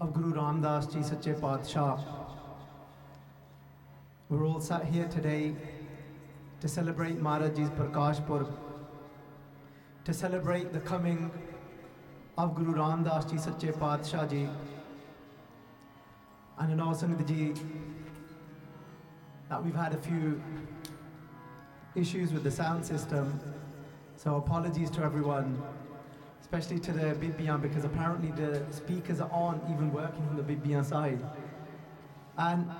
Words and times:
of 0.00 0.14
Guru 0.14 0.32
Ramdas 0.32 0.90
Ji 0.90 1.02
Sache 1.02 1.38
Padshah. 1.38 2.02
We're 4.30 4.46
all 4.46 4.60
sat 4.60 4.86
here 4.86 5.06
today 5.06 5.54
to 6.62 6.66
celebrate 6.66 7.20
Maharaji's 7.22 7.68
Prakash 7.68 8.26
Purb, 8.26 8.48
to 10.06 10.14
celebrate 10.14 10.72
the 10.72 10.80
coming 10.80 11.30
of 12.38 12.54
Guru 12.54 12.72
Ramdas 12.76 13.30
Ji 13.30 13.36
Sache 13.36 13.74
Padshah 13.74 14.30
Ji. 14.30 14.48
And 16.58 16.76
know 16.78 16.94
Sangat 16.94 17.28
Ji 17.28 17.52
that 19.50 19.62
we've 19.62 19.74
had 19.74 19.92
a 19.92 19.98
few 19.98 20.42
issues 21.94 22.32
with 22.32 22.42
the 22.42 22.50
sound 22.50 22.86
system, 22.86 23.38
so 24.16 24.36
apologies 24.36 24.90
to 24.92 25.02
everyone 25.02 25.62
especially 26.40 26.78
to 26.80 26.92
the 26.92 27.14
Bibiyan 27.14 27.60
because 27.60 27.84
apparently 27.84 28.30
the 28.32 28.62
speakers 28.70 29.20
aren't 29.20 29.62
even 29.70 29.92
working 29.92 30.26
from 30.26 30.36
the 30.36 30.42
Bibiyan 30.42 30.84
side. 30.84 31.20
And 32.38 32.70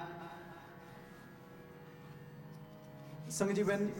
Sangaji, 3.29 3.67
when 3.67 3.93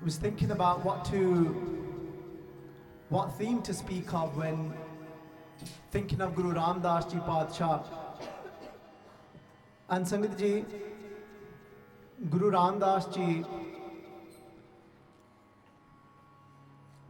I 0.00 0.04
was 0.04 0.16
thinking 0.16 0.50
about 0.50 0.84
what 0.84 1.04
to, 1.06 1.18
what 3.08 3.38
theme 3.38 3.62
to 3.62 3.74
speak 3.74 4.12
of 4.14 4.36
when 4.36 4.74
thinking 5.90 6.20
of 6.20 6.34
Guru 6.34 6.54
Ramdas 6.54 7.10
Ji 7.10 7.18
Padshah, 7.18 7.84
and 9.90 10.06
Sangat 10.06 10.64
Guru 12.30 12.50
Ramdas 12.50 13.12
Ji 13.14 13.44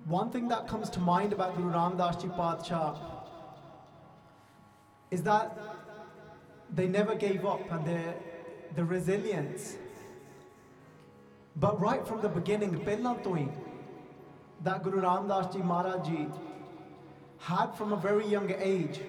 One 0.05 0.29
thing 0.29 0.47
that 0.49 0.67
comes 0.67 0.89
to 0.91 0.99
mind 0.99 1.33
about 1.33 1.55
Guru 1.57 1.71
Ramdas 1.71 2.21
Ji 2.21 2.27
Padshah 2.27 2.95
is 5.09 5.23
that 5.23 5.57
they 6.73 6.87
never 6.87 7.15
gave 7.15 7.45
up 7.45 7.71
and 7.71 7.85
their 7.85 8.13
the 8.75 8.83
resilience. 8.83 9.77
But 11.55 11.79
right 11.79 12.05
from 12.07 12.21
the 12.21 12.29
beginning, 12.29 12.73
ਪਹਿਲਾਂ 12.85 13.15
ਤੋਂ 13.23 13.35
ਹੀ 13.37 13.47
that 14.63 14.83
Guru 14.83 15.01
Ramdas 15.01 15.51
Ji 15.53 15.59
Maharaj 15.59 16.07
Ji 16.07 16.27
had 17.39 17.73
from 17.77 17.93
a 17.93 17.97
very 18.07 18.27
young 18.27 18.51
age. 18.51 19.01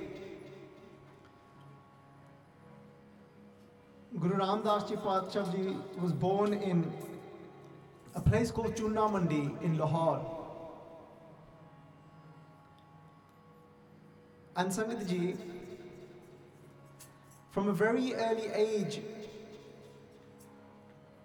Guru 4.20 4.36
Ramdas 4.36 4.88
Ji 4.88 4.96
Padshah 4.96 5.44
Ji 5.52 5.77
was 6.00 6.12
born 6.12 6.55
in 6.55 6.91
a 8.14 8.20
place 8.20 8.50
called 8.50 8.74
Chunna 8.77 9.10
Mandi 9.12 9.44
in 9.62 9.77
Lahore. 9.77 10.30
And 14.55 14.69
Sangat 14.69 15.38
from 17.52 17.67
a 17.67 17.73
very 17.73 18.13
early 18.16 18.47
age, 18.53 19.02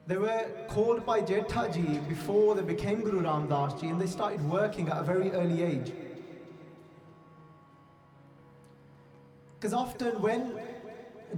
they 0.07 0.17
were 0.17 0.47
called 0.69 1.05
Bhai 1.05 1.23
Jetha 1.23 1.73
Ji 1.73 1.99
before 2.09 2.55
they 2.55 2.63
became 2.63 3.01
Guru 3.01 3.23
Ramdas 3.23 3.81
Ji 3.81 3.89
and 3.89 4.01
they 4.01 4.07
started 4.07 4.43
working 4.49 4.89
at 4.89 4.99
a 4.99 5.03
very 5.03 5.31
early 5.33 5.63
age. 5.63 5.93
Because 9.55 9.73
often 9.73 10.21
when 10.21 10.61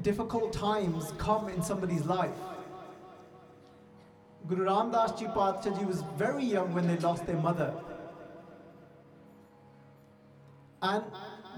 difficult 0.03 0.53
times 0.53 1.12
come 1.16 1.48
in 1.48 1.62
somebody's 1.62 2.05
life, 2.05 2.36
Guru 4.47 4.64
Ramdas 4.66 5.19
Ji 5.19 5.27
Padshah 5.27 5.78
Ji 5.78 5.84
was 5.84 6.03
very 6.16 6.44
young 6.44 6.75
when 6.75 6.86
they 6.86 6.97
lost 6.97 7.27
their 7.27 7.36
mother. 7.36 7.75
And 10.81 11.05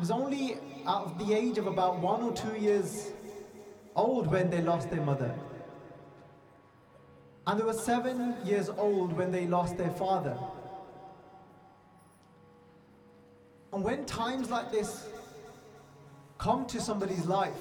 was 0.00 0.10
only 0.10 0.56
of 0.86 1.18
the 1.18 1.34
age 1.34 1.58
of 1.58 1.66
about 1.66 1.98
one 1.98 2.22
or 2.22 2.32
two 2.32 2.56
years 2.58 3.12
old 3.94 4.26
when 4.28 4.48
they 4.48 4.62
lost 4.62 4.90
their 4.90 5.02
mother. 5.02 5.32
And 7.46 7.60
they 7.60 7.64
were 7.64 7.74
seven 7.74 8.34
years 8.42 8.70
old 8.70 9.12
when 9.12 9.30
they 9.30 9.46
lost 9.46 9.76
their 9.76 9.90
father. 9.90 10.38
And 13.74 13.84
when 13.84 14.06
times 14.06 14.50
like 14.50 14.72
this 14.72 15.06
come 16.38 16.66
to 16.68 16.80
somebody's 16.80 17.26
life, 17.26 17.52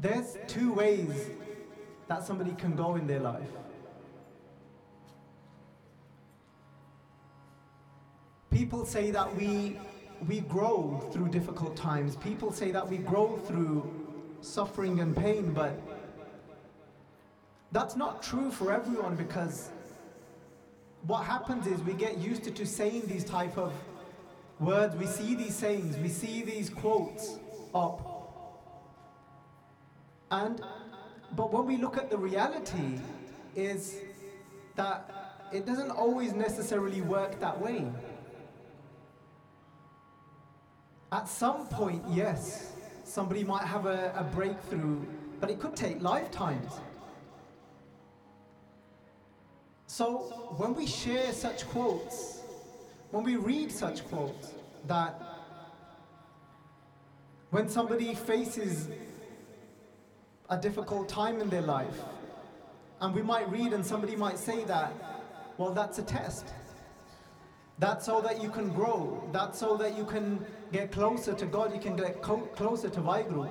there's 0.00 0.36
two 0.48 0.72
ways 0.72 1.30
that 2.08 2.24
somebody 2.24 2.52
can 2.54 2.74
go 2.74 2.96
in 2.96 3.06
their 3.06 3.20
life. 3.20 3.48
People 8.50 8.84
say 8.84 9.12
that 9.12 9.34
we 9.36 9.78
we 10.28 10.40
grow 10.40 11.08
through 11.12 11.28
difficult 11.28 11.76
times. 11.76 12.16
People 12.16 12.52
say 12.52 12.70
that 12.70 12.88
we 12.88 12.98
grow 12.98 13.38
through 13.38 13.90
suffering 14.40 15.00
and 15.00 15.16
pain, 15.16 15.52
but 15.52 15.80
that's 17.72 17.96
not 17.96 18.22
true 18.22 18.50
for 18.50 18.72
everyone 18.72 19.16
because 19.16 19.70
what 21.06 21.24
happens 21.24 21.66
is 21.66 21.80
we 21.82 21.94
get 21.94 22.18
used 22.18 22.44
to, 22.44 22.50
to 22.50 22.66
saying 22.66 23.02
these 23.06 23.24
type 23.24 23.56
of 23.58 23.72
words. 24.60 24.94
We 24.96 25.06
see 25.06 25.34
these 25.34 25.54
sayings, 25.54 25.96
we 25.96 26.08
see 26.08 26.42
these 26.42 26.70
quotes 26.70 27.38
up. 27.74 28.08
And 30.30 30.62
but 31.34 31.52
when 31.52 31.66
we 31.66 31.78
look 31.78 31.96
at 31.96 32.10
the 32.10 32.18
reality 32.18 32.98
is 33.56 33.96
that 34.76 35.48
it 35.52 35.66
doesn't 35.66 35.90
always 35.90 36.32
necessarily 36.34 37.00
work 37.00 37.40
that 37.40 37.58
way. 37.60 37.86
At 41.12 41.28
some 41.28 41.66
point, 41.66 42.02
yes, 42.10 42.72
somebody 43.04 43.44
might 43.44 43.64
have 43.64 43.84
a, 43.84 44.14
a 44.16 44.24
breakthrough, 44.24 45.04
but 45.40 45.50
it 45.50 45.60
could 45.60 45.76
take 45.76 46.00
lifetimes. 46.00 46.72
So 49.86 50.54
when 50.56 50.74
we 50.74 50.86
share 50.86 51.34
such 51.34 51.66
quotes, 51.68 52.40
when 53.10 53.24
we 53.24 53.36
read 53.36 53.70
such 53.70 54.08
quotes, 54.08 54.54
that 54.86 55.20
when 57.50 57.68
somebody 57.68 58.14
faces 58.14 58.88
a 60.48 60.56
difficult 60.56 61.10
time 61.10 61.42
in 61.42 61.50
their 61.50 61.60
life, 61.60 62.00
and 63.02 63.14
we 63.14 63.20
might 63.20 63.50
read 63.50 63.74
and 63.74 63.84
somebody 63.84 64.16
might 64.16 64.38
say 64.38 64.64
that, 64.64 64.94
well, 65.58 65.74
that's 65.74 65.98
a 65.98 66.02
test. 66.02 66.46
That's 67.82 68.06
so 68.06 68.20
that 68.20 68.40
you 68.40 68.48
can 68.48 68.68
grow. 68.68 69.28
That's 69.32 69.58
so 69.58 69.76
that 69.78 69.98
you 69.98 70.04
can 70.04 70.46
get 70.70 70.92
closer 70.92 71.34
to 71.34 71.44
God, 71.44 71.74
you 71.74 71.80
can 71.80 71.96
get 71.96 72.22
co- 72.22 72.48
closer 72.54 72.88
to 72.88 73.00
Vaheguru. 73.00 73.50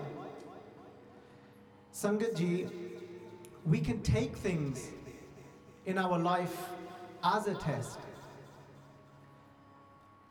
Sangat 1.93 2.37
Ji, 2.37 2.67
we 3.65 3.81
can 3.81 4.01
take 4.01 4.37
things 4.37 4.91
in 5.85 5.97
our 5.97 6.17
life 6.17 6.55
as 7.25 7.47
a 7.47 7.55
test. 7.55 7.99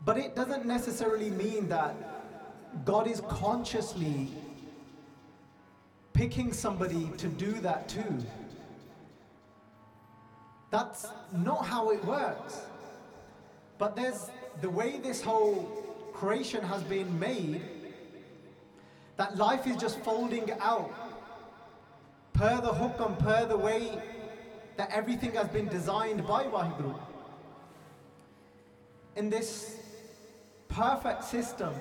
But 0.06 0.16
it 0.16 0.34
doesn't 0.34 0.64
necessarily 0.64 1.28
mean 1.28 1.68
that 1.68 1.94
God 2.86 3.06
is 3.06 3.20
consciously 3.28 4.28
picking 6.14 6.54
somebody 6.54 7.10
to 7.18 7.28
do 7.28 7.52
that 7.60 7.86
too. 7.86 8.16
That's 10.70 11.06
not 11.34 11.66
how 11.66 11.90
it 11.90 12.02
works. 12.06 12.62
But 13.80 13.96
there's 13.96 14.30
the 14.60 14.68
way 14.68 14.98
this 14.98 15.22
whole 15.22 15.64
creation 16.12 16.62
has 16.62 16.82
been 16.82 17.18
made, 17.18 17.62
that 19.16 19.38
life 19.38 19.66
is 19.66 19.76
just 19.76 19.98
folding 20.00 20.52
out 20.60 20.92
per 22.34 22.60
the 22.60 22.74
hook 22.74 22.96
and 23.00 23.18
per 23.18 23.46
the 23.46 23.56
way 23.56 23.90
that 24.76 24.90
everything 24.90 25.32
has 25.32 25.48
been 25.48 25.66
designed 25.68 26.26
by 26.26 26.44
Vaheguru. 26.44 26.94
In 29.16 29.30
this 29.30 29.78
perfect 30.68 31.24
system 31.24 31.72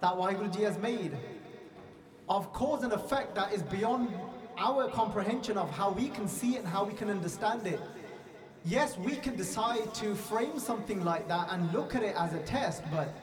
that 0.00 0.14
Vaheguruji 0.14 0.62
has 0.62 0.78
made 0.78 1.18
of 2.30 2.50
cause 2.54 2.82
and 2.82 2.94
effect 2.94 3.34
that 3.34 3.52
is 3.52 3.62
beyond 3.62 4.08
our 4.56 4.88
comprehension 4.88 5.58
of 5.58 5.70
how 5.70 5.90
we 5.90 6.08
can 6.08 6.28
see 6.28 6.54
it 6.54 6.60
and 6.60 6.68
how 6.68 6.84
we 6.84 6.94
can 6.94 7.10
understand 7.10 7.66
it. 7.66 7.80
Yes, 8.66 8.98
we 8.98 9.14
can 9.14 9.36
decide 9.36 9.94
to 9.94 10.16
frame 10.16 10.58
something 10.58 11.04
like 11.04 11.28
that 11.28 11.52
and 11.52 11.72
look 11.72 11.94
at 11.94 12.02
it 12.02 12.16
as 12.18 12.34
a 12.34 12.40
test, 12.40 12.82
but 12.90 13.14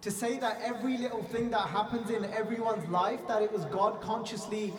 to 0.00 0.10
say 0.10 0.38
that 0.38 0.58
every 0.64 0.96
little 0.96 1.22
thing 1.24 1.50
that 1.50 1.68
happens 1.68 2.08
in 2.08 2.24
everyone's 2.32 2.88
life, 2.88 3.20
that 3.28 3.42
it 3.42 3.52
was 3.52 3.66
God 3.66 4.00
consciously 4.00 4.72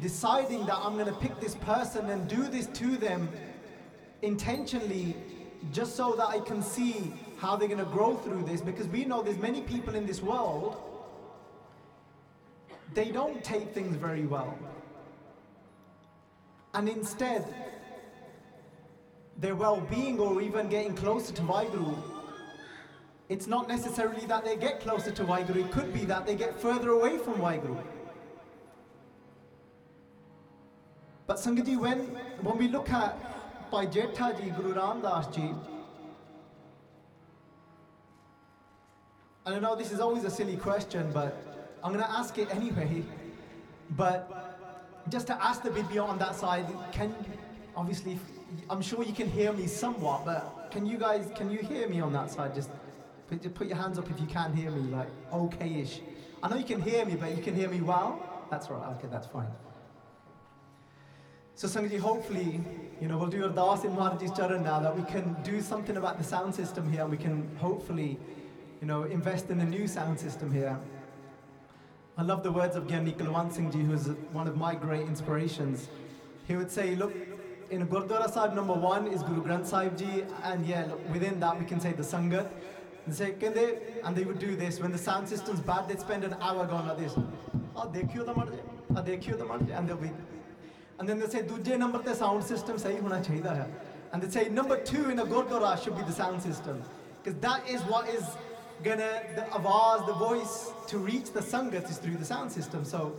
deciding 0.00 0.64
that 0.66 0.76
I'm 0.76 0.94
going 0.94 1.06
to 1.06 1.20
pick 1.20 1.40
this 1.40 1.56
person 1.56 2.08
and 2.10 2.28
do 2.28 2.46
this 2.46 2.68
to 2.68 2.96
them 2.96 3.28
intentionally 4.22 5.16
just 5.72 5.96
so 5.96 6.12
that 6.12 6.28
I 6.28 6.38
can 6.38 6.62
see 6.62 7.12
how 7.38 7.56
they're 7.56 7.66
going 7.66 7.84
to 7.84 7.84
grow 7.84 8.16
through 8.16 8.44
this 8.44 8.60
because 8.60 8.86
we 8.86 9.04
know 9.04 9.22
there's 9.22 9.38
many 9.38 9.60
people 9.60 9.96
in 9.96 10.06
this 10.06 10.22
world 10.22 10.80
they 12.94 13.10
don't 13.10 13.42
take 13.42 13.74
things 13.74 13.96
very 13.96 14.26
well 14.26 14.56
and 16.74 16.88
instead 16.88 17.44
their 19.38 19.54
well-being 19.54 20.18
or 20.18 20.40
even 20.40 20.68
getting 20.68 20.94
closer 20.94 21.32
to 21.34 21.42
Vaheguru, 21.42 21.96
it's 23.28 23.46
not 23.46 23.68
necessarily 23.68 24.26
that 24.26 24.44
they 24.44 24.56
get 24.56 24.80
closer 24.80 25.10
to 25.10 25.24
Vaheguru, 25.24 25.56
it 25.56 25.72
could 25.72 25.92
be 25.92 26.04
that 26.04 26.26
they 26.26 26.34
get 26.34 26.60
further 26.60 26.90
away 26.90 27.18
from 27.18 27.34
Vaheguru. 27.34 27.82
But 31.26 31.36
Sangaji, 31.36 31.78
when, 31.78 32.00
when 32.42 32.58
we 32.58 32.68
look 32.68 32.90
at 32.90 33.16
Bhai 33.70 33.86
Jetha 33.86 34.38
ji, 34.38 34.50
Guru 34.50 34.74
Ram 34.74 35.00
Das 35.00 35.26
ji, 35.34 35.54
I 39.44 39.58
know 39.58 39.74
this 39.74 39.90
is 39.92 39.98
always 39.98 40.24
a 40.24 40.30
silly 40.30 40.56
question, 40.56 41.10
but 41.12 41.36
I'm 41.82 41.92
going 41.92 42.04
to 42.04 42.10
ask 42.10 42.38
it 42.38 42.54
anyway. 42.54 43.02
But 43.90 44.51
just 45.08 45.26
to 45.28 45.44
ask 45.44 45.62
the 45.62 45.70
video 45.70 46.04
on 46.04 46.18
that 46.18 46.34
side, 46.34 46.66
can 46.92 47.14
obviously, 47.76 48.18
I'm 48.70 48.82
sure 48.82 49.02
you 49.02 49.12
can 49.12 49.28
hear 49.28 49.52
me 49.52 49.66
somewhat, 49.66 50.24
but 50.24 50.68
can 50.70 50.86
you 50.86 50.98
guys, 50.98 51.30
can 51.34 51.50
you 51.50 51.58
hear 51.58 51.88
me 51.88 52.00
on 52.00 52.12
that 52.12 52.30
side? 52.30 52.54
Just 52.54 52.70
put, 53.28 53.42
just 53.42 53.54
put 53.54 53.66
your 53.66 53.76
hands 53.76 53.98
up 53.98 54.10
if 54.10 54.20
you 54.20 54.26
can 54.26 54.54
hear 54.54 54.70
me, 54.70 54.90
like 54.90 55.08
okay-ish. 55.32 56.00
I 56.42 56.48
know 56.48 56.56
you 56.56 56.64
can 56.64 56.80
hear 56.80 57.04
me, 57.04 57.14
but 57.16 57.36
you 57.36 57.42
can 57.42 57.54
hear 57.54 57.68
me 57.68 57.80
well. 57.80 58.46
That's 58.50 58.68
right. 58.68 58.96
Okay, 58.96 59.08
that's 59.10 59.26
fine. 59.26 59.48
So 61.54 61.68
Sangaji, 61.68 61.98
hopefully, 61.98 62.60
you 63.00 63.08
know, 63.08 63.18
we'll 63.18 63.28
do 63.28 63.42
Ardas 63.48 63.84
in 63.84 63.92
Maharaji's 63.92 64.36
Charan 64.36 64.64
now 64.64 64.80
that 64.80 64.96
we 64.96 65.04
can 65.04 65.36
do 65.44 65.60
something 65.60 65.96
about 65.96 66.18
the 66.18 66.24
sound 66.24 66.54
system 66.54 66.90
here 66.90 67.02
and 67.02 67.10
we 67.10 67.16
can 67.16 67.48
hopefully, 67.56 68.18
you 68.80 68.86
know, 68.86 69.04
invest 69.04 69.50
in 69.50 69.60
a 69.60 69.64
new 69.64 69.86
sound 69.86 70.18
system 70.18 70.52
here. 70.52 70.78
I 72.18 72.22
love 72.22 72.42
the 72.42 72.52
words 72.52 72.76
of 72.76 72.86
Gyani 72.86 73.16
Kulwant 73.16 73.54
Singh 73.54 73.70
Ji, 73.70 73.78
who's 73.78 74.08
one 74.32 74.46
of 74.46 74.54
my 74.54 74.74
great 74.74 75.06
inspirations. 75.06 75.88
He 76.46 76.56
would 76.56 76.70
say, 76.70 76.94
look, 76.94 77.14
in 77.70 77.80
a 77.80 77.86
Gurdwara 77.86 78.30
Sahib, 78.30 78.54
number 78.54 78.74
one 78.74 79.06
is 79.06 79.22
Guru 79.22 79.42
Granth 79.42 79.64
Sahib 79.64 79.96
Ji, 79.96 80.24
and 80.42 80.66
yeah, 80.66 80.84
look, 80.84 81.00
within 81.10 81.40
that 81.40 81.58
we 81.58 81.64
can 81.64 81.80
say 81.80 81.92
the 81.92 82.02
Sangat. 82.02 82.50
And 83.06 83.14
say, 83.14 83.32
can 83.32 83.54
they, 83.54 83.78
and 84.04 84.14
they 84.14 84.24
would 84.24 84.38
do 84.38 84.54
this. 84.56 84.78
When 84.78 84.92
the 84.92 84.98
sound 84.98 85.26
system's 85.26 85.60
bad, 85.60 85.88
they'd 85.88 86.00
spend 86.00 86.22
an 86.22 86.36
hour 86.40 86.66
going 86.66 86.86
like 86.86 86.98
this. 86.98 87.14
Ah, 87.74 87.86
the 87.86 88.02
marje, 88.02 88.58
ah, 88.94 89.78
and 89.78 89.88
they'll 89.88 89.96
be, 89.96 90.10
and 90.98 91.08
then 91.08 91.18
they 91.18 91.26
say, 91.26 91.42
duje 91.42 91.78
number 91.78 91.98
the 92.02 92.14
sound 92.14 92.44
system 92.44 92.76
sahi 92.76 93.00
hona 93.00 93.24
chahiye 93.24 93.46
hai. 93.46 93.66
And 94.12 94.22
they 94.22 94.28
say, 94.28 94.50
number 94.50 94.76
two 94.76 95.08
in 95.08 95.18
a 95.18 95.24
Gurdwara 95.24 95.82
should 95.82 95.96
be 95.96 96.02
the 96.02 96.12
sound 96.12 96.42
system. 96.42 96.82
Because 97.22 97.40
that 97.40 97.66
is 97.66 97.80
what 97.82 98.06
is 98.10 98.22
gonna, 98.82 99.22
the 99.34 99.44
the 100.06 100.12
voice 100.14 100.72
to 100.88 100.98
reach 100.98 101.32
the 101.32 101.40
Sangat 101.40 101.88
is 101.90 101.98
through 101.98 102.16
the 102.16 102.24
sound 102.24 102.50
system. 102.50 102.84
So, 102.84 103.12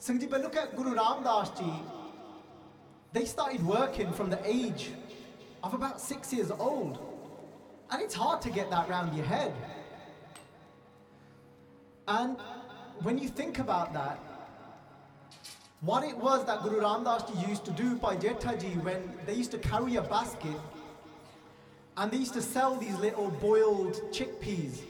Sangat 0.00 0.30
but 0.30 0.42
look 0.42 0.56
at 0.56 0.76
Guru 0.76 0.94
Ram 0.94 1.22
Das 1.22 1.50
Ji. 1.58 1.72
They 3.12 3.24
started 3.24 3.64
working 3.64 4.12
from 4.12 4.30
the 4.30 4.40
age 4.44 4.90
of 5.62 5.74
about 5.74 6.00
six 6.00 6.32
years 6.32 6.50
old. 6.50 6.98
And 7.90 8.00
it's 8.00 8.14
hard 8.14 8.40
to 8.42 8.50
get 8.50 8.70
that 8.70 8.88
round 8.88 9.16
your 9.16 9.26
head. 9.26 9.52
And 12.06 12.36
when 13.02 13.18
you 13.18 13.28
think 13.28 13.58
about 13.58 13.92
that, 13.94 14.18
what 15.80 16.04
it 16.04 16.16
was 16.16 16.44
that 16.46 16.62
Guru 16.62 16.80
Ram 16.80 17.04
Das 17.04 17.22
Ji 17.28 17.46
used 17.48 17.64
to 17.64 17.70
do 17.72 17.96
Bhai 17.96 18.16
Jetha 18.16 18.60
Ji 18.60 18.78
when 18.78 19.02
they 19.26 19.34
used 19.34 19.50
to 19.52 19.58
carry 19.58 19.96
a 19.96 20.02
basket 20.02 20.56
and 22.00 22.10
they 22.10 22.16
used 22.16 22.32
to 22.32 22.40
sell 22.40 22.76
these 22.76 22.94
little 22.94 23.28
boiled 23.28 23.92
chickpeas. 24.10 24.80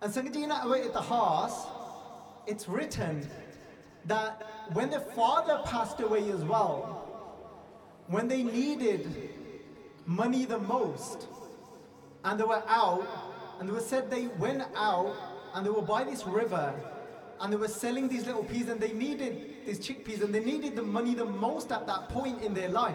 And 0.00 0.12
Sangatina 0.12 0.64
at 0.86 0.92
the 0.92 1.02
house, 1.02 1.66
it's 2.46 2.68
written 2.68 3.28
that 4.04 4.46
when 4.74 4.90
their 4.90 5.00
father 5.00 5.60
passed 5.64 5.98
away 5.98 6.30
as 6.30 6.44
well, 6.44 7.04
when 8.06 8.28
they 8.28 8.44
needed 8.44 9.30
money 10.06 10.44
the 10.44 10.58
most, 10.58 11.26
and 12.24 12.38
they 12.38 12.44
were 12.44 12.62
out, 12.68 13.04
and 13.58 13.68
they 13.68 13.72
were 13.72 13.80
said 13.80 14.08
they 14.08 14.28
went 14.38 14.62
out 14.76 15.16
and 15.54 15.66
they 15.66 15.70
were 15.70 15.82
by 15.82 16.04
this 16.04 16.24
river 16.26 16.72
and 17.40 17.52
they 17.52 17.56
were 17.56 17.68
selling 17.68 18.08
these 18.08 18.24
little 18.24 18.44
peas 18.44 18.68
and 18.68 18.80
they 18.80 18.92
needed 18.92 19.66
these 19.66 19.80
chickpeas 19.80 20.22
and 20.22 20.32
they 20.32 20.44
needed 20.44 20.76
the 20.76 20.82
money 20.82 21.14
the 21.14 21.24
most 21.24 21.72
at 21.72 21.88
that 21.88 22.08
point 22.08 22.40
in 22.40 22.54
their 22.54 22.68
life. 22.68 22.94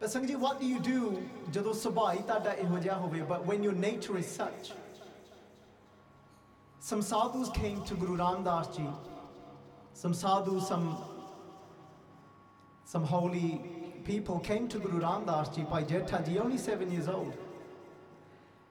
But 0.00 0.08
Sangji, 0.08 0.34
what 0.34 0.58
do 0.58 0.66
you 0.66 0.80
do 0.80 1.28
but 1.52 3.46
when 3.46 3.62
your 3.62 3.74
nature 3.74 4.16
is 4.16 4.26
such? 4.26 4.72
Some 6.78 7.02
sadhus 7.02 7.50
came 7.50 7.82
to 7.84 7.94
Guru 7.94 8.16
Ramdas 8.16 8.74
ji. 8.74 8.86
Some 9.92 10.14
sadhus 10.14 10.66
some 10.66 10.96
some 12.86 13.04
holy 13.04 13.60
people 14.04 14.40
came 14.40 14.66
to 14.68 14.78
Guru 14.78 15.00
Ramdas 15.00 15.54
ji. 15.54 15.64
Bhai 15.64 15.84
Jetha 15.84 16.24
ji 16.26 16.38
only 16.38 16.56
7 16.56 16.90
years 16.90 17.08
old. 17.08 17.34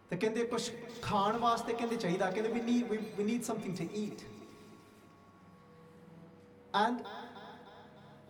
ਤੇ 0.09 0.17
ਕਹਿੰਦੇ 0.17 0.43
ਕੁਝ 0.51 0.61
ਖਾਣ 1.01 1.37
ਵਾਸਤੇ 1.37 1.73
ਕਹਿੰਦੇ 1.73 1.95
ਚਾਹੀਦਾ 1.95 2.29
ਕਹਿੰਦੇ 2.31 2.51
we 2.51 2.61
need 2.61 2.91
we 3.17 3.23
need 3.23 3.43
something 3.43 3.75
to 3.77 3.83
eat 3.95 4.21
and 6.75 7.03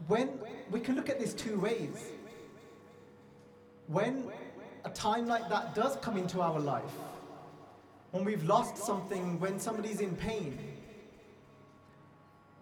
when 0.09 0.27
we 0.73 0.79
can 0.85 0.95
look 0.95 1.09
at 1.13 1.19
this 1.19 1.33
two 1.33 1.55
ways. 1.63 2.18
When 3.89 4.23
a 4.85 4.89
time 4.91 5.25
like 5.25 5.49
that 5.49 5.73
does 5.73 5.95
come 5.95 6.15
into 6.15 6.41
our 6.41 6.59
life, 6.59 6.93
when 8.11 8.23
we've 8.23 8.43
lost 8.43 8.77
something, 8.77 9.39
when 9.39 9.59
somebody's 9.59 9.99
in 9.99 10.15
pain, 10.15 10.59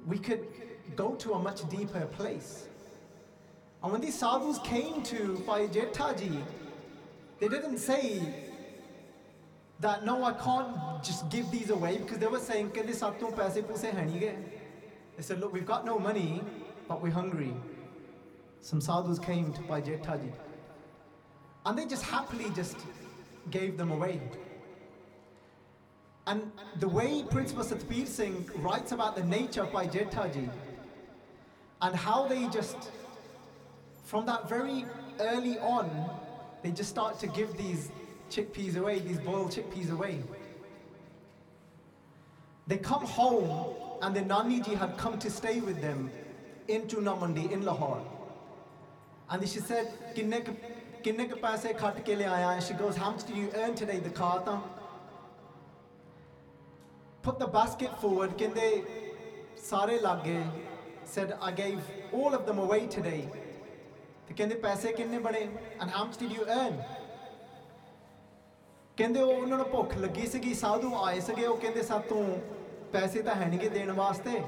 we 0.06 0.18
could 0.20 0.48
go 0.96 1.16
to 1.16 1.34
a 1.34 1.40
much 1.40 1.68
deeper 1.70 2.06
place. 2.06 2.68
And 3.84 3.92
when 3.92 4.00
these 4.00 4.18
sadhus 4.18 4.60
came 4.60 5.04
to 5.04 5.44
Bhai 5.46 5.68
Jethaji, 5.68 6.42
they 7.40 7.50
didn't 7.50 7.80
say 7.80 8.22
that 9.82 10.06
no, 10.06 10.24
I 10.24 10.32
can't 10.32 11.04
just 11.04 11.30
give 11.30 11.52
these 11.52 11.72
away 11.72 11.98
because 11.98 12.20
they 12.20 12.28
were 12.28 12.40
saying. 12.40 12.72
They 12.74 12.84
said, 15.20 15.40
"Look, 15.42 15.52
we've 15.52 15.66
got 15.66 15.84
no 15.86 16.00
money, 16.00 16.42
but 16.88 17.02
we're 17.02 17.12
hungry." 17.12 17.54
Some 18.62 18.80
sadhus 18.80 19.20
came 19.20 19.52
to 19.54 19.62
Bhai 19.64 19.82
Jethaji, 19.82 20.32
and 21.68 21.78
they 21.78 21.86
just 21.86 22.04
happily 22.04 22.50
just 22.56 22.78
gave 23.52 23.78
them 23.78 23.92
away. 23.92 24.22
And 26.26 26.50
the 26.80 26.88
way 26.88 27.24
Principal 27.30 27.64
Satbir 27.64 28.08
Singh 28.08 28.50
writes 28.56 28.94
about 28.94 29.18
the 29.18 29.24
nature 29.24 29.64
of 29.64 29.74
Bhai 29.74 29.88
Jethaji 29.88 30.50
and 31.82 31.96
how 31.96 32.26
they 32.28 32.48
just, 32.48 32.78
from 34.06 34.26
that 34.28 34.48
very 34.48 34.86
early 35.20 35.60
on, 35.60 36.10
they 36.64 36.72
just 36.72 36.90
start 36.90 37.20
to 37.20 37.28
give 37.28 37.58
these 37.58 37.92
chickpeas 38.32 38.78
away, 38.78 39.00
these 39.00 39.20
boiled 39.20 39.52
chickpeas 39.52 39.92
away. 39.92 40.24
They 42.68 42.78
come 42.78 43.06
home 43.06 43.76
and 44.02 44.16
the 44.16 44.22
Nani 44.22 44.62
ji 44.62 44.74
had 44.76 44.98
come 44.98 45.20
to 45.20 45.30
stay 45.30 45.60
with 45.60 45.82
them 45.82 46.12
in 46.70 46.84
Chunamandi 46.84 47.52
in 47.52 47.66
Lahore. 47.66 48.06
And 49.30 49.48
she 49.48 49.60
said, 49.60 49.92
ke 51.07 51.07
kinne 51.07 51.29
ke 51.31 51.41
paise 51.43 51.69
khat 51.83 52.05
ke 52.05 52.17
le 52.23 52.25
aaya? 52.25 52.55
And 52.55 52.63
she 52.63 52.75
goes, 52.75 52.97
how 52.97 53.11
much 53.11 53.25
did 53.25 53.37
you 53.37 53.51
earn 53.57 53.75
today? 53.75 53.99
The 54.01 54.11
khata. 54.11 54.61
Put 57.23 57.39
the 57.39 57.47
basket 57.47 58.01
forward. 58.01 58.37
Kinde 58.37 58.85
sare 59.57 60.01
lage. 60.01 60.37
Said, 61.05 61.37
I 61.43 61.53
gave 61.53 61.81
all 62.13 62.35
of 62.35 62.47
them 62.47 62.59
away 62.59 62.87
today. 62.87 63.23
ਤੇ 64.29 64.35
ਕਹਿੰਦੇ 64.35 64.55
ਪੈਸੇ 64.61 64.93
ਕਿੰਨੇ 64.93 65.19
ਬਣੇ 65.19 65.41
and 65.81 65.91
how 65.91 66.05
much 66.05 66.19
did 66.19 66.33
you 66.37 66.45
earn 66.57 66.77
ਕਹਿੰਦੇ 68.97 69.21
ਉਹ 69.21 69.33
ਉਹਨਾਂ 69.33 69.57
ਨੂੰ 69.59 69.67
ਭੁੱਖ 69.71 69.97
ਲੱਗੀ 69.99 70.27
ਸੀਗੀ 70.27 70.53
ਸਾਧੂ 70.55 70.95
ਆਏ 71.05 71.21
ਸੀਗੇ 71.21 71.47
ਉਹ 71.47 71.57
ਕਹਿੰਦੇ 71.57 71.83
ਸਾਤੋਂ 71.83 72.25
ਪੈਸੇ 72.93 73.23
ਤਾਂ 73.23 73.35
ਹੈ 73.35 73.47
ਨਹੀਂਗੇ 73.49 73.69
ਦੇਣ 73.69 73.91
ਵਾਸਤੇ 73.93 74.43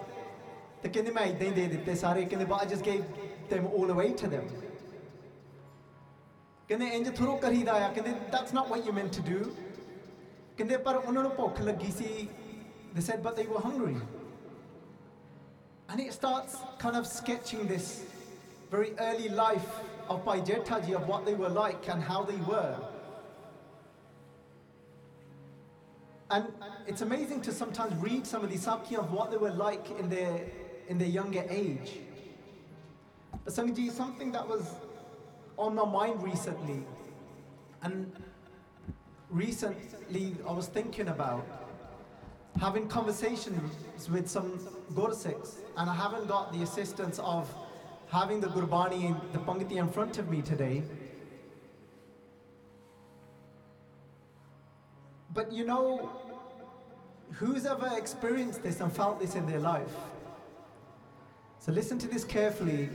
ਤੇ 0.83 0.89
ਕਹਿੰਦੇ 0.89 1.11
ਮੈਂ 1.13 1.25
ਇਦਾਂ 1.27 1.47
ਹੀ 1.47 1.53
ਦੇ 1.55 1.67
ਦਿੱਤੇ 1.67 1.95
ਸਾਰੇ 2.05 2.25
ਕਹਿੰਦੇ 2.25 2.47
but 2.53 2.65
I 2.65 2.69
just 2.73 2.85
gave 2.89 3.05
them 3.51 3.67
all 3.79 3.91
away 3.97 4.09
to 4.23 4.31
them 4.35 4.49
ਕਹਿੰਦੇ 6.70 6.88
ਇੰਜ 6.96 7.10
ਥਰੋ 7.18 7.36
ਕਰੀਦਾ 7.42 7.74
ਆ 7.86 7.88
ਕਹਿੰਦੇ 7.94 8.12
that's 8.32 8.54
not 8.54 8.68
what 8.72 8.86
you 8.88 8.92
meant 8.94 9.16
to 9.16 9.22
do 9.30 9.52
ਕਹਿੰਦੇ 10.58 10.78
ਪਰ 10.88 10.96
ਉਹਨਾਂ 10.96 11.24
ਨੂੰ 11.24 11.32
ਭੁੱਖ 11.36 11.62
ਲੱਗੀ 11.62 11.92
ਸੀ। 11.92 12.28
They 12.94 13.02
said 13.06 13.20
but 13.26 13.36
they 13.40 13.44
were 13.50 13.60
hungry 13.64 13.98
and 15.94 16.02
it 16.04 16.14
starts 16.14 16.54
kind 16.84 16.96
of 17.00 17.08
sketching 17.10 17.68
this 17.72 17.90
very 18.72 18.90
early 19.08 19.30
life 19.40 19.76
of 20.14 20.24
Bhai 20.30 20.38
Jethaji 20.50 20.96
of 21.00 21.06
what 21.12 21.28
they 21.30 21.36
were 21.42 21.52
like 21.58 21.90
and 21.94 22.06
how 22.08 22.18
they 22.30 22.38
were 22.48 22.72
and 26.38 26.68
it's 26.94 27.06
amazing 27.08 27.46
to 27.50 27.56
sometimes 27.60 28.04
read 28.08 28.28
some 28.32 28.48
of 28.50 28.54
the 28.56 28.60
Sakya 28.66 29.00
of 29.04 29.14
what 29.20 29.32
they 29.36 29.42
were 29.46 29.56
like 29.62 29.94
in 30.04 30.12
their 30.16 30.36
in 30.96 31.04
their 31.04 31.14
younger 31.20 31.46
age 31.62 31.96
but 33.32 33.54
Sangji 33.60 33.88
something 34.02 34.38
that 34.38 34.54
was 34.56 34.76
on 35.60 35.76
my 35.76 35.86
mind 35.86 36.24
recently, 36.24 36.82
and 37.82 38.12
recently 39.30 40.36
I 40.48 40.54
was 40.54 40.68
thinking 40.68 41.10
about 41.10 41.46
having 42.60 42.88
conversations 42.88 44.10
with 44.10 44.28
some 44.28 44.58
Gursikhs, 44.94 45.58
and 45.78 45.90
I 45.90 45.94
haven't 45.94 46.28
got 46.28 46.54
the 46.54 46.64
assistance 46.64 47.20
of 47.20 47.54
having 48.10 48.40
the 48.40 48.48
Gurbani, 48.48 49.16
the 49.34 49.40
Pankti 49.40 49.76
in 49.76 49.90
front 49.90 50.18
of 50.18 50.30
me 50.30 50.42
today. 50.42 50.82
But 55.34 55.52
you 55.52 55.66
know, 55.66 56.10
who's 57.34 57.66
ever 57.66 57.92
experienced 57.98 58.64
this 58.64 58.80
and 58.80 58.92
felt 58.92 59.20
this 59.20 59.36
in 59.36 59.46
their 59.46 59.60
life? 59.60 59.94
So 61.60 61.74
listen 61.74 62.00
to 62.00 62.08
this 62.08 62.24
carefully. 62.24 62.90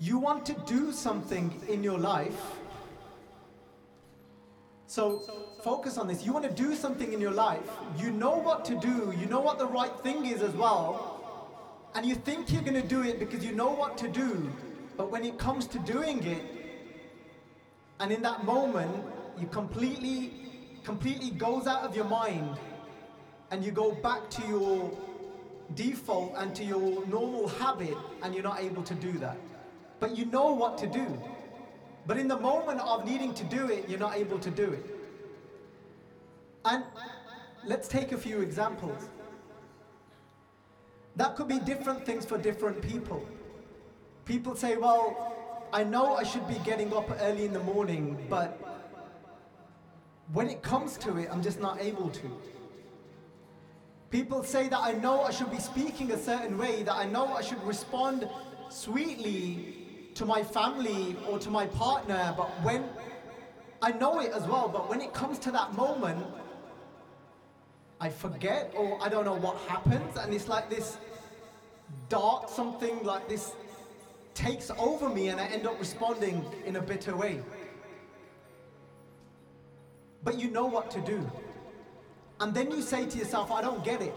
You 0.00 0.18
want 0.18 0.46
to 0.46 0.54
do 0.66 0.92
something 0.92 1.60
in 1.68 1.84
your 1.84 1.98
life. 1.98 2.40
So 4.86 5.20
focus 5.62 5.98
on 5.98 6.08
this. 6.08 6.24
You 6.24 6.32
want 6.32 6.46
to 6.46 6.50
do 6.50 6.74
something 6.74 7.12
in 7.12 7.20
your 7.20 7.32
life. 7.32 7.70
You 7.98 8.10
know 8.10 8.36
what 8.36 8.64
to 8.64 8.74
do. 8.76 9.14
You 9.16 9.26
know 9.26 9.40
what 9.40 9.58
the 9.58 9.66
right 9.66 9.92
thing 10.02 10.24
is 10.24 10.40
as 10.40 10.54
well. 10.54 11.20
And 11.94 12.06
you 12.06 12.14
think 12.14 12.50
you're 12.50 12.62
going 12.62 12.80
to 12.80 12.88
do 12.88 13.02
it 13.02 13.18
because 13.18 13.44
you 13.44 13.52
know 13.52 13.70
what 13.70 13.98
to 13.98 14.08
do. 14.08 14.50
But 14.96 15.12
when 15.12 15.22
it 15.22 15.38
comes 15.38 15.66
to 15.66 15.78
doing 15.80 16.24
it, 16.24 16.42
and 18.00 18.10
in 18.10 18.22
that 18.22 18.44
moment, 18.44 19.04
you 19.38 19.46
completely, 19.48 20.32
completely 20.82 21.30
goes 21.30 21.66
out 21.66 21.82
of 21.82 21.94
your 21.94 22.06
mind 22.06 22.56
and 23.50 23.62
you 23.62 23.70
go 23.70 23.92
back 23.92 24.30
to 24.30 24.46
your 24.46 24.90
default 25.74 26.32
and 26.38 26.54
to 26.56 26.64
your 26.64 27.06
normal 27.06 27.48
habit 27.48 27.96
and 28.22 28.34
you're 28.34 28.42
not 28.42 28.60
able 28.60 28.82
to 28.84 28.94
do 28.94 29.12
that. 29.18 29.36
But 30.00 30.16
you 30.16 30.24
know 30.24 30.52
what 30.52 30.78
to 30.78 30.86
do. 30.86 31.06
But 32.06 32.16
in 32.16 32.26
the 32.26 32.38
moment 32.38 32.80
of 32.80 33.04
needing 33.04 33.34
to 33.34 33.44
do 33.44 33.68
it, 33.68 33.88
you're 33.88 34.00
not 34.00 34.16
able 34.16 34.38
to 34.38 34.50
do 34.50 34.72
it. 34.72 34.84
And 36.64 36.82
let's 37.64 37.86
take 37.86 38.12
a 38.12 38.18
few 38.18 38.40
examples. 38.40 39.08
That 41.16 41.36
could 41.36 41.48
be 41.48 41.58
different 41.58 42.06
things 42.06 42.24
for 42.24 42.38
different 42.38 42.80
people. 42.80 43.24
People 44.24 44.56
say, 44.56 44.76
well, 44.76 45.36
I 45.72 45.84
know 45.84 46.16
I 46.16 46.22
should 46.22 46.48
be 46.48 46.58
getting 46.64 46.92
up 46.94 47.10
early 47.20 47.44
in 47.44 47.52
the 47.52 47.60
morning, 47.60 48.26
but 48.28 48.58
when 50.32 50.48
it 50.48 50.62
comes 50.62 50.96
to 50.98 51.18
it, 51.18 51.28
I'm 51.30 51.42
just 51.42 51.60
not 51.60 51.80
able 51.80 52.08
to. 52.10 52.40
People 54.10 54.42
say 54.42 54.68
that 54.68 54.80
I 54.80 54.92
know 54.92 55.22
I 55.22 55.30
should 55.30 55.50
be 55.50 55.58
speaking 55.58 56.10
a 56.12 56.18
certain 56.18 56.56
way, 56.56 56.82
that 56.84 56.94
I 56.94 57.04
know 57.04 57.26
I 57.34 57.42
should 57.42 57.62
respond 57.62 58.28
sweetly 58.68 59.79
to 60.14 60.24
my 60.24 60.42
family 60.42 61.16
or 61.28 61.38
to 61.38 61.50
my 61.50 61.66
partner, 61.66 62.34
but 62.36 62.48
when 62.62 62.84
I 63.82 63.92
know 63.92 64.20
it 64.20 64.32
as 64.32 64.46
well, 64.46 64.68
but 64.68 64.88
when 64.88 65.00
it 65.00 65.12
comes 65.14 65.38
to 65.40 65.50
that 65.52 65.74
moment, 65.74 66.26
I 68.00 68.08
forget 68.08 68.72
or 68.76 68.98
I 69.02 69.08
don't 69.08 69.24
know 69.24 69.36
what 69.36 69.56
happens, 69.68 70.16
and 70.16 70.32
it's 70.32 70.48
like 70.48 70.70
this 70.70 70.98
dark 72.08 72.48
something 72.48 73.02
like 73.04 73.28
this 73.28 73.52
takes 74.34 74.70
over 74.78 75.08
me, 75.08 75.28
and 75.28 75.40
I 75.40 75.46
end 75.46 75.66
up 75.66 75.78
responding 75.78 76.44
in 76.64 76.76
a 76.76 76.80
bitter 76.80 77.16
way. 77.16 77.42
But 80.22 80.38
you 80.38 80.50
know 80.50 80.66
what 80.66 80.90
to 80.92 81.00
do. 81.00 81.30
And 82.40 82.54
then 82.54 82.70
you 82.70 82.82
say 82.82 83.06
to 83.06 83.18
yourself, 83.18 83.50
I 83.50 83.60
don't 83.60 83.84
get 83.84 84.00
it. 84.00 84.14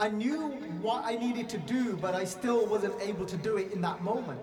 I 0.00 0.08
knew 0.08 0.50
what 0.80 1.04
I 1.04 1.16
needed 1.16 1.48
to 1.50 1.58
do, 1.58 1.96
but 1.96 2.14
I 2.14 2.24
still 2.24 2.66
wasn't 2.66 2.94
able 3.00 3.26
to 3.26 3.36
do 3.36 3.56
it 3.56 3.72
in 3.72 3.80
that 3.80 4.02
moment. 4.02 4.40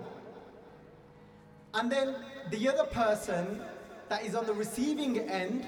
And 1.73 1.91
then 1.91 2.15
the 2.51 2.67
other 2.67 2.83
person 2.85 3.61
that 4.09 4.25
is 4.25 4.35
on 4.35 4.45
the 4.45 4.53
receiving 4.53 5.17
end 5.19 5.65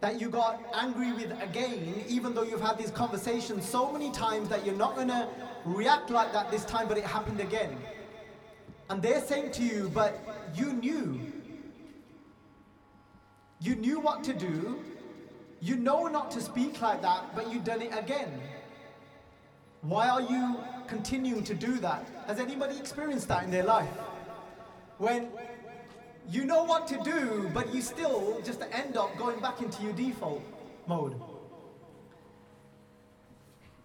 that 0.00 0.20
you 0.20 0.28
got 0.28 0.60
angry 0.74 1.12
with 1.12 1.30
again, 1.42 2.04
even 2.08 2.34
though 2.34 2.42
you've 2.42 2.60
had 2.60 2.78
these 2.78 2.90
conversations 2.90 3.68
so 3.68 3.92
many 3.92 4.10
times 4.10 4.48
that 4.48 4.64
you're 4.66 4.74
not 4.76 4.96
gonna 4.96 5.28
react 5.64 6.10
like 6.10 6.32
that 6.32 6.50
this 6.50 6.64
time, 6.64 6.88
but 6.88 6.98
it 6.98 7.04
happened 7.04 7.40
again. 7.40 7.76
And 8.90 9.00
they're 9.00 9.22
saying 9.22 9.52
to 9.52 9.62
you, 9.62 9.90
but 9.94 10.18
you 10.54 10.72
knew. 10.72 11.20
You 13.60 13.76
knew 13.76 14.00
what 14.00 14.24
to 14.24 14.32
do. 14.32 14.80
You 15.60 15.76
know 15.76 16.08
not 16.08 16.32
to 16.32 16.40
speak 16.40 16.82
like 16.82 17.02
that, 17.02 17.34
but 17.36 17.52
you've 17.52 17.64
done 17.64 17.80
it 17.82 17.96
again. 17.96 18.40
Why 19.82 20.08
are 20.08 20.22
you 20.22 20.58
continuing 20.86 21.42
to 21.44 21.54
do 21.54 21.78
that? 21.78 22.06
Has 22.28 22.38
anybody 22.38 22.78
experienced 22.78 23.28
that 23.28 23.42
in 23.44 23.50
their 23.50 23.64
life? 23.64 23.88
When 24.98 25.28
you 26.30 26.44
know 26.44 26.62
what 26.62 26.86
to 26.88 27.02
do, 27.02 27.50
but 27.52 27.74
you 27.74 27.82
still 27.82 28.40
just 28.44 28.62
end 28.70 28.96
up 28.96 29.16
going 29.18 29.40
back 29.40 29.60
into 29.60 29.82
your 29.82 29.92
default 29.92 30.42
mode. 30.86 31.20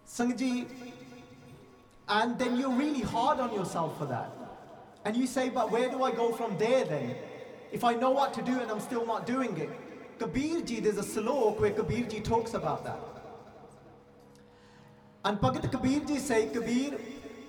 Sangji, 0.07 0.67
and 2.07 2.37
then 2.37 2.57
you're 2.57 2.71
really 2.71 3.01
hard 3.01 3.39
on 3.39 3.51
yourself 3.53 3.97
for 3.97 4.05
that. 4.05 4.31
And 5.03 5.17
you 5.17 5.25
say, 5.25 5.49
but 5.49 5.71
where 5.71 5.89
do 5.89 6.03
I 6.03 6.11
go 6.11 6.31
from 6.31 6.57
there 6.59 6.85
then? 6.85 7.15
If 7.71 7.83
I 7.83 7.95
know 7.95 8.11
what 8.11 8.35
to 8.35 8.43
do 8.43 8.59
and 8.59 8.69
I'm 8.69 8.79
still 8.79 9.05
not 9.05 9.25
doing 9.25 9.57
it. 9.57 9.69
Kabir 10.19 10.61
ji, 10.61 10.79
there's 10.79 10.97
a 10.97 11.01
slok 11.01 11.59
where 11.59 11.71
Kabir 11.71 12.05
ji 12.05 12.19
talks 12.19 12.53
about 12.53 12.83
that. 12.83 12.99
And 15.26 15.38
Bhagat 15.38 15.70
Kabir 15.70 16.00
ji 16.04 16.18
say, 16.18 16.46
Kabir, 16.48 16.98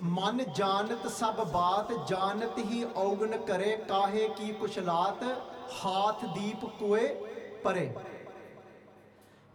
ਮਨ 0.05 0.43
ਜਾਣਤ 0.55 1.07
ਸਭ 1.07 1.35
ਬਾਤ 1.51 1.91
ਜਾਣਤ 2.07 2.57
ਹੀ 2.59 2.83
ਔਗਣ 2.95 3.38
ਕਰੇ 3.47 3.75
ਕਾਹੇ 3.89 4.27
ਕੀ 4.38 4.51
ਕੁਸ਼ਲਾਤ 4.53 5.23
ਹਾਥ 5.73 6.25
ਦੀਪ 6.33 6.65
ਕੋਏ 6.79 7.07
ਪਰੇ 7.63 7.89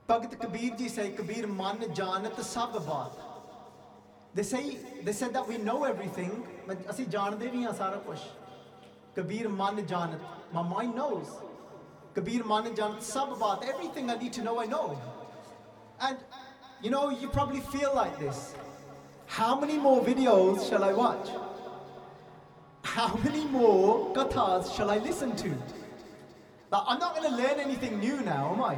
ਭਗਤ 0.08 0.34
ਕਬੀਰ 0.34 0.76
ਜੀ 0.76 0.88
ਸੇ 0.88 1.08
ਕਬੀਰ 1.10 1.46
ਮਨ 1.46 1.92
ਜਾਣਤ 1.94 2.40
ਸਭ 2.44 2.78
ਬਾਤ 2.86 3.26
they 4.34 4.44
say 4.44 4.62
they 5.04 5.12
said 5.12 5.32
that 5.34 5.46
we 5.50 5.58
know 5.58 5.76
everything 5.84 6.32
ਅਸੀਂ 6.90 7.06
ਜਾਣਦੇ 7.06 7.48
ਵੀ 7.48 7.64
ਹਾਂ 7.64 7.72
ਸਾਰਾ 7.74 7.96
ਕੁਝ 8.06 8.18
ਕਬੀਰ 9.16 9.48
ਮਨ 9.48 9.84
ਜਾਣਤ 9.86 10.54
my 10.54 10.64
mind 10.72 10.98
knows 11.00 11.38
ਕਬੀਰ 12.16 12.44
ਮਨ 12.46 12.74
ਜਾਣਤ 12.74 13.02
ਸਭ 13.02 13.38
ਬਾਤ 13.38 13.64
everything 13.64 14.10
i 14.10 14.18
need 14.22 14.38
to 14.38 14.44
know 14.48 14.56
i 14.64 14.66
know 14.74 14.84
and 16.08 16.38
you 16.83 16.91
know 16.91 17.09
you 17.09 17.29
probably 17.29 17.61
feel 17.61 17.91
like 17.95 18.19
this 18.19 18.53
how 19.25 19.59
many 19.59 19.77
more 19.77 20.03
videos 20.03 20.69
shall 20.69 20.83
I 20.83 20.93
watch? 20.93 21.27
How 22.83 23.15
many 23.23 23.45
more 23.45 24.13
gathas 24.13 24.75
shall 24.75 24.91
I 24.91 24.97
listen 24.97 25.35
to? 25.37 25.55
But 26.69 26.85
I'm 26.87 26.99
not 26.99 27.15
going 27.15 27.27
to 27.29 27.35
learn 27.35 27.59
anything 27.59 27.99
new 27.99 28.21
now, 28.21 28.53
am 28.53 28.61
I? 28.61 28.77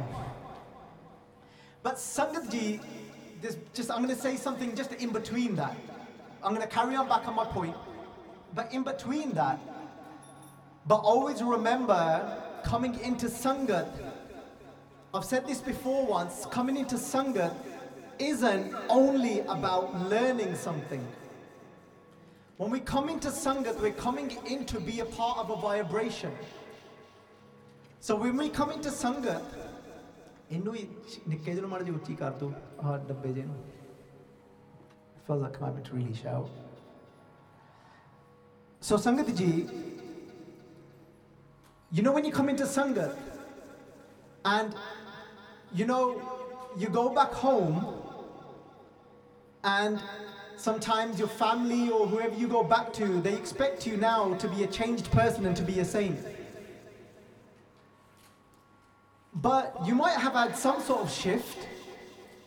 But 1.82 1.96
Sangatji, 1.96 2.80
just 3.74 3.90
I'm 3.90 4.02
going 4.02 4.14
to 4.14 4.20
say 4.20 4.36
something 4.36 4.74
just 4.74 4.92
in 4.94 5.10
between 5.10 5.56
that. 5.56 5.76
I'm 6.42 6.54
going 6.54 6.66
to 6.66 6.74
carry 6.74 6.96
on 6.96 7.08
back 7.08 7.28
on 7.28 7.34
my 7.34 7.44
point. 7.44 7.76
But 8.54 8.72
in 8.72 8.82
between 8.82 9.32
that, 9.32 9.60
but 10.86 10.96
always 10.96 11.42
remember 11.42 12.42
coming 12.64 12.98
into 13.00 13.26
Sangat. 13.26 13.88
I've 15.12 15.24
said 15.24 15.46
this 15.46 15.60
before 15.60 16.06
once, 16.06 16.46
coming 16.46 16.76
into 16.78 16.94
Sangat 16.94 17.54
isn't 18.19 18.73
only 18.89 19.39
about 19.41 20.09
learning 20.09 20.55
something. 20.55 21.05
When 22.57 22.69
we 22.69 22.79
come 22.79 23.09
into 23.09 23.29
Sangat, 23.29 23.79
we're 23.81 23.91
coming 23.91 24.37
in 24.45 24.65
to 24.65 24.79
be 24.79 24.99
a 24.99 25.05
part 25.05 25.39
of 25.39 25.49
a 25.49 25.55
vibration. 25.55 26.31
So 27.99 28.15
when 28.15 28.37
we 28.37 28.49
come 28.49 28.71
into 28.71 28.89
Sangat, 28.89 29.41
ਇਹਨੂੰ 30.51 30.73
ਹੀ 30.75 30.87
ਨਿੱਕੇ 31.27 31.51
ਜਿਹੇ 31.51 31.61
ਨੂੰ 31.61 31.69
ਮਾੜਾ 31.69 31.83
ਜਿਹਾ 31.83 31.95
ਉੱਚੀ 31.95 32.15
ਕਰ 32.15 32.31
ਦੋ 32.39 32.51
ਆਹ 32.83 32.97
ਡੱਬੇ 33.07 33.31
ਜਿਹੇ 33.33 33.45
ਨੂੰ 33.45 33.55
feels 35.27 35.41
like 35.41 35.61
I 35.61 35.69
might 35.71 35.89
really 35.93 36.13
shout. 36.13 36.49
So 38.81 38.97
Sangat 38.97 39.29
ji, 39.39 39.49
you 41.91 42.03
know 42.03 42.11
when 42.11 42.25
you 42.25 42.31
come 42.37 42.49
into 42.49 42.65
Sangat, 42.65 43.15
and 44.43 44.75
you 45.73 45.85
know 45.85 46.21
you 46.77 46.89
go 46.89 47.09
back 47.09 47.33
home 47.33 47.94
and 49.66 50.00
sometimes 50.56 51.18
your 51.18 51.28
family 51.28 51.90
or 51.90 52.06
whoever 52.06 52.34
you 52.34 52.46
go 52.46 52.62
back 52.62 52.92
to, 52.94 53.20
they 53.20 53.34
expect 53.34 53.86
you 53.86 53.96
now 53.96 54.32
to 54.34 54.48
be 54.48 54.62
a 54.62 54.66
changed 54.66 55.10
person 55.10 55.44
and 55.44 55.56
to 55.56 55.62
be 55.62 55.80
a 55.80 55.84
saint. 55.84 56.18
But 59.34 59.76
you 59.84 59.94
might 59.94 60.16
have 60.16 60.32
had 60.32 60.56
some 60.56 60.80
sort 60.80 61.00
of 61.00 61.10
shift, 61.10 61.66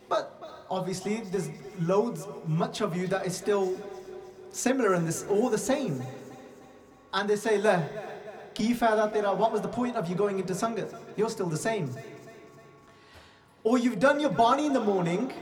but 0.07 0.65
obviously 0.71 1.17
there's 1.29 1.49
loads, 1.81 2.25
much 2.47 2.81
of 2.81 2.95
you 2.95 3.05
that 3.07 3.27
is 3.27 3.35
still 3.37 3.77
similar 4.51 4.93
and 4.93 5.05
this 5.05 5.25
all 5.29 5.49
the 5.49 5.57
same. 5.57 6.01
And 7.13 7.29
they 7.29 7.35
say, 7.35 7.57
Le, 7.59 7.81
what 9.35 9.51
was 9.51 9.61
the 9.61 9.67
point 9.67 9.97
of 9.97 10.09
you 10.09 10.15
going 10.15 10.39
into 10.39 10.53
Sangat? 10.53 10.97
You're 11.17 11.29
still 11.29 11.49
the 11.49 11.57
same. 11.57 11.93
Or 13.63 13.77
you've 13.77 13.99
done 13.99 14.19
your 14.19 14.31
Bani 14.31 14.65
in 14.65 14.73
the 14.73 14.79
morning 14.79 15.33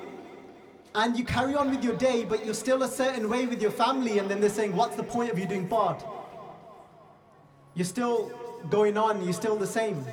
and 0.97 1.17
you 1.17 1.25
carry 1.25 1.55
on 1.55 1.71
with 1.71 1.83
your 1.83 1.97
day, 1.97 2.25
but 2.25 2.45
you're 2.45 2.55
still 2.55 2.83
a 2.83 2.89
certain 2.89 3.29
way 3.29 3.47
with 3.47 3.63
your 3.63 3.71
family, 3.71 4.19
and 4.19 4.31
then 4.31 4.41
they're 4.41 4.51
saying, 4.51 4.77
What's 4.77 4.97
the 4.97 5.03
point 5.03 5.31
of 5.31 5.39
you 5.39 5.47
doing 5.47 5.69
part? 5.69 6.05
You're 7.75 7.87
still 7.87 8.31
going 8.71 8.99
on, 8.99 9.23
you're 9.25 9.33
still 9.33 9.57
the 9.57 9.67
same. 9.67 10.05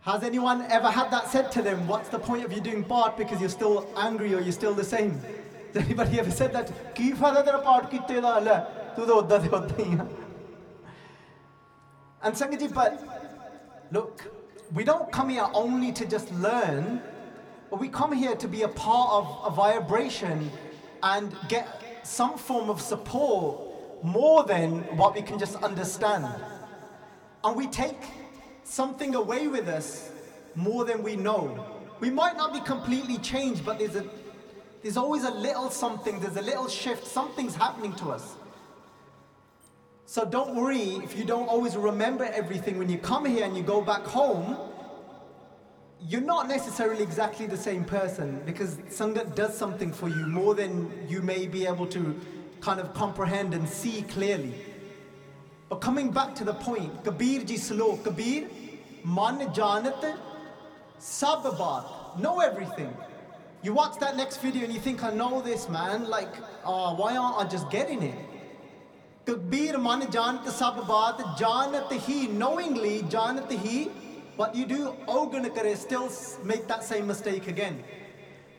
Has 0.00 0.22
anyone 0.22 0.62
ever 0.70 0.90
had 0.90 1.10
that 1.12 1.30
said 1.30 1.50
to 1.52 1.62
them? 1.62 1.86
What's 1.88 2.10
the 2.10 2.18
point 2.18 2.44
of 2.44 2.52
you 2.52 2.60
doing 2.60 2.84
part 2.84 3.16
because 3.16 3.40
you're 3.40 3.48
still 3.48 3.88
angry 3.96 4.34
or 4.34 4.40
you're 4.40 4.52
still 4.52 4.74
the 4.74 4.84
same? 4.84 5.18
Has 5.72 5.84
anybody 5.84 6.20
ever 6.20 6.30
said 6.30 6.52
that? 6.52 6.70
ਕੀ 6.94 7.12
ਫਾਇਦਾ 7.12 7.42
ਤੇਰਾ 7.42 7.58
ਪਾਠ 7.58 7.88
ਕੀਤੇ 7.90 8.20
ਦਾ 8.20 8.38
ਲੈ 8.38 8.58
ਤੂੰ 8.96 9.06
ਤਾਂ 9.06 9.14
ਉਦਾਂ 9.14 9.38
ਤੇ 9.40 9.48
ਉਦਾਂ 9.48 9.84
ਹੀ 9.84 9.98
ਆ 10.00 10.06
And 12.26 12.34
Sangaji, 12.34 12.68
but 12.72 13.00
look, 13.92 14.22
we 14.72 14.82
don't 14.82 15.10
come 15.12 15.28
here 15.28 15.48
only 15.52 15.92
to 15.92 16.06
just 16.06 16.30
learn, 16.32 16.86
but 16.94 17.17
we 17.77 17.87
come 17.87 18.11
here 18.11 18.35
to 18.35 18.47
be 18.47 18.63
a 18.63 18.67
part 18.67 19.11
of 19.11 19.53
a 19.53 19.55
vibration 19.55 20.49
and 21.03 21.35
get 21.47 21.81
some 22.03 22.37
form 22.37 22.69
of 22.69 22.81
support 22.81 24.03
more 24.03 24.43
than 24.43 24.79
what 24.97 25.13
we 25.13 25.21
can 25.21 25.37
just 25.37 25.55
understand. 25.57 26.25
And 27.43 27.55
we 27.55 27.67
take 27.67 28.01
something 28.63 29.15
away 29.15 29.47
with 29.47 29.67
us 29.67 30.11
more 30.55 30.85
than 30.85 31.03
we 31.03 31.15
know. 31.15 31.65
We 31.99 32.09
might 32.09 32.37
not 32.37 32.53
be 32.53 32.61
completely 32.61 33.17
changed, 33.17 33.65
but 33.65 33.79
there's 33.79 33.95
a 33.95 34.05
there's 34.81 34.97
always 34.97 35.23
a 35.25 35.31
little 35.31 35.69
something, 35.69 36.19
there's 36.21 36.37
a 36.37 36.41
little 36.41 36.69
shift, 36.69 37.05
something's 37.05 37.53
happening 37.53 37.93
to 37.95 38.11
us. 38.11 38.35
So 40.05 40.25
don't 40.25 40.55
worry 40.55 41.01
if 41.03 41.17
you 41.17 41.25
don't 41.25 41.47
always 41.47 41.75
remember 41.75 42.23
everything 42.23 42.79
when 42.79 42.89
you 42.89 42.97
come 42.97 43.25
here 43.25 43.43
and 43.43 43.55
you 43.57 43.61
go 43.61 43.81
back 43.81 44.03
home. 44.03 44.57
You're 46.07 46.21
not 46.21 46.47
necessarily 46.47 47.03
exactly 47.03 47.45
the 47.45 47.57
same 47.57 47.83
person 47.83 48.41
because 48.45 48.75
Sangat 48.89 49.35
does 49.35 49.57
something 49.57 49.91
for 49.91 50.07
you 50.07 50.27
more 50.27 50.55
than 50.55 50.89
you 51.09 51.21
may 51.21 51.45
be 51.45 51.65
able 51.65 51.87
to 51.87 52.19
kind 52.61 52.79
of 52.79 52.93
comprehend 52.93 53.53
and 53.53 53.67
see 53.67 54.03
clearly. 54.03 54.53
But 55.67 55.81
coming 55.81 56.11
back 56.11 56.35
to 56.35 56.45
the 56.45 56.53
point, 56.53 57.03
Kabir 57.03 57.43
ji 57.43 57.55
slok, 57.55 58.05
Kabir, 58.05 58.47
man 59.03 59.39
janat, 59.53 60.17
sab 60.99 61.43
know 62.17 62.39
everything. 62.39 62.95
You 63.61 63.73
watch 63.73 63.99
that 63.99 64.15
next 64.15 64.37
video 64.37 64.63
and 64.63 64.73
you 64.73 64.79
think, 64.79 65.03
I 65.03 65.11
know 65.11 65.41
this 65.41 65.67
man, 65.67 66.09
like, 66.09 66.33
oh, 66.63 66.95
why 66.95 67.17
aren't 67.17 67.45
I 67.45 67.49
just 67.49 67.69
getting 67.69 68.03
it? 68.03 68.15
Kabir 69.25 69.77
man 69.77 70.03
janat 70.03 70.47
sab 70.49 70.75
baat, 70.75 71.17
janat 71.37 71.91
he, 71.91 72.27
knowingly 72.27 73.01
janat 73.03 73.51
he, 73.51 73.91
what 74.38 74.54
you 74.60 74.66
do, 74.66 74.80
ogan 75.06 75.48
kare, 75.58 75.74
still 75.76 76.06
s- 76.06 76.38
make 76.52 76.66
that 76.72 76.84
same 76.90 77.06
mistake 77.12 77.48
again. 77.52 77.76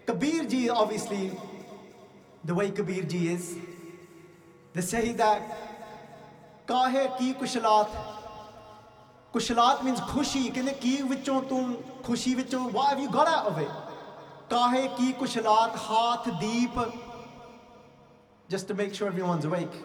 Kabir 0.07 0.45
ji, 0.53 0.61
obviously, 0.69 1.21
the 2.43 2.55
way 2.59 2.67
Kabir 2.71 3.03
ji 3.13 3.21
is, 3.35 3.47
they 4.73 4.81
say 4.93 5.05
that 5.23 5.41
ਕਾਹੇ 6.67 7.07
ਕੀ 7.17 7.31
ਕੁਸ਼ਲਾਤ 7.39 7.89
ਕੁਸ਼ਲਾਤ 9.33 9.81
means 9.85 9.99
ਖੁਸ਼ੀ 10.13 10.41
ਕਹਿੰਦੇ 10.49 10.71
ਕੀ 10.81 10.95
ਵਿੱਚੋਂ 11.09 11.41
ਤੂੰ 11.49 11.59
ਖੁਸ਼ੀ 12.03 12.33
ਵਿੱਚੋਂ 12.35 12.61
what 12.77 12.87
have 12.91 13.01
you 13.03 13.09
got 13.15 13.27
out 13.33 13.49
of 13.51 13.59
it 13.63 13.71
ਕਾਹੇ 14.49 14.87
ਕੀ 14.97 15.11
ਕੁਸ਼ਲਾਤ 15.19 15.75
ਹਾਥ 15.89 16.29
ਦੀਪ 16.39 16.79
just 18.49 18.67
to 18.71 18.75
make 18.79 18.93
sure 18.97 19.07
everyone's 19.11 19.45
awake 19.51 19.77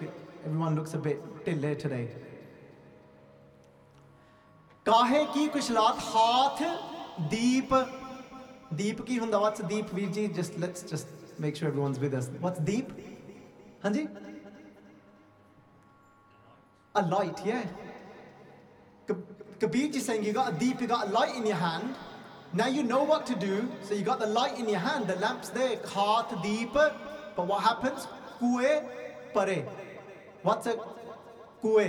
everyone 0.47 0.75
looks 0.79 0.97
a 0.97 1.03
bit 1.09 1.21
ਢਿੱਲੇ 1.47 1.75
today 1.85 2.03
ਕਾਹੇ 4.87 5.25
ਕੀ 5.35 5.47
ਕੁਸ਼ਲਾਤ 5.49 5.99
ਹਾਥ 6.15 6.63
ਦੀਪ 7.31 7.75
ਦੀਪ 8.75 9.03
ਕੀ 9.03 9.19
ਹੁੰਦਾ 9.19 9.39
what's 9.39 9.67
ਦੀਪ 9.69 9.95
ਵੀਰ 9.95 10.11
ਜੀ 10.19 10.27
just 10.39 10.59
let's 10.65 10.85
just 10.93 11.17
make 11.45 11.61
sure 11.61 11.71
everyone's 11.73 12.01
with 12.05 12.17
us 12.21 12.29
what's 12.47 12.63
ਦੀਪ 12.71 12.91
ਹਾਂਜੀ 13.85 14.07
a 16.95 17.03
light, 17.03 17.41
yeah. 17.47 17.67
Kab- 19.09 19.27
Kabir 19.61 19.83
ji 19.97 20.01
saying 20.01 20.25
you 20.29 20.33
got 20.39 20.49
a 20.53 20.55
deep, 20.63 20.81
you 20.81 20.87
got 20.93 21.03
a 21.09 21.11
light 21.17 21.37
in 21.41 21.45
your 21.47 21.59
hand. 21.61 21.95
Now 22.53 22.67
you 22.77 22.83
know 22.83 22.99
what 23.11 23.27
to 23.27 23.37
do. 23.45 23.59
So 23.91 23.99
you 23.99 24.03
got 24.09 24.19
the 24.19 24.29
light 24.39 24.59
in 24.59 24.69
your 24.69 24.81
hand, 24.87 25.07
the 25.07 25.17
lamp's 25.25 25.51
there, 25.51 25.77
heart 25.93 26.33
deep. 26.47 26.75
But 26.75 27.47
what 27.53 27.63
happens? 27.67 28.09
Kue 28.41 28.73
pare. 29.37 29.57
What's 30.43 30.67
a 30.67 30.75
kue? 31.63 31.87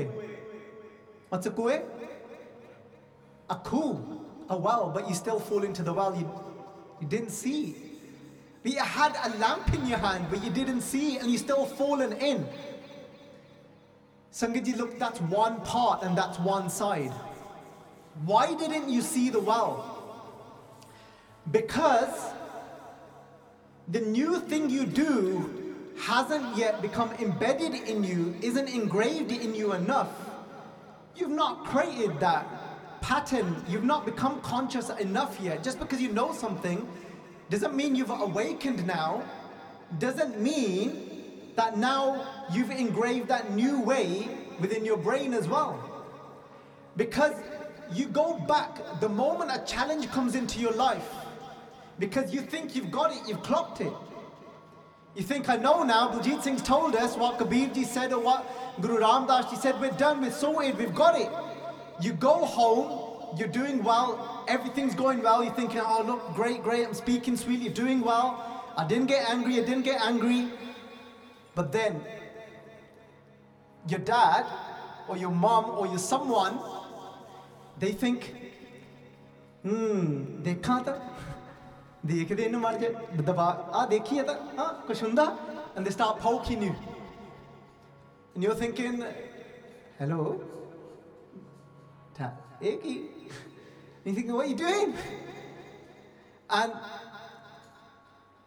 What's 1.30 1.48
a 1.48 1.56
kue? 1.62 1.82
A 3.49 3.57
ku, 3.57 4.21
a 4.49 4.57
well, 4.57 4.91
but 4.93 5.09
you 5.09 5.15
still 5.15 5.39
fall 5.39 5.63
into 5.63 5.83
the 5.83 5.93
well. 5.93 6.15
You, 6.15 6.29
you 7.01 7.07
didn't 7.07 7.31
see. 7.31 7.77
But 8.63 8.73
you 8.73 8.81
had 8.81 9.17
a 9.25 9.37
lamp 9.39 9.73
in 9.73 9.87
your 9.87 9.99
hand, 9.99 10.27
but 10.29 10.43
you 10.43 10.51
didn't 10.51 10.81
see, 10.81 11.19
and 11.19 11.31
you 11.31 11.39
still 11.39 11.67
fallen 11.67 12.13
in. 12.15 12.47
Sangaji, 14.33 14.77
look, 14.77 14.99
that's 14.99 15.21
one 15.21 15.61
part 15.63 16.03
and 16.03 16.19
that's 16.19 16.39
one 16.39 16.69
side. 16.69 17.13
Why 18.25 18.55
didn't 18.55 18.89
you 18.89 19.01
see 19.01 19.31
the 19.31 19.41
well? 19.41 19.93
Because 21.51 22.33
the 23.89 24.01
new 24.01 24.41
thing 24.41 24.69
you 24.69 24.85
do 24.85 25.75
hasn't 26.01 26.57
yet 26.57 26.83
become 26.83 27.13
embedded 27.21 27.75
in 27.75 28.03
you, 28.05 28.35
isn't 28.43 28.69
engraved 28.69 29.31
in 29.31 29.55
you 29.55 29.73
enough. 29.73 30.11
You've 31.15 31.31
not 31.31 31.65
created 31.65 32.21
that 32.21 32.47
pattern, 33.07 33.65
you've 33.69 33.85
not 33.85 34.05
become 34.05 34.41
conscious 34.41 34.91
enough 34.91 35.39
yet. 35.41 35.63
Just 35.63 35.79
because 35.79 36.03
you 36.03 36.11
know 36.11 36.33
something 36.33 36.89
doesn't 37.51 37.73
mean 37.77 37.95
you've 37.95 38.11
awakened 38.11 38.85
now, 38.85 39.23
doesn't 40.01 40.41
mean 40.41 41.53
that 41.55 41.79
now 41.79 42.27
you've 42.53 42.73
engraved 42.73 43.29
that 43.29 43.53
new 43.53 43.81
way 43.81 44.29
within 44.59 44.85
your 44.85 44.97
brain 44.97 45.35
as 45.35 45.47
well. 45.47 45.79
Because 46.97 47.35
you 47.93 48.07
go 48.07 48.41
back 48.41 49.01
the 49.01 49.09
moment 49.09 49.53
a 49.55 49.65
challenge 49.65 50.11
comes 50.11 50.35
into 50.35 50.59
your 50.59 50.73
life, 50.73 51.09
because 52.01 52.35
you 52.35 52.41
think 52.41 52.75
you've 52.75 52.91
got 52.91 53.13
it, 53.13 53.21
you've 53.29 53.43
clocked 53.45 53.81
it. 53.81 53.93
You 55.15 55.23
think, 55.23 55.49
I 55.49 55.55
know 55.55 55.85
now, 55.85 56.09
Baljit 56.09 56.43
Singh's 56.43 56.61
told 56.61 56.97
us 56.97 57.17
what 57.17 57.39
Kabir 57.39 57.69
ji 57.69 57.85
said 57.85 58.13
or 58.13 58.21
what 58.21 58.45
Guru 58.81 58.99
Ram 58.99 59.29
Das 59.29 59.49
ji 59.49 59.57
said, 59.57 59.81
we're 59.81 59.93
done, 59.93 60.21
we're 60.21 60.33
sorted, 60.33 60.77
we've 60.77 60.95
got 60.95 61.15
it. 61.21 61.31
You 62.01 62.13
go 62.13 62.45
home, 62.45 63.39
you're 63.39 63.49
doing 63.49 63.83
well, 63.83 64.45
everything's 64.49 64.95
going 64.95 65.23
well, 65.23 65.43
you're 65.43 65.55
thinking, 65.55 65.81
oh, 65.83 66.03
look, 66.07 66.35
great, 66.35 66.63
great, 66.63 66.87
I'm 66.87 66.95
speaking 66.95 67.37
sweet, 67.37 67.61
you're 67.61 67.73
doing 67.73 68.01
well. 68.01 68.65
I 68.77 68.87
didn't 68.87 69.07
get 69.07 69.29
angry, 69.29 69.55
I 69.61 69.65
didn't 69.65 69.83
get 69.85 70.01
angry. 70.01 70.51
But 71.55 71.73
then 71.73 72.03
your 73.89 74.01
dad 74.01 74.45
or 75.09 75.17
your 75.17 75.31
mom 75.31 75.71
or 75.71 75.87
your 75.87 75.99
someone, 75.99 76.59
they 77.79 77.93
think, 77.93 78.35
hmm, 79.63 80.43
they 80.43 80.55
can't. 80.69 80.89
दे 82.07 82.23
इन्हें 82.23 82.61
मर 82.63 82.75
and 85.77 85.85
they 85.85 85.91
start 85.91 86.21
poking 86.21 86.63
you 86.63 86.75
and 88.35 88.43
you're 88.43 88.55
thinking 88.55 89.05
hello 89.99 90.41
icky. 92.61 93.03
And 94.05 94.15
you 94.17 94.23
think, 94.23 94.33
what 94.33 94.47
are 94.47 94.49
you 94.49 94.57
doing? 94.57 94.95
And 96.49 96.73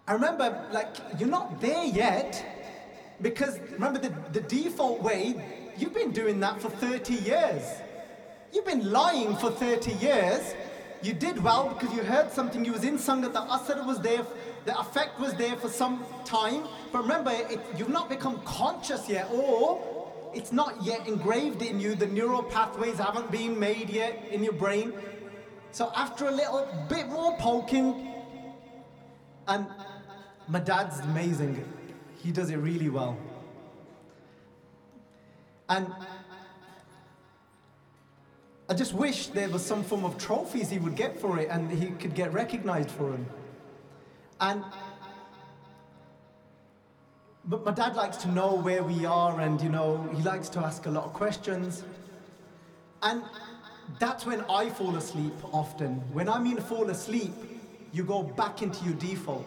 I 0.08 0.14
remember, 0.14 0.68
like, 0.72 0.96
you're 1.20 1.30
not 1.30 1.60
there 1.62 1.84
yet 1.84 2.44
because 3.22 3.60
remember 3.74 4.00
the, 4.00 4.14
the 4.32 4.42
default 4.42 5.02
way, 5.04 5.36
you've 5.78 5.94
been 5.94 6.12
doing 6.12 6.40
that 6.40 6.62
for 6.62 6.70
30 6.70 7.14
years. 7.14 7.64
You've 8.54 8.66
been 8.66 8.92
lying 8.92 9.36
for 9.36 9.52
30 9.52 9.92
years. 9.94 10.56
You 11.02 11.14
did 11.14 11.42
well 11.44 11.70
because 11.70 11.96
you 11.96 12.04
heard 12.04 12.32
something, 12.32 12.66
you 12.66 12.74
was 12.74 12.84
in 12.84 12.98
Sangha, 12.98 13.32
the 13.32 13.42
asar 13.44 13.86
was 13.86 14.00
there, 14.02 14.26
the 14.66 14.78
effect 14.80 15.20
was 15.20 15.34
there 15.36 15.56
for 15.56 15.70
some 15.70 16.04
time. 16.26 16.64
But 16.92 17.04
remember, 17.04 17.32
it, 17.32 17.60
you've 17.78 17.90
not 17.90 18.10
become 18.10 18.42
conscious 18.44 19.08
yet 19.08 19.30
or 19.32 19.99
it's 20.34 20.52
not 20.52 20.84
yet 20.84 21.08
engraved 21.08 21.62
in 21.62 21.80
you 21.80 21.96
the 21.96 22.08
neural 22.08 22.44
pathways 22.44 22.98
haven't 22.98 23.32
been 23.32 23.60
made 23.60 23.90
yet 23.90 24.24
in 24.32 24.44
your 24.44 24.54
brain 24.54 24.94
so 25.72 25.92
after 25.96 26.28
a 26.28 26.32
little 26.32 26.68
bit 26.88 27.08
more 27.08 27.38
poking 27.38 28.10
and 29.48 29.66
my 30.50 30.60
dad's 30.60 31.00
amazing. 31.00 31.64
He 32.24 32.32
does 32.32 32.50
it 32.50 32.58
really 32.58 32.90
well. 32.90 33.18
And 35.70 35.88
I 38.68 38.74
just 38.74 38.94
wish 38.94 39.28
there 39.28 39.50
was 39.50 39.64
some 39.64 39.84
form 39.84 40.06
of 40.06 40.18
trophies 40.18 40.70
he 40.70 40.80
would 40.80 40.96
get 40.96 41.20
for 41.20 41.40
it 41.40 41.50
and 41.52 41.72
he 41.72 41.92
could 41.92 42.16
get 42.16 42.34
recognized 42.34 42.90
for 42.90 43.12
them. 43.12 43.26
And 44.42 44.64
but 47.49 47.65
my 47.65 47.73
dad 47.73 47.95
likes 47.95 48.17
to 48.19 48.29
know 48.29 48.55
where 48.55 48.83
we 48.83 49.05
are 49.05 49.41
and 49.41 49.61
you 49.61 49.69
know 49.69 50.09
he 50.15 50.23
likes 50.23 50.49
to 50.51 50.61
ask 50.61 50.87
a 50.87 50.91
lot 50.91 51.05
of 51.05 51.13
questions. 51.13 51.85
And 53.03 53.23
that's 53.99 54.25
when 54.25 54.41
I 54.49 54.71
fall 54.71 54.97
asleep 54.97 55.35
often. 55.53 55.97
When 56.13 56.29
I 56.29 56.39
mean 56.39 56.57
fall 56.59 56.89
asleep, 56.89 57.33
you 57.93 58.03
go 58.03 58.23
back 58.23 58.63
into 58.63 58.85
your 58.85 58.95
default. 58.95 59.47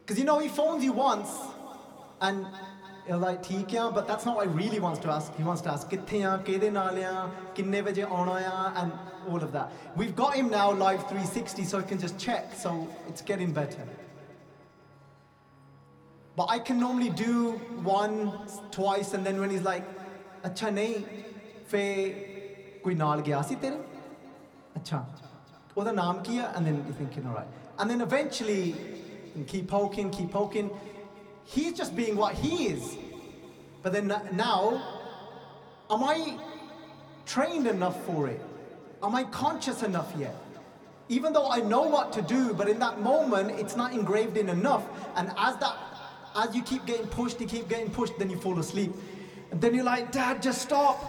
Because 0.00 0.18
you 0.18 0.24
know, 0.24 0.38
he 0.38 0.48
phones 0.48 0.84
you 0.84 0.92
once 0.92 1.30
and 2.20 2.46
you're 3.08 3.16
like, 3.16 3.42
ਠੀਕ 3.42 3.74
ਆ, 3.74 3.92
but 3.92 4.06
that's 4.06 4.24
not 4.24 4.36
what 4.36 4.46
he 4.46 4.52
really 4.54 4.78
wants 4.78 5.00
to 5.00 5.10
ask. 5.10 5.34
He 5.36 5.42
wants 5.42 5.62
to 5.62 5.70
ask, 5.72 5.88
ਕਿੱਥੇ 5.88 6.22
ਆ, 6.22 6.36
ਕਿਹਦੇ 6.46 6.70
ਨਾਲ 6.70 7.02
ਆ, 7.04 7.28
ਕਿੰਨੇ 7.54 7.80
ਵਜੇ 7.80 8.02
ਆਉਣਾ 8.02 8.36
ਆ, 8.50 8.82
and 8.82 8.92
all 9.28 9.42
of 9.42 9.52
that. 9.52 9.72
We've 9.96 10.14
got 10.14 10.34
him 10.34 10.50
now 10.50 10.70
live 10.70 11.02
360 11.08 11.64
so 11.64 11.80
he 11.80 11.84
can 11.84 11.98
just 11.98 12.16
check, 12.18 12.54
so 12.54 12.88
it's 13.08 13.22
getting 13.22 13.52
better. 13.52 13.86
But 16.36 16.46
I 16.48 16.58
can 16.58 16.80
normally 16.80 17.10
do 17.10 17.52
one, 17.82 18.32
twice, 18.70 19.12
and 19.12 19.24
then 19.26 19.38
when 19.40 19.50
he's 19.50 19.62
like, 19.62 19.84
अच्छा 20.44 20.70
नहीं 20.70 20.94
फे 21.70 21.82
कोई 22.84 22.94
नाल 22.94 23.20
गया 23.26 23.42
सी 23.48 23.56
तेरे 23.62 23.76
अच्छा 24.76 24.98
ਉਹਦਾ 25.76 25.92
ਨਾਮ 25.92 26.22
ਕੀ 26.22 26.38
ਹੈ 26.38 26.52
and 26.56 26.66
then 26.66 26.78
you're 26.86 26.96
thinking 27.00 27.26
all 27.28 27.36
right 27.36 27.60
and 27.78 27.92
then 27.92 28.00
eventually 28.06 28.74
you 29.36 29.44
keep 29.52 29.68
poking 29.72 30.10
keep 30.16 30.30
poking 30.32 30.70
he's 31.52 31.76
just 31.82 31.94
being 32.00 32.18
what 32.22 32.34
he 32.42 32.66
is 32.72 32.90
but 33.84 33.94
then 33.96 34.12
now 34.40 34.58
am 35.96 36.04
I 36.08 36.16
trained 37.34 37.70
enough 37.74 38.02
for 38.08 38.28
it 38.32 38.42
am 39.08 39.16
I 39.20 39.24
conscious 39.38 39.82
enough 39.90 40.12
yet 40.24 40.36
even 41.18 41.38
though 41.38 41.48
I 41.58 41.60
know 41.72 41.82
what 41.94 42.12
to 42.18 42.26
do 42.34 42.42
but 42.60 42.74
in 42.74 42.84
that 42.86 43.00
moment 43.08 43.58
it's 43.64 43.80
not 43.82 43.98
engraved 44.00 44.36
in 44.44 44.52
enough 44.58 44.84
and 45.16 45.32
as 45.48 45.56
that 45.64 45.76
as 46.42 46.54
you 46.56 46.62
keep 46.62 46.84
getting 46.86 47.06
pushed 47.06 47.40
you 47.40 47.46
keep 47.46 47.68
getting 47.68 47.90
pushed 47.90 48.18
then 48.18 48.30
you 48.30 48.38
fall 48.46 48.58
asleep 48.58 48.92
and 49.50 49.60
then 49.60 49.74
you're 49.74 49.84
like 49.84 50.12
dad 50.12 50.42
just 50.42 50.62
stop 50.68 51.08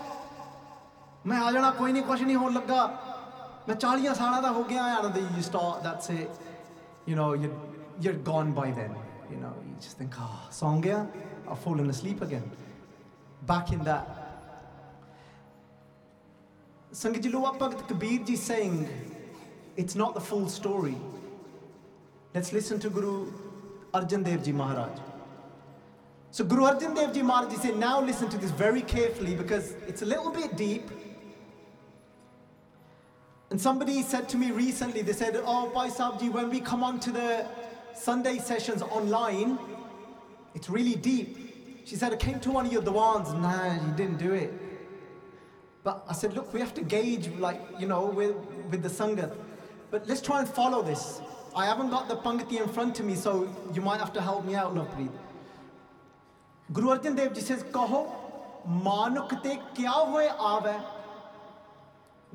ਮੈਂ 1.26 1.39
ਆ 1.41 1.52
ਜਾਣਾ 1.52 1.69
ਕੋਈ 1.72 1.91
ਨਹੀਂ 1.93 2.04
ਕੁਛ 2.04 2.22
ਨਹੀਂ 2.22 2.36
ਹੋਣ 2.36 2.54
ਲੱਗਾ 2.54 2.86
ਮੈਂ 3.67 3.76
40 3.76 4.13
ਸਾਲਾਂ 4.15 4.41
ਦਾ 4.41 4.52
ਹੋ 4.52 4.63
ਗਿਆ 4.69 4.88
and 5.02 5.13
then 5.17 5.30
you 5.36 5.43
start 5.50 5.86
that's 5.88 6.10
it 6.15 6.41
you 7.12 7.15
know 7.19 7.30
you 7.43 7.52
you're 8.06 8.19
gone 8.30 8.52
by 8.58 8.65
then 8.80 8.91
you 9.34 9.39
know 9.43 9.54
you 9.67 9.76
just 9.86 10.02
think 10.02 10.17
ah 10.24 10.28
oh, 10.28 10.41
song 10.60 10.82
ਗਿਆ 10.88 11.06
I've 11.48 11.62
fallen 11.67 11.93
asleep 11.93 12.22
again 12.28 12.46
back 13.52 13.72
in 13.78 13.82
that 13.89 14.19
Sangat 17.02 17.24
ji 17.26 17.30
Luwa 17.36 17.52
Bhagat 17.62 17.80
Kabir 17.91 18.19
ji 18.30 18.36
saying 18.48 18.76
it's 19.84 19.96
not 20.02 20.12
the 20.19 20.24
full 20.30 20.46
story 20.58 20.98
let's 22.36 22.52
listen 22.58 22.84
to 22.86 22.91
Guru 22.98 23.15
Arjan 24.00 24.28
Dev 24.30 24.43
ji 24.48 24.54
Maharaj 24.62 25.02
so 26.31 26.45
Guru 26.45 26.62
Arjan 26.62 26.95
Dev 26.95 27.12
Ji 27.14 27.23
Maharaj 27.23 27.55
said, 27.57 27.77
now 27.77 28.01
listen 28.01 28.29
to 28.29 28.38
this 28.38 28.51
very 28.51 28.83
carefully 28.83 29.35
because 29.35 29.73
it's 29.87 30.03
a 30.03 30.07
little 30.07 30.31
bit 30.31 30.57
deep. 30.57 30.91
And 33.51 33.61
somebody 33.61 34.03
said 34.03 34.29
to 34.31 34.37
me 34.37 34.51
recently, 34.51 35.03
they 35.03 35.14
said, 35.14 35.41
oh, 35.45 35.71
Bhai 35.71 35.88
Sahib 35.88 36.21
Ji, 36.21 36.29
when 36.29 36.51
we 36.51 36.61
come 36.61 36.85
on 36.85 37.01
to 37.01 37.11
the 37.11 37.47
Sunday 37.95 38.38
sessions 38.38 38.83
online, 38.83 39.59
it's 40.55 40.69
really 40.69 40.95
deep. 40.95 41.85
She 41.87 41.97
said, 41.97 42.12
I 42.12 42.17
came 42.17 42.38
to 42.41 42.51
one 42.51 42.67
of 42.67 42.73
your 42.73 42.83
dawans. 42.83 43.33
Nah, 43.41 43.75
you 43.75 43.93
didn't 43.97 44.19
do 44.19 44.35
it. 44.35 44.53
But 45.83 46.05
I 46.07 46.12
said, 46.12 46.35
look, 46.35 46.53
we 46.53 46.61
have 46.61 46.75
to 46.75 46.83
gauge, 46.83 47.29
like, 47.38 47.61
you 47.79 47.87
know, 47.87 48.05
with, 48.05 48.37
with 48.71 48.83
the 48.83 48.91
Sangat. 48.91 49.35
But 49.91 50.07
let's 50.07 50.21
try 50.21 50.41
and 50.41 50.49
follow 50.49 50.83
this. 50.83 51.23
I 51.57 51.64
haven't 51.64 51.88
got 51.88 52.09
the 52.09 52.17
Pankti 52.17 52.61
in 52.61 52.69
front 52.69 53.01
of 53.01 53.07
me, 53.07 53.14
so 53.14 53.49
you 53.73 53.81
might 53.81 53.99
have 53.99 54.12
to 54.12 54.21
help 54.21 54.45
me 54.45 54.55
out, 54.55 54.75
Lovepreet. 54.75 55.09
Guru 56.72 56.91
Arjan 56.91 57.15
Dev 57.15 57.34
ji 57.34 57.41
says 57.41 57.63
ਕਹੋ 57.74 58.06
ਮਾਨੁਖ 58.84 59.34
ਤੇ 59.43 59.56
ਕਿਆ 59.76 59.91
ਹੋਏ 59.91 60.28
ਆਵੇ 60.39 60.78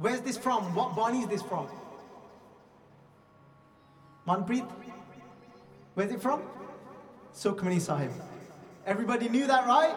where's 0.01 0.21
this 0.27 0.39
from 0.39 0.67
what 0.75 0.95
bani 0.97 1.21
is 1.23 1.29
this 1.29 1.43
from 1.43 1.67
manpreet 4.31 4.67
where's 5.97 6.13
it 6.17 6.23
from 6.27 6.45
sukhmani 7.41 7.81
sahib 7.87 8.13
everybody 8.95 9.31
knew 9.37 9.47
that 9.53 9.67
right 9.67 9.97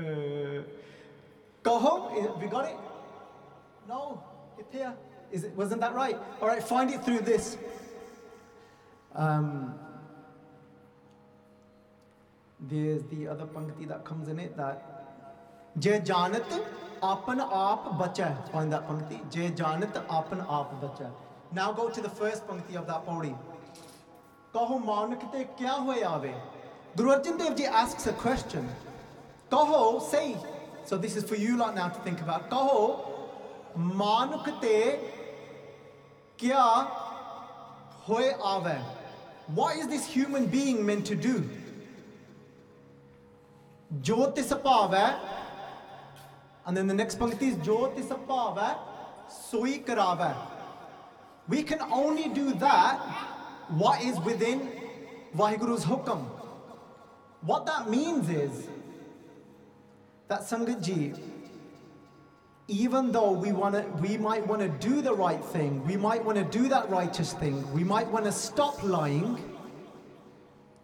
uh, 0.00 0.58
kaho 1.68 1.92
we 2.40 2.50
got 2.56 2.64
it 2.72 2.78
no 3.92 4.00
it's 4.58 4.72
here 4.78 4.92
is 5.38 5.44
it 5.50 5.54
wasn't 5.62 5.80
that 5.86 5.94
right 5.94 6.18
all 6.40 6.48
right 6.48 6.66
find 6.72 6.96
it 6.96 7.04
through 7.04 7.20
this 7.30 7.56
um, 9.14 9.74
there's 12.69 13.03
the 13.11 13.27
other 13.27 13.45
pankti 13.45 13.87
that 13.87 14.03
comes 14.05 14.27
in 14.27 14.39
it 14.39 14.55
that 14.57 14.91
Je 15.79 15.99
janat 15.99 16.49
apan 17.01 17.39
aap 17.49 17.97
bacha. 17.99 18.37
Find 18.51 18.71
that 18.71 18.87
pankti. 18.87 19.19
Je 19.31 19.49
janat 19.49 19.93
apan 20.07 20.45
aap 20.47 20.81
bacha. 20.81 21.11
Now 21.53 21.71
go 21.73 21.89
to 21.89 22.01
the 22.01 22.09
first 22.09 22.47
pankti 22.47 22.75
of 22.75 22.87
that 22.87 23.05
pauri. 23.05 23.35
Kaho 24.53 24.83
manak 24.83 25.31
te 25.31 25.47
kya 25.59 25.85
hoye 25.85 26.03
aave? 26.03 26.33
Guru 26.95 27.09
Arjan 27.09 27.37
Dev 27.37 27.57
Ji 27.57 27.65
asks 27.65 28.07
a 28.07 28.13
question. 28.13 28.69
Kaho, 29.51 30.01
say. 30.01 30.37
So 30.85 30.97
this 30.97 31.15
is 31.17 31.23
for 31.25 31.35
you 31.35 31.57
lot 31.57 31.75
now 31.75 31.89
to 31.89 31.99
think 32.01 32.21
about. 32.21 32.49
Kaho 32.49 33.05
manuk 33.77 34.61
te 34.61 34.95
kya 36.37 36.89
hoye 38.05 38.33
aave? 38.39 38.81
What 39.47 39.77
is 39.77 39.87
this 39.87 40.07
human 40.07 40.45
being 40.47 40.85
meant 40.85 41.05
to 41.07 41.15
do? 41.15 41.47
ਜੋ 44.02 44.26
ਤਿਸ 44.36 44.52
ਭਾਵ 44.64 44.94
ਹੈ 44.94 45.06
and 46.66 46.76
then 46.76 46.86
the 46.86 46.94
next 46.94 47.18
pankti 47.18 47.46
is 47.52 47.56
ਜੋ 47.64 47.86
ਤਿਸ 47.96 48.12
ਭਾਵ 48.28 48.58
ਹੈ 48.58 48.74
ਸੋਈ 49.50 49.78
ਕਰਾਵੈ 49.86 50.34
we 51.48 51.62
can 51.70 51.80
only 52.02 52.28
do 52.28 52.52
that 52.64 52.98
what 53.82 54.02
is 54.10 54.20
within 54.28 54.60
Vaheguru's 55.40 55.84
hukam 55.84 56.22
what 57.50 57.66
that 57.66 57.90
means 57.90 58.28
is 58.28 58.68
that 60.28 60.42
Sangat 60.50 60.82
ji 60.88 61.12
even 62.68 63.10
though 63.10 63.32
we 63.32 63.52
want 63.60 63.74
to 63.74 63.82
we 64.06 64.16
might 64.16 64.46
want 64.46 64.62
to 64.62 64.68
do 64.88 65.02
the 65.02 65.12
right 65.12 65.44
thing 65.44 65.84
we 65.84 65.96
might 65.96 66.24
want 66.24 66.38
to 66.38 66.44
do 66.58 66.68
that 66.68 66.88
righteous 66.90 67.32
thing 67.44 67.56
we 67.78 67.82
might 67.82 68.08
want 68.16 68.24
to 68.24 68.32
stop 68.32 68.82
lying 68.82 69.30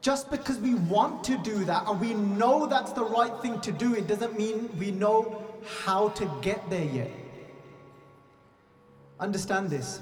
just 0.01 0.31
because 0.31 0.57
we 0.57 0.73
want 0.73 1.23
to 1.23 1.37
do 1.37 1.63
that 1.65 1.87
and 1.87 2.01
we 2.01 2.15
know 2.15 2.65
that's 2.65 2.91
the 2.91 3.03
right 3.03 3.33
thing 3.41 3.61
to 3.61 3.71
do, 3.71 3.93
it 3.95 4.07
doesn't 4.07 4.37
mean 4.37 4.69
we 4.79 4.89
know 4.91 5.45
how 5.83 6.09
to 6.09 6.29
get 6.41 6.67
there 6.69 6.85
yet. 6.85 7.11
Understand 9.19 9.69
this. 9.69 10.01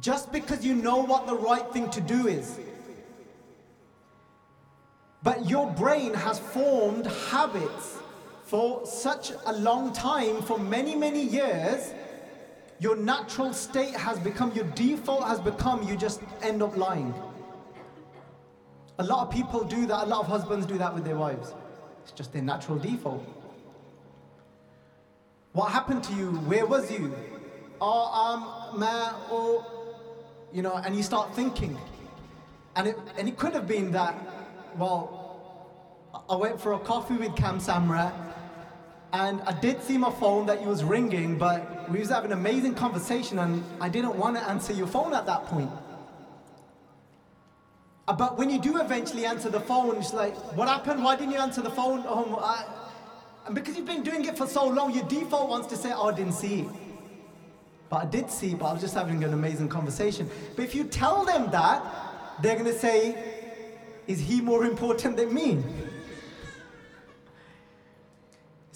Just 0.00 0.32
because 0.32 0.64
you 0.64 0.74
know 0.74 0.98
what 0.98 1.26
the 1.28 1.34
right 1.34 1.72
thing 1.72 1.88
to 1.90 2.00
do 2.00 2.26
is, 2.26 2.58
but 5.22 5.48
your 5.48 5.70
brain 5.72 6.14
has 6.14 6.38
formed 6.38 7.06
habits 7.06 7.98
for 8.44 8.84
such 8.84 9.32
a 9.46 9.52
long 9.52 9.92
time, 9.92 10.42
for 10.42 10.58
many, 10.58 10.96
many 10.96 11.22
years, 11.22 11.92
your 12.80 12.96
natural 12.96 13.52
state 13.52 13.94
has 13.94 14.18
become, 14.18 14.52
your 14.52 14.64
default 14.64 15.24
has 15.24 15.38
become, 15.38 15.82
you 15.86 15.96
just 15.96 16.22
end 16.42 16.62
up 16.62 16.76
lying. 16.76 17.14
A 18.98 19.04
lot 19.04 19.26
of 19.26 19.32
people 19.32 19.64
do 19.64 19.86
that, 19.86 20.04
a 20.04 20.06
lot 20.06 20.20
of 20.20 20.26
husbands 20.26 20.64
do 20.66 20.78
that 20.78 20.94
with 20.94 21.04
their 21.04 21.16
wives. 21.16 21.54
It's 22.02 22.12
just 22.12 22.32
their 22.32 22.42
natural 22.42 22.78
default. 22.78 23.22
What 25.52 25.70
happened 25.70 26.02
to 26.04 26.14
you? 26.14 26.30
Where 26.30 26.64
was 26.64 26.90
you? 26.90 27.14
Oh, 27.82 28.70
um, 28.72 28.80
man, 28.80 29.14
oh, 29.30 29.66
you 30.52 30.62
know, 30.62 30.76
and 30.76 30.96
you 30.96 31.02
start 31.02 31.34
thinking. 31.34 31.78
And 32.76 32.88
it, 32.88 32.96
and 33.18 33.28
it 33.28 33.36
could 33.36 33.52
have 33.52 33.68
been 33.68 33.90
that, 33.92 34.14
well, 34.78 35.20
I 36.30 36.36
went 36.36 36.60
for 36.60 36.72
a 36.72 36.78
coffee 36.78 37.16
with 37.16 37.36
Cam 37.36 37.58
Samra, 37.58 38.12
and 39.12 39.40
I 39.42 39.52
did 39.52 39.82
see 39.82 39.98
my 39.98 40.10
phone 40.10 40.46
that 40.46 40.62
you 40.62 40.68
was 40.68 40.84
ringing, 40.84 41.36
but 41.38 41.90
we 41.90 41.98
was 41.98 42.10
having 42.10 42.32
an 42.32 42.38
amazing 42.38 42.74
conversation, 42.74 43.38
and 43.38 43.64
I 43.80 43.88
didn't 43.88 44.16
want 44.16 44.36
to 44.36 44.48
answer 44.48 44.72
your 44.72 44.86
phone 44.86 45.12
at 45.14 45.26
that 45.26 45.46
point. 45.46 45.70
Uh, 48.06 48.12
But 48.12 48.38
when 48.38 48.50
you 48.50 48.60
do 48.60 48.80
eventually 48.80 49.24
answer 49.26 49.50
the 49.50 49.60
phone, 49.60 49.96
it's 49.96 50.12
like, 50.12 50.34
what 50.56 50.68
happened? 50.68 51.02
Why 51.02 51.16
didn't 51.16 51.32
you 51.32 51.38
answer 51.38 51.62
the 51.62 51.70
phone? 51.70 52.04
Oh, 52.06 52.38
I, 52.42 52.64
and 53.46 53.54
because 53.54 53.76
you've 53.76 53.86
been 53.86 54.02
doing 54.02 54.24
it 54.24 54.36
for 54.36 54.46
so 54.46 54.66
long, 54.66 54.94
your 54.94 55.04
default 55.04 55.48
wants 55.48 55.66
to 55.68 55.76
say, 55.76 55.92
oh, 55.92 56.08
I 56.08 56.14
didn't 56.14 56.34
see. 56.34 56.68
But 57.88 57.96
I 58.02 58.06
did 58.06 58.30
see, 58.30 58.54
but 58.54 58.66
I 58.66 58.72
was 58.72 58.80
just 58.80 58.94
having 58.94 59.24
an 59.24 59.32
amazing 59.32 59.68
conversation. 59.68 60.30
But 60.54 60.64
if 60.64 60.74
you 60.74 60.84
tell 60.84 61.24
them 61.24 61.50
that, 61.50 61.82
they're 62.42 62.54
going 62.56 62.72
to 62.72 62.78
say, 62.78 63.16
is 64.06 64.20
he 64.20 64.40
more 64.40 64.64
important 64.64 65.16
than 65.16 65.34
me? 65.34 65.62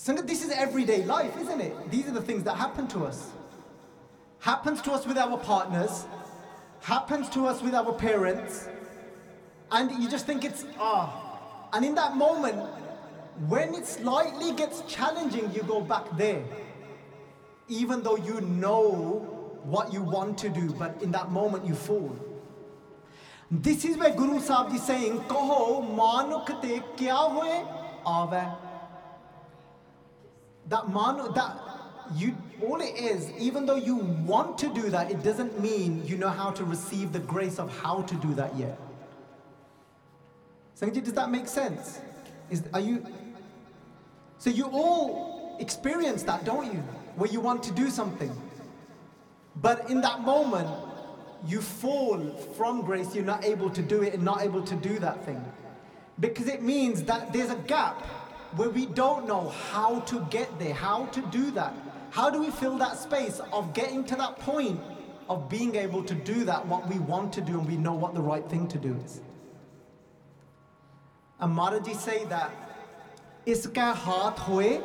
Sangat, 0.04 0.26
this 0.26 0.44
is 0.44 0.50
everyday 0.50 1.02
life, 1.04 1.34
isn't 1.40 1.62
it? 1.62 1.90
These 1.90 2.08
are 2.08 2.10
the 2.10 2.20
things 2.20 2.42
that 2.44 2.56
happen 2.56 2.86
to 2.88 3.06
us. 3.06 3.30
Happens 4.40 4.82
to 4.82 4.92
us 4.92 5.06
with 5.06 5.16
our 5.16 5.38
partners, 5.38 6.04
happens 6.82 7.30
to 7.30 7.46
us 7.46 7.62
with 7.62 7.74
our 7.74 7.94
parents, 7.94 8.68
and 9.72 9.90
you 9.92 10.10
just 10.10 10.26
think 10.26 10.44
it's 10.44 10.66
ah. 10.78 11.70
And 11.72 11.86
in 11.86 11.94
that 11.94 12.18
moment, 12.18 12.58
when 13.48 13.72
it 13.72 13.86
slightly 13.86 14.52
gets 14.52 14.82
challenging, 14.82 15.50
you 15.54 15.62
go 15.62 15.80
back 15.80 16.04
there. 16.18 16.44
Even 17.68 18.02
though 18.02 18.18
you 18.18 18.42
know 18.42 19.24
what 19.64 19.90
you 19.90 20.02
want 20.02 20.36
to 20.44 20.50
do, 20.50 20.70
but 20.74 21.02
in 21.02 21.12
that 21.12 21.30
moment 21.30 21.66
you 21.66 21.74
fall. 21.74 22.14
This 23.50 23.86
is 23.86 23.96
where 23.96 24.10
Guru 24.10 24.38
Sahib 24.38 24.74
is 24.74 24.82
saying, 24.82 25.18
Kaho 25.20 25.82
manuk 25.96 26.46
kya 26.98 27.16
hoye 27.32 27.64
aave. 28.04 28.63
That 30.68 30.88
man, 30.88 31.32
that 31.34 31.58
you 32.14 32.36
all 32.62 32.80
it 32.80 32.96
is, 32.96 33.30
even 33.38 33.66
though 33.66 33.76
you 33.76 33.96
want 33.96 34.58
to 34.58 34.72
do 34.72 34.90
that, 34.90 35.10
it 35.10 35.22
doesn't 35.22 35.60
mean 35.60 36.06
you 36.06 36.16
know 36.16 36.28
how 36.28 36.50
to 36.50 36.64
receive 36.64 37.12
the 37.12 37.20
grace 37.20 37.58
of 37.58 37.76
how 37.78 38.02
to 38.02 38.14
do 38.16 38.34
that 38.34 38.56
yet. 38.56 38.78
Sangaji, 40.80 41.04
does 41.04 41.12
that 41.14 41.30
make 41.30 41.48
sense? 41.48 42.00
Is 42.50 42.64
are 42.72 42.80
you 42.80 43.06
so 44.38 44.50
you 44.50 44.66
all 44.66 45.56
experience 45.60 46.22
that, 46.24 46.44
don't 46.44 46.72
you? 46.72 46.80
Where 47.16 47.30
you 47.30 47.40
want 47.40 47.62
to 47.64 47.72
do 47.72 47.88
something. 47.90 48.30
But 49.56 49.88
in 49.88 50.00
that 50.00 50.20
moment, 50.20 50.68
you 51.46 51.60
fall 51.60 52.18
from 52.56 52.82
grace, 52.82 53.14
you're 53.14 53.24
not 53.24 53.44
able 53.44 53.70
to 53.70 53.82
do 53.82 54.02
it 54.02 54.14
and 54.14 54.22
not 54.22 54.42
able 54.42 54.62
to 54.62 54.74
do 54.74 54.98
that 54.98 55.24
thing. 55.24 55.42
Because 56.18 56.48
it 56.48 56.62
means 56.62 57.02
that 57.04 57.32
there's 57.32 57.50
a 57.50 57.56
gap 57.56 58.04
where 58.56 58.70
we 58.70 58.86
don't 58.86 59.26
know 59.26 59.48
how 59.48 60.00
to 60.00 60.20
get 60.30 60.58
there, 60.58 60.74
how 60.74 61.06
to 61.06 61.20
do 61.22 61.50
that. 61.52 61.74
How 62.10 62.30
do 62.30 62.40
we 62.40 62.50
fill 62.50 62.78
that 62.78 62.96
space 62.96 63.40
of 63.52 63.74
getting 63.74 64.04
to 64.04 64.16
that 64.16 64.38
point 64.38 64.80
of 65.28 65.48
being 65.48 65.74
able 65.74 66.04
to 66.04 66.14
do 66.14 66.44
that, 66.44 66.66
what 66.66 66.86
we 66.88 66.98
want 66.98 67.32
to 67.32 67.40
do, 67.40 67.58
and 67.58 67.66
we 67.66 67.76
know 67.76 67.94
what 67.94 68.14
the 68.14 68.20
right 68.20 68.48
thing 68.48 68.68
to 68.68 68.78
do 68.78 68.96
is? 69.04 69.20
And 71.40 71.56
Maharaji 71.56 71.96
say 71.96 72.24
that, 72.26 72.52
Iska 73.46 73.94
haath 73.94 74.38
hoye 74.38 74.80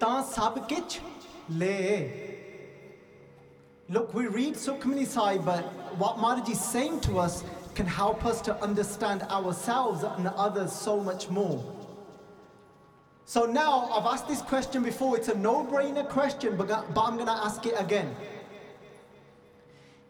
ta 0.00 0.22
sab 0.22 0.68
kich 0.68 0.98
le. 1.48 2.08
Look, 3.88 4.12
we 4.14 4.26
read 4.26 4.54
Sukhmani 4.54 5.06
Sai, 5.06 5.38
but 5.38 5.64
what 5.98 6.16
Maharaji 6.16 6.50
is 6.50 6.60
saying 6.60 7.00
to 7.02 7.18
us 7.18 7.44
can 7.74 7.86
help 7.86 8.24
us 8.26 8.40
to 8.42 8.54
understand 8.62 9.22
ourselves 9.22 10.02
and 10.02 10.26
others 10.28 10.72
so 10.72 11.00
much 11.00 11.28
more. 11.28 11.62
So 13.30 13.46
now, 13.46 13.88
I've 13.92 14.06
asked 14.06 14.26
this 14.26 14.42
question 14.42 14.82
before, 14.82 15.16
it's 15.16 15.28
a 15.28 15.38
no 15.38 15.64
brainer 15.64 16.08
question, 16.08 16.56
but, 16.56 16.66
but 16.66 17.00
I'm 17.00 17.14
going 17.14 17.28
to 17.28 17.32
ask 17.32 17.64
it 17.64 17.74
again. 17.78 18.16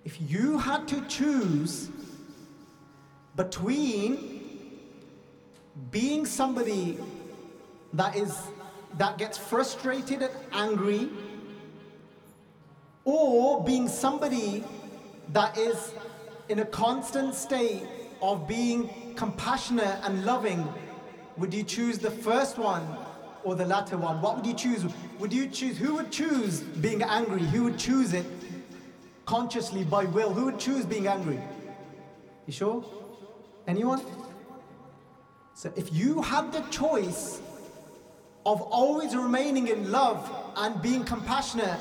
If 0.06 0.18
you 0.22 0.56
had 0.56 0.88
to 0.88 1.02
choose 1.02 1.90
between 3.36 4.78
being 5.90 6.24
somebody 6.24 6.96
that 7.92 8.16
is 8.16 8.34
that 8.96 9.18
gets 9.18 9.36
frustrated 9.36 10.22
and 10.22 10.32
angry 10.52 11.10
or 13.04 13.62
being 13.62 13.86
somebody 13.86 14.64
that 15.34 15.58
is 15.58 15.92
in 16.48 16.60
a 16.60 16.64
constant 16.64 17.34
state 17.34 17.82
of 18.22 18.48
being 18.48 18.88
compassionate 19.14 19.98
and 20.04 20.24
loving, 20.24 20.66
would 21.36 21.52
you 21.52 21.64
choose 21.64 21.98
the 21.98 22.10
first 22.10 22.56
one 22.56 22.82
or 23.44 23.54
the 23.54 23.66
latter 23.66 23.96
one? 23.96 24.20
What 24.20 24.36
would 24.36 24.46
you 24.46 24.54
choose? 24.54 24.84
Would 25.18 25.32
you 25.32 25.48
choose, 25.48 25.78
who 25.78 25.94
would 25.94 26.10
choose 26.10 26.60
being 26.60 27.02
angry? 27.02 27.42
Who 27.42 27.64
would 27.64 27.78
choose 27.78 28.12
it 28.12 28.26
consciously 29.26 29.84
by 29.84 30.04
will? 30.04 30.32
Who 30.32 30.46
would 30.46 30.58
choose 30.58 30.84
being 30.84 31.06
angry? 31.06 31.40
You 32.46 32.52
sure? 32.52 32.84
Anyone? 33.66 34.02
So 35.54 35.72
if 35.76 35.92
you 35.92 36.22
had 36.22 36.52
the 36.52 36.60
choice 36.70 37.40
of 38.46 38.62
always 38.62 39.14
remaining 39.14 39.68
in 39.68 39.90
love 39.90 40.30
and 40.56 40.80
being 40.80 41.04
compassionate, 41.04 41.78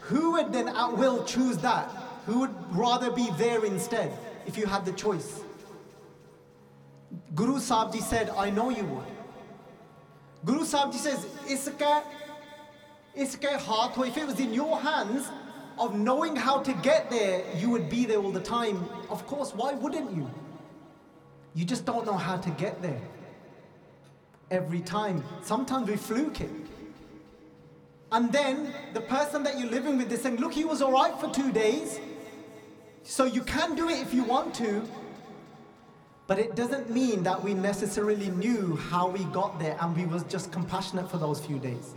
who 0.00 0.32
would 0.32 0.52
then 0.52 0.68
at 0.68 0.96
will 0.96 1.24
choose 1.24 1.58
that? 1.58 1.88
Who 2.26 2.40
would 2.40 2.54
rather 2.70 3.10
be 3.10 3.28
there 3.36 3.64
instead 3.64 4.16
if 4.46 4.56
you 4.56 4.66
had 4.66 4.84
the 4.84 4.92
choice? 4.92 5.40
Guru 7.34 7.58
Sahib 7.58 8.00
said, 8.02 8.30
I 8.30 8.50
know 8.50 8.70
you 8.70 8.84
would. 8.84 9.04
Guru 10.44 10.64
Sahib 10.64 10.92
Ji 10.92 10.98
says, 10.98 11.26
iska, 11.48 12.02
iska 13.16 13.52
haath 13.52 13.92
ho, 13.92 14.02
if 14.04 14.16
it 14.16 14.26
was 14.26 14.40
in 14.40 14.54
your 14.54 14.78
hands 14.80 15.28
of 15.78 15.94
knowing 15.98 16.36
how 16.36 16.60
to 16.60 16.72
get 16.74 17.10
there, 17.10 17.42
you 17.56 17.70
would 17.70 17.88
be 17.90 18.04
there 18.04 18.18
all 18.18 18.30
the 18.30 18.40
time. 18.40 18.84
Of 19.08 19.26
course, 19.26 19.54
why 19.54 19.74
wouldn't 19.74 20.14
you? 20.14 20.30
You 21.54 21.64
just 21.64 21.84
don't 21.84 22.06
know 22.06 22.16
how 22.16 22.36
to 22.36 22.50
get 22.50 22.80
there 22.80 23.00
every 24.50 24.80
time. 24.80 25.24
Sometimes 25.42 25.88
we 25.88 25.96
fluke 25.96 26.40
it. 26.40 26.50
And 28.12 28.32
then 28.32 28.74
the 28.92 29.00
person 29.00 29.42
that 29.44 29.58
you're 29.58 29.70
living 29.70 29.96
with 29.96 30.10
is 30.12 30.22
saying, 30.22 30.36
Look, 30.36 30.52
he 30.52 30.64
was 30.64 30.82
all 30.82 30.92
right 30.92 31.14
for 31.20 31.32
two 31.32 31.52
days. 31.52 32.00
So 33.02 33.24
you 33.24 33.42
can 33.42 33.74
do 33.74 33.88
it 33.88 34.00
if 34.00 34.12
you 34.12 34.24
want 34.24 34.54
to. 34.56 34.82
But 36.30 36.38
it 36.38 36.54
doesn't 36.54 36.88
mean 36.88 37.24
that 37.24 37.42
we 37.42 37.54
necessarily 37.54 38.30
knew 38.30 38.76
how 38.76 39.08
we 39.08 39.24
got 39.24 39.58
there 39.58 39.76
and 39.80 39.96
we 39.96 40.06
was 40.06 40.22
just 40.22 40.52
compassionate 40.52 41.10
for 41.10 41.18
those 41.18 41.44
few 41.44 41.58
days. 41.58 41.94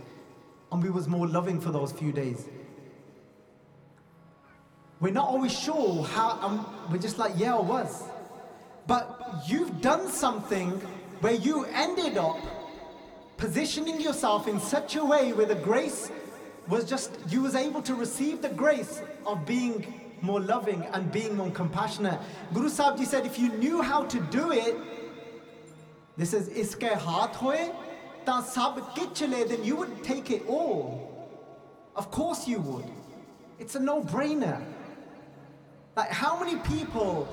And 0.72 0.82
we 0.82 0.90
was 0.90 1.06
more 1.06 1.28
loving 1.28 1.60
for 1.60 1.70
those 1.70 1.92
few 1.92 2.10
days. 2.10 2.48
We're 4.98 5.12
not 5.12 5.28
always 5.28 5.56
sure 5.56 6.02
how, 6.02 6.30
um, 6.42 6.66
we're 6.90 6.98
just 6.98 7.16
like, 7.16 7.34
yeah, 7.36 7.54
I 7.54 7.60
was. 7.60 8.02
But 8.88 9.44
you've 9.46 9.80
done 9.80 10.08
something 10.08 10.70
where 11.20 11.34
you 11.34 11.66
ended 11.66 12.16
up 12.16 12.38
positioning 13.36 14.00
yourself 14.00 14.48
in 14.48 14.58
such 14.58 14.96
a 14.96 15.04
way 15.04 15.32
where 15.32 15.46
the 15.46 15.54
grace 15.54 16.10
was 16.66 16.84
just, 16.86 17.16
you 17.28 17.40
was 17.40 17.54
able 17.54 17.82
to 17.82 17.94
receive 17.94 18.42
the 18.42 18.48
grace 18.48 19.00
of 19.26 19.46
being 19.46 20.03
more 20.23 20.39
loving 20.39 20.83
and 20.93 21.11
being 21.11 21.35
more 21.35 21.51
compassionate. 21.51 22.19
Guru 22.53 22.69
Sahib 22.69 22.97
Ji 22.97 23.05
said, 23.05 23.25
if 23.25 23.39
you 23.39 23.49
knew 23.49 23.81
how 23.81 24.03
to 24.05 24.19
do 24.19 24.51
it, 24.51 24.75
this 26.17 26.33
is 26.33 26.49
iske 26.49 26.89
haath 26.89 27.35
hoye, 27.35 27.73
ta 28.25 28.41
sab 28.41 28.79
kichale, 28.95 29.47
then 29.47 29.63
you 29.63 29.75
would 29.75 30.03
take 30.03 30.29
it 30.31 30.43
all. 30.47 31.29
Of 31.95 32.11
course 32.11 32.47
you 32.47 32.59
would. 32.59 32.85
It's 33.59 33.75
a 33.75 33.79
no-brainer. 33.79 34.61
Like 35.95 36.11
how 36.11 36.39
many 36.39 36.57
people 36.57 37.27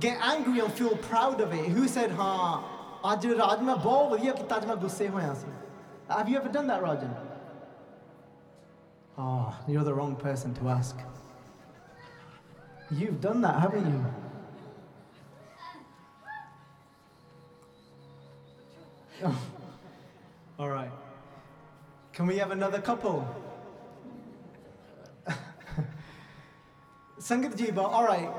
get 0.00 0.18
angry 0.20 0.60
and 0.60 0.72
feel 0.72 0.96
proud 0.96 1.40
of 1.40 1.52
it? 1.52 1.66
Who 1.66 1.88
said, 1.88 2.10
ha, 2.12 2.64
ਅੱਜ 3.04 3.26
ਰਾਜ 3.38 3.60
ਮੈਂ 3.62 3.74
ਬਹੁਤ 3.76 4.10
ਵਧੀਆ 4.10 4.32
ਕੀਤਾ 4.32 4.56
ਅੱਜ 4.56 4.64
ਮੈਂ 4.66 4.76
ਗੁੱਸੇ 4.76 5.08
ਹੋਇਆ 5.08 5.34
ਸੀ 5.34 5.46
Have 6.10 6.28
you 6.30 6.38
ever 6.38 6.50
done 6.52 6.66
that, 6.68 6.82
Rajan? 6.82 7.10
Oh, 9.22 9.54
you're 9.72 9.84
the 9.84 9.92
wrong 9.92 10.14
person 10.16 10.54
to 10.58 10.68
ask. 10.74 11.02
You've 12.97 13.19
done 13.21 13.41
that, 13.41 13.59
haven't 13.59 13.85
you? 13.91 14.05
All 20.59 20.69
right. 20.69 20.91
Can 22.11 22.27
we 22.27 22.37
have 22.37 22.51
another 22.51 22.79
couple? 22.79 23.27
Sangat 27.19 27.77
all 27.77 28.03
right. 28.03 28.29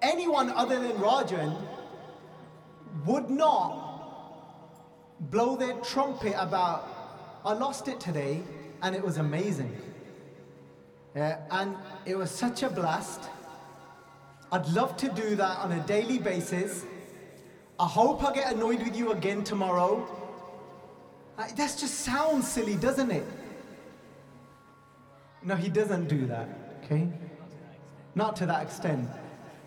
Anyone 0.00 0.50
other 0.50 0.78
than 0.78 0.92
Rajan 0.92 1.56
would 3.04 3.28
not 3.28 4.70
blow 5.18 5.56
their 5.56 5.74
trumpet 5.80 6.34
about, 6.38 6.86
I 7.44 7.54
lost 7.54 7.88
it 7.88 7.98
today 7.98 8.44
and 8.82 8.94
it 8.94 9.02
was 9.02 9.16
amazing. 9.16 9.76
Yeah, 11.14 11.38
and 11.50 11.76
it 12.06 12.16
was 12.16 12.30
such 12.30 12.62
a 12.62 12.70
blast. 12.70 13.28
I'd 14.50 14.66
love 14.68 14.96
to 14.98 15.08
do 15.10 15.36
that 15.36 15.58
on 15.58 15.72
a 15.72 15.80
daily 15.80 16.18
basis. 16.18 16.84
I 17.78 17.86
hope 17.86 18.24
I 18.24 18.32
get 18.32 18.52
annoyed 18.52 18.82
with 18.82 18.96
you 18.96 19.12
again 19.12 19.44
tomorrow. 19.44 20.06
Like, 21.38 21.56
that 21.56 21.76
just 21.78 22.00
sounds 22.00 22.46
silly, 22.48 22.76
doesn't 22.76 23.10
it? 23.10 23.26
No, 25.42 25.56
he 25.56 25.68
doesn't 25.68 26.08
do 26.08 26.26
that, 26.26 26.48
okay? 26.84 27.08
Not 28.14 28.36
to 28.36 28.46
that 28.46 28.62
extent, 28.62 29.08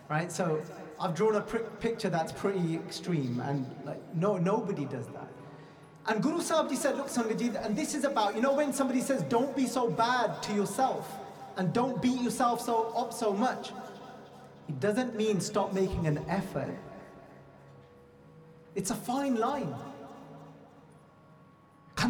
right? 0.09 0.31
So 0.31 0.61
I've 0.99 1.15
drawn 1.15 1.35
a 1.35 1.41
pr- 1.41 1.57
picture 1.79 2.09
that's 2.09 2.31
pretty 2.31 2.75
extreme, 2.75 3.41
and 3.41 3.69
like 3.83 4.01
no, 4.15 4.37
nobody 4.37 4.85
does 4.85 5.07
that. 5.07 5.27
And 6.07 6.21
Guru 6.21 6.41
Sahib 6.41 6.73
said, 6.77 6.97
look, 6.97 7.07
Sangaji, 7.07 7.65
and 7.65 7.75
this 7.75 7.95
is 7.95 8.03
about, 8.03 8.35
you 8.35 8.41
know, 8.41 8.53
when 8.53 8.71
somebody 8.71 9.01
says, 9.01 9.23
don't 9.23 9.55
be 9.55 9.65
so 9.65 9.89
bad 9.89 10.41
to 10.43 10.53
yourself, 10.53 11.11
and 11.57 11.73
don't 11.73 12.01
beat 12.01 12.21
yourself 12.21 12.61
so 12.61 12.93
up 12.95 13.11
so 13.13 13.33
much, 13.33 13.71
it 14.67 14.79
doesn't 14.79 15.15
mean 15.15 15.39
stop 15.39 15.73
making 15.73 16.07
an 16.07 16.19
effort. 16.27 16.75
It's 18.75 18.91
a 18.91 18.95
fine 18.95 19.35
line. 19.35 19.73
It's 21.97 22.05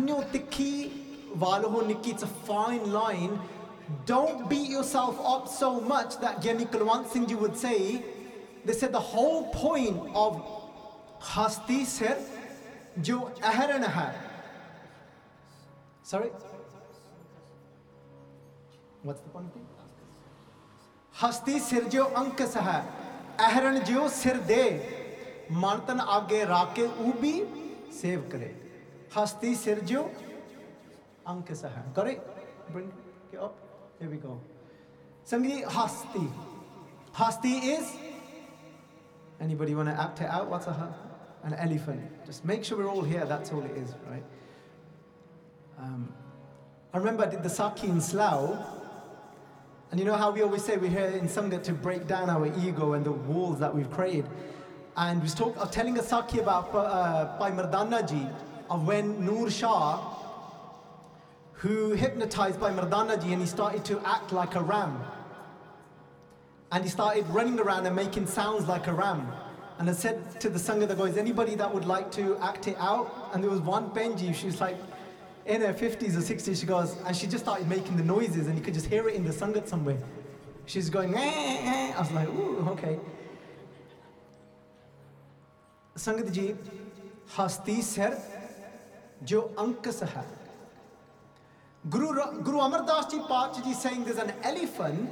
a 2.24 2.28
fine 2.28 2.92
line. 2.92 3.40
Don't 4.06 4.50
beat 4.50 4.70
yourself 4.70 5.20
up 5.24 5.48
so 5.48 5.80
much 5.80 6.20
that 6.20 6.42
Gyani 6.42 6.68
Kulwant 6.68 7.08
Singh 7.08 7.28
Ji 7.28 7.36
would 7.36 7.56
say, 7.56 8.04
they 8.64 8.74
said 8.74 8.92
the 8.92 9.00
whole 9.00 9.54
point 9.54 10.02
of 10.16 10.44
hasti 11.22 11.86
sir 11.86 12.18
jo 13.02 13.32
ahran. 13.42 14.16
Sorry? 16.02 16.32
What's 19.06 19.22
the 19.22 19.30
Pankti? 19.30 19.62
Hasti 21.22 21.60
sirjyo 21.66 22.06
ank 22.22 22.40
saha, 22.54 22.84
ahran 23.38 23.78
jyo 23.90 24.10
sir 24.10 24.38
de, 24.48 24.64
mantan 25.50 26.00
aage 26.00 26.40
raake 26.54 26.84
ubi 27.08 27.34
save 27.92 28.28
kare. 28.30 28.50
Hasti 29.12 29.54
sirjyo 29.64 30.10
ank 31.26 31.48
saha. 31.62 31.86
Got 31.94 32.08
it? 32.08 32.28
Bring 32.74 32.92
it 33.32 33.40
up. 33.40 33.56
Here 34.00 34.10
we 34.10 34.18
go. 34.18 34.42
Sangi 35.24 35.64
hasti. 35.78 36.28
Hasti 37.14 37.58
is. 37.76 37.94
Anybody 39.40 39.76
want 39.76 39.90
to 39.90 40.02
act 40.02 40.22
it 40.22 40.30
out? 40.30 40.50
What's 40.50 40.68
a 40.68 40.96
an 41.46 41.54
elephant. 41.54 42.02
Just 42.26 42.44
make 42.44 42.64
sure 42.64 42.80
we're 42.80 42.90
all 42.90 43.04
here, 43.04 43.24
that's 43.26 43.52
all 43.52 43.64
it 43.64 43.78
is, 43.78 43.94
right? 44.10 44.24
Um, 45.78 46.12
I 46.92 46.98
remember 46.98 47.24
I 47.24 47.28
did 47.28 47.44
the 47.44 47.50
Saki 47.50 47.88
in 47.88 48.02
Slough, 48.02 48.58
and 49.96 50.00
you 50.02 50.06
know 50.06 50.18
how 50.18 50.30
we 50.30 50.42
always 50.42 50.62
say 50.62 50.76
we're 50.76 50.90
here 50.90 51.06
in 51.06 51.26
Sangha 51.26 51.64
to 51.64 51.72
break 51.72 52.06
down 52.06 52.30
our 52.30 52.48
ego 52.60 52.96
and 52.96 53.06
the 53.06 53.14
walls 53.14 53.60
that 53.60 53.74
we've 53.74 53.90
created. 53.90 54.26
And 54.98 55.22
we 55.22 55.24
was, 55.24 55.34
talk, 55.34 55.56
was 55.56 55.70
telling 55.70 55.98
a 55.98 56.02
Sakhi 56.02 56.42
about 56.42 56.76
uh, 56.76 57.38
Bhai 57.40 57.52
Mardana 57.52 58.06
ji 58.06 58.28
of 58.70 58.86
when 58.86 59.26
Noor 59.26 59.50
Shah, 59.50 60.02
who 61.54 61.94
hypnotized 61.94 62.60
by 62.60 62.72
Mardana 62.72 63.24
ji 63.24 63.32
and 63.32 63.42
he 63.42 63.48
started 63.48 63.86
to 63.86 64.02
act 64.06 64.34
like 64.34 64.56
a 64.56 64.62
ram. 64.62 65.02
And 66.74 66.84
he 66.84 66.90
started 66.90 67.26
running 67.30 67.58
around 67.58 67.86
and 67.86 67.96
making 67.96 68.28
sounds 68.28 68.68
like 68.68 68.88
a 68.88 68.94
ram. 68.94 69.32
And 69.80 69.90
I 69.90 69.94
said 69.94 70.42
to 70.42 70.50
the 70.50 70.60
Sangha, 70.60 70.88
there 70.88 70.98
goes, 70.98 71.16
anybody 71.16 71.56
that 71.56 71.74
would 71.74 71.86
like 71.86 72.12
to 72.20 72.38
act 72.42 72.68
it 72.68 72.76
out? 72.80 73.30
And 73.34 73.42
there 73.42 73.50
was 73.50 73.62
one 73.62 73.92
Bhenji, 73.92 74.36
she 74.36 74.48
was 74.48 74.60
like 74.60 74.76
in 75.46 75.62
her 75.62 75.74
50s 75.74 76.16
or 76.16 76.36
60s, 76.36 76.60
she 76.60 76.66
goes, 76.66 76.96
and 77.06 77.16
she 77.16 77.28
just 77.28 77.44
started 77.44 77.68
making 77.68 77.98
the 77.98 78.04
noises, 78.04 78.48
and 78.48 78.58
you 78.58 78.64
could 78.64 78.74
just 78.74 78.88
hear 78.88 79.08
it 79.08 79.16
in 79.16 79.24
the 79.24 79.32
Sangat 79.32 79.68
somewhere. 79.68 79.98
She's 80.66 80.90
going, 80.90 81.14
eh, 81.14 81.20
eh. 81.20 81.60
eh. 81.64 81.94
I 81.96 82.00
was 82.00 82.12
like, 82.12 82.28
ooh, 82.30 82.68
okay. 82.72 83.00
Sangat 85.96 86.32
ji, 86.32 86.56
hasti 87.28 87.82
sir, 87.82 88.18
jo 89.24 89.52
ank 89.58 89.86
hai. 89.86 90.26
Guru, 91.90 92.42
Guru 92.42 92.60
Amar 92.60 92.84
Das 92.86 93.12
Ji 93.12 93.20
Ji 93.64 93.74
saying 93.74 94.06
there's 94.06 94.18
an 94.18 94.34
elephant 94.42 95.12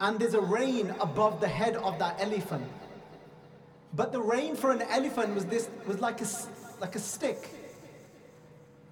and 0.00 0.18
there's 0.18 0.34
a 0.34 0.40
rain 0.40 0.92
above 1.00 1.40
the 1.40 1.46
head 1.46 1.76
of 1.76 1.98
that 2.00 2.20
elephant. 2.20 2.66
But 3.94 4.10
the 4.10 4.20
rain 4.20 4.56
for 4.56 4.72
an 4.72 4.82
elephant 4.82 5.34
was 5.34 5.46
this 5.46 5.70
was 5.86 6.00
like 6.00 6.20
a, 6.20 6.26
like 6.80 6.96
a 6.96 6.98
stick. 6.98 7.48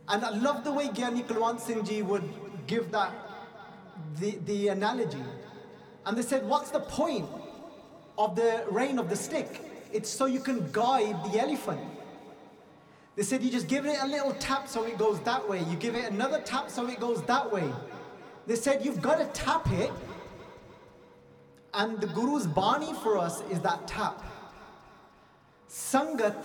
And 0.09 0.25
I 0.25 0.31
love 0.31 0.65
the 0.65 0.73
way 0.73 0.89
Gyani 0.89 1.27
Kulwant 1.27 1.61
Singh 1.61 1.85
Ji 1.85 2.03
would 2.03 2.29
give 2.67 2.91
that 2.93 3.13
the, 4.19 4.39
the 4.45 4.69
analogy. 4.69 5.23
And 6.07 6.17
they 6.17 6.23
said, 6.23 6.47
what's 6.47 6.71
the 6.71 6.81
point 6.81 7.29
of 8.19 8.37
the 8.37 8.65
rein 8.71 8.99
of 8.99 9.09
the 9.09 9.17
stick? 9.17 9.61
It's 9.93 10.11
so 10.11 10.27
you 10.27 10.41
can 10.41 10.71
guide 10.73 11.25
the 11.25 11.41
elephant. 11.41 11.81
They 13.17 13.23
said 13.23 13.43
you 13.43 13.51
just 13.51 13.69
give 13.69 13.87
it 13.87 13.97
a 14.01 14.07
little 14.07 14.33
tap 14.35 14.69
so 14.69 14.85
it 14.85 14.99
goes 14.99 15.21
that 15.21 15.49
way. 15.49 15.61
You 15.71 15.77
give 15.77 15.95
it 15.95 16.11
another 16.11 16.41
tap 16.41 16.69
so 16.69 16.87
it 16.89 16.99
goes 16.99 17.23
that 17.23 17.51
way. 17.51 17.71
They 18.47 18.57
said 18.57 18.85
you've 18.85 19.01
got 19.01 19.19
to 19.19 19.27
tap 19.27 19.71
it. 19.71 19.93
And 21.73 22.01
the 22.01 22.09
Guru's 22.09 22.47
Bani 22.47 22.93
for 23.03 23.17
us 23.19 23.43
is 23.51 23.61
that 23.61 23.87
tap. 23.89 24.23
Sangat, 25.69 26.37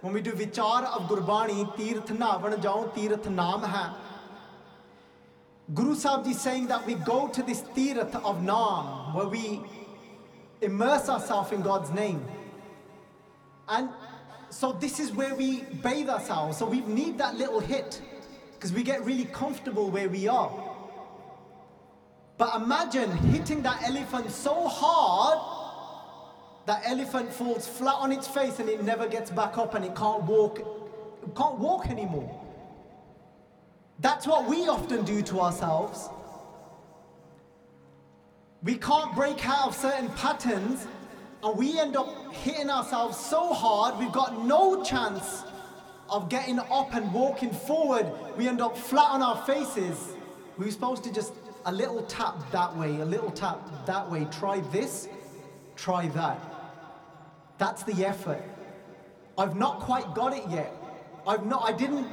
when 0.00 0.14
we 0.14 0.22
do 0.22 0.32
Vichar 0.32 0.84
of 0.84 1.08
Gurbani, 1.08 1.76
Tirth 1.76 2.10
Navan 2.18 2.60
Jao 2.60 2.84
Tirth 2.94 3.24
Naam. 3.24 3.94
Guru 5.74 5.94
Sahib 5.94 6.24
Ji 6.24 6.32
saying 6.32 6.66
that 6.68 6.86
we 6.86 6.94
go 6.94 7.28
to 7.28 7.42
this 7.42 7.62
Tirth 7.74 8.14
of 8.16 8.38
Naam, 8.38 9.14
where 9.14 9.28
we 9.28 9.60
immerse 10.62 11.08
ourselves 11.08 11.52
in 11.52 11.62
God's 11.62 11.90
name. 11.90 12.24
And 13.68 13.90
so 14.48 14.72
this 14.72 14.98
is 14.98 15.12
where 15.12 15.34
we 15.34 15.60
bathe 15.82 16.08
ourselves. 16.08 16.58
So 16.58 16.66
we 16.66 16.80
need 16.80 17.18
that 17.18 17.36
little 17.36 17.60
hit 17.60 18.00
because 18.54 18.72
we 18.72 18.82
get 18.82 19.04
really 19.04 19.26
comfortable 19.26 19.90
where 19.90 20.08
we 20.08 20.28
are. 20.28 20.50
But 22.36 22.56
imagine 22.56 23.10
hitting 23.10 23.62
that 23.62 23.82
elephant 23.82 24.30
so 24.30 24.66
hard 24.66 25.59
that 26.66 26.82
elephant 26.84 27.32
falls 27.32 27.66
flat 27.66 27.96
on 27.96 28.12
its 28.12 28.28
face 28.28 28.58
and 28.58 28.68
it 28.68 28.82
never 28.82 29.08
gets 29.08 29.30
back 29.30 29.58
up 29.58 29.74
and 29.74 29.84
it 29.84 29.94
can't 29.94 30.22
walk 30.24 30.60
can't 31.36 31.58
walk 31.58 31.88
anymore. 31.88 32.40
That's 33.98 34.26
what 34.26 34.48
we 34.48 34.68
often 34.68 35.04
do 35.04 35.20
to 35.22 35.40
ourselves. 35.40 36.08
We 38.62 38.76
can't 38.76 39.14
break 39.14 39.46
out 39.46 39.68
of 39.68 39.76
certain 39.76 40.08
patterns 40.10 40.86
and 41.42 41.56
we 41.56 41.78
end 41.78 41.96
up 41.96 42.32
hitting 42.32 42.70
ourselves 42.70 43.18
so 43.18 43.52
hard, 43.52 43.98
we've 43.98 44.12
got 44.12 44.44
no 44.44 44.82
chance 44.82 45.44
of 46.10 46.28
getting 46.28 46.58
up 46.58 46.94
and 46.94 47.12
walking 47.14 47.52
forward. 47.52 48.10
We 48.36 48.48
end 48.48 48.60
up 48.60 48.76
flat 48.76 49.10
on 49.10 49.22
our 49.22 49.36
faces. 49.44 50.12
We 50.58 50.66
were 50.66 50.72
supposed 50.72 51.04
to 51.04 51.12
just 51.12 51.32
a 51.66 51.72
little 51.72 52.02
tap 52.02 52.50
that 52.52 52.76
way, 52.76 53.00
a 53.00 53.04
little 53.04 53.30
tap 53.30 53.86
that 53.86 54.10
way. 54.10 54.26
Try 54.30 54.60
this, 54.72 55.08
try 55.76 56.08
that. 56.08 56.49
That's 57.60 57.82
the 57.82 58.06
effort. 58.06 58.42
I've 59.36 59.54
not 59.54 59.80
quite 59.80 60.14
got 60.14 60.32
it 60.32 60.44
yet. 60.48 60.74
I've 61.26 61.44
not, 61.44 61.62
I 61.62 61.72
didn't, 61.72 62.06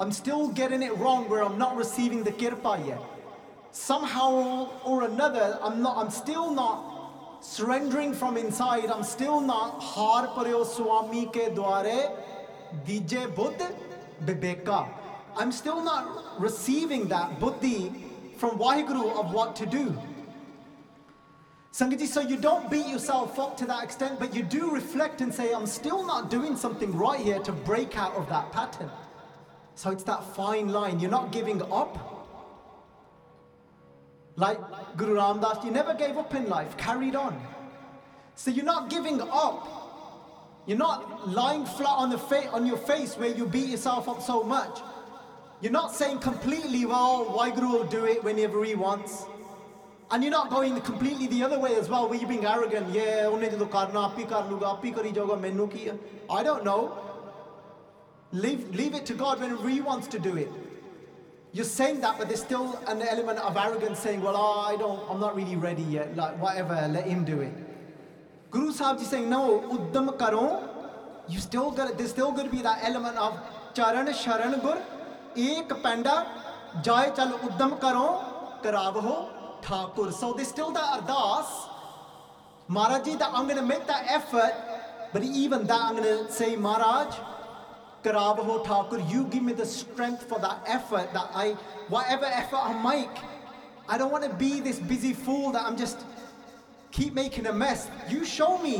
I'm 0.00 0.10
still 0.10 0.48
getting 0.48 0.82
it 0.82 0.96
wrong 0.96 1.28
where 1.28 1.44
I'm 1.44 1.58
not 1.58 1.76
receiving 1.76 2.24
the 2.24 2.32
kirpa 2.32 2.86
yet. 2.86 3.02
Somehow 3.72 4.70
or 4.86 5.04
another, 5.04 5.58
I'm 5.62 5.82
not, 5.82 5.98
I'm 5.98 6.08
still 6.08 6.50
not 6.50 7.44
surrendering 7.44 8.14
from 8.14 8.38
inside, 8.38 8.86
I'm 8.86 9.04
still 9.04 9.38
not 9.42 9.82
har 9.82 10.32
swami 10.64 11.26
ke 11.26 11.52
dware 11.54 12.10
dije 12.86 13.34
buddh 13.36 13.76
bibeka. 14.24 14.88
I'm 15.36 15.52
still 15.52 15.84
not 15.84 16.40
receiving 16.40 17.08
that 17.08 17.38
buddhi 17.38 17.92
from 18.38 18.58
Waheguru 18.58 19.14
of 19.20 19.34
what 19.34 19.54
to 19.56 19.66
do. 19.66 19.94
So 21.76 22.22
you 22.22 22.38
don't 22.38 22.70
beat 22.70 22.86
yourself 22.86 23.38
up 23.38 23.54
to 23.58 23.66
that 23.66 23.84
extent, 23.84 24.18
but 24.18 24.34
you 24.34 24.42
do 24.42 24.70
reflect 24.70 25.20
and 25.20 25.34
say, 25.34 25.52
I'm 25.52 25.66
still 25.66 26.06
not 26.06 26.30
doing 26.30 26.56
something 26.56 26.96
right 26.96 27.20
here 27.20 27.38
to 27.40 27.52
break 27.52 27.98
out 27.98 28.14
of 28.14 28.26
that 28.30 28.50
pattern. 28.50 28.90
So 29.74 29.90
it's 29.90 30.04
that 30.04 30.24
fine 30.34 30.70
line. 30.70 31.00
You're 31.00 31.10
not 31.10 31.32
giving 31.32 31.60
up. 31.70 31.92
Like 34.36 34.58
Guru 34.96 35.16
Ram 35.16 35.40
Das, 35.40 35.62
you 35.66 35.70
never 35.70 35.92
gave 35.92 36.16
up 36.16 36.34
in 36.34 36.48
life, 36.48 36.78
carried 36.78 37.14
on. 37.14 37.38
So 38.36 38.50
you're 38.50 38.64
not 38.64 38.88
giving 38.88 39.20
up. 39.20 39.68
You're 40.64 40.78
not 40.78 41.28
lying 41.28 41.66
flat 41.66 41.98
on, 41.98 42.08
the 42.08 42.16
fa- 42.16 42.48
on 42.52 42.64
your 42.64 42.78
face 42.78 43.18
where 43.18 43.28
you 43.28 43.44
beat 43.44 43.68
yourself 43.68 44.08
up 44.08 44.22
so 44.22 44.42
much. 44.42 44.80
You're 45.60 45.72
not 45.72 45.94
saying 45.94 46.20
completely, 46.20 46.86
well, 46.86 47.24
why 47.24 47.50
Guru 47.50 47.68
will 47.68 47.84
do 47.84 48.06
it 48.06 48.24
whenever 48.24 48.64
he 48.64 48.74
wants. 48.74 49.26
And 50.10 50.22
you're 50.22 50.30
not 50.30 50.50
going 50.50 50.80
completely 50.82 51.26
the 51.26 51.42
other 51.42 51.58
way 51.58 51.74
as 51.74 51.88
well, 51.88 52.08
where 52.08 52.18
you're 52.18 52.28
being 52.28 52.46
arrogant. 52.46 52.94
Yeah, 52.94 53.28
I 56.30 56.42
don't 56.42 56.64
know. 56.64 56.98
Leave, 58.32 58.74
leave 58.74 58.94
it 58.94 59.06
to 59.06 59.14
God 59.14 59.40
whenever 59.40 59.68
He 59.68 59.80
wants 59.80 60.06
to 60.08 60.18
do 60.18 60.36
it. 60.36 60.50
You're 61.56 61.64
saying 61.64 62.02
that, 62.02 62.18
but 62.18 62.28
there's 62.28 62.42
still 62.42 62.78
an 62.86 63.00
element 63.00 63.38
of 63.38 63.56
arrogance 63.56 64.00
saying, 64.00 64.20
well, 64.20 64.34
oh, 64.36 64.66
I 64.68 64.76
don't, 64.76 65.00
I'm 65.10 65.18
not 65.18 65.34
really 65.34 65.56
ready 65.56 65.84
yet. 65.84 66.14
Like, 66.14 66.38
whatever, 66.38 66.74
let 66.86 67.06
him 67.06 67.24
do 67.24 67.40
it. 67.40 67.52
Guru 68.50 68.72
Sahib 68.72 69.00
is 69.00 69.08
saying, 69.08 69.30
no, 69.30 69.60
uddam 69.70 70.18
karo. 70.18 70.68
You 71.28 71.38
still 71.40 71.70
got, 71.70 71.96
there's 71.96 72.10
still 72.10 72.30
going 72.30 72.44
to 72.44 72.54
be 72.54 72.60
that 72.60 72.80
element 72.82 73.16
of 73.16 73.38
charan 73.72 74.06
sharan 74.08 74.60
gur, 74.60 74.76
ek 75.34 75.82
panda, 75.82 76.26
jai 76.82 77.08
chal 77.10 77.38
uddam 77.38 77.80
karo, 77.80 78.60
karabho, 78.62 79.30
thakur. 79.66 80.12
So 80.12 80.32
there's 80.32 80.48
still 80.48 80.70
that 80.72 81.02
ardas. 81.02 81.46
Maharaji, 82.70 83.18
that 83.18 83.30
I'm 83.32 83.44
going 83.44 83.58
to 83.58 83.62
make 83.62 83.86
that 83.86 84.06
effort, 84.08 84.52
but 85.12 85.22
even 85.22 85.66
that 85.66 85.80
I'm 85.80 85.96
going 85.96 86.26
to 86.26 86.32
say, 86.32 86.56
Maharaj, 86.56 87.14
Karabaho 88.02 88.64
Thakur, 88.64 88.98
you 89.08 89.24
give 89.24 89.42
me 89.42 89.52
the 89.52 89.66
strength 89.66 90.28
for 90.28 90.38
that 90.40 90.62
effort 90.66 91.12
that 91.12 91.30
I, 91.32 91.52
whatever 91.88 92.24
effort 92.24 92.58
I 92.60 92.82
make, 92.82 93.22
I 93.88 93.98
don't 93.98 94.10
want 94.10 94.24
to 94.24 94.34
be 94.34 94.60
this 94.60 94.80
busy 94.80 95.12
fool 95.12 95.52
that 95.52 95.62
I'm 95.62 95.76
just 95.76 96.04
keep 96.90 97.14
making 97.14 97.46
a 97.46 97.52
mess. 97.52 97.88
You 98.08 98.24
show 98.24 98.58
me 98.58 98.78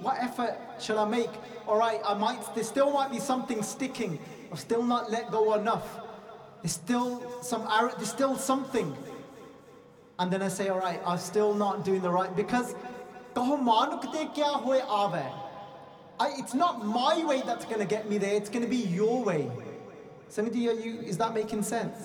what 0.00 0.16
effort 0.20 0.56
shall 0.80 0.98
I 0.98 1.08
make? 1.08 1.30
All 1.66 1.78
right, 1.78 2.00
I 2.06 2.14
might, 2.14 2.54
there 2.54 2.64
still 2.64 2.90
might 2.92 3.10
be 3.10 3.18
something 3.18 3.62
sticking. 3.62 4.18
I've 4.50 4.60
still 4.60 4.82
not 4.82 5.10
let 5.10 5.30
go 5.30 5.54
enough. 5.54 5.98
There's 6.62 6.72
still 6.72 7.42
some, 7.42 7.68
there's 7.98 8.08
still 8.08 8.36
something. 8.36 8.96
And 10.18 10.32
then 10.32 10.42
I 10.42 10.48
say, 10.48 10.68
all 10.68 10.80
right, 10.80 11.00
I'm 11.06 11.18
still 11.18 11.54
not 11.54 11.84
doing 11.84 12.02
the 12.02 12.10
right, 12.10 12.34
because 12.34 12.74
I, 16.20 16.32
it's 16.36 16.54
not 16.54 16.84
my 16.84 17.24
way 17.24 17.42
that's 17.46 17.64
going 17.64 17.78
to 17.78 17.86
get 17.86 18.08
me 18.10 18.18
there, 18.18 18.34
it's 18.34 18.50
going 18.50 18.64
to 18.64 18.68
be 18.68 18.76
your 18.76 19.22
way. 19.22 19.48
Samiti, 20.28 20.56
you, 20.56 21.00
is 21.02 21.16
that 21.18 21.34
making 21.34 21.62
sense? 21.62 21.96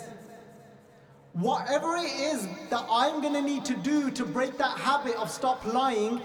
Whatever 1.33 1.95
it 1.95 2.11
is 2.11 2.47
that 2.69 2.85
I'm 2.89 3.19
going 3.21 3.33
to 3.33 3.41
need 3.41 3.65
to 3.65 3.75
do 3.75 4.11
to 4.11 4.23
break 4.23 4.59
that 4.59 4.77
habit 4.77 5.15
of 5.15 5.31
stop 5.31 5.65
lying, 5.65 6.21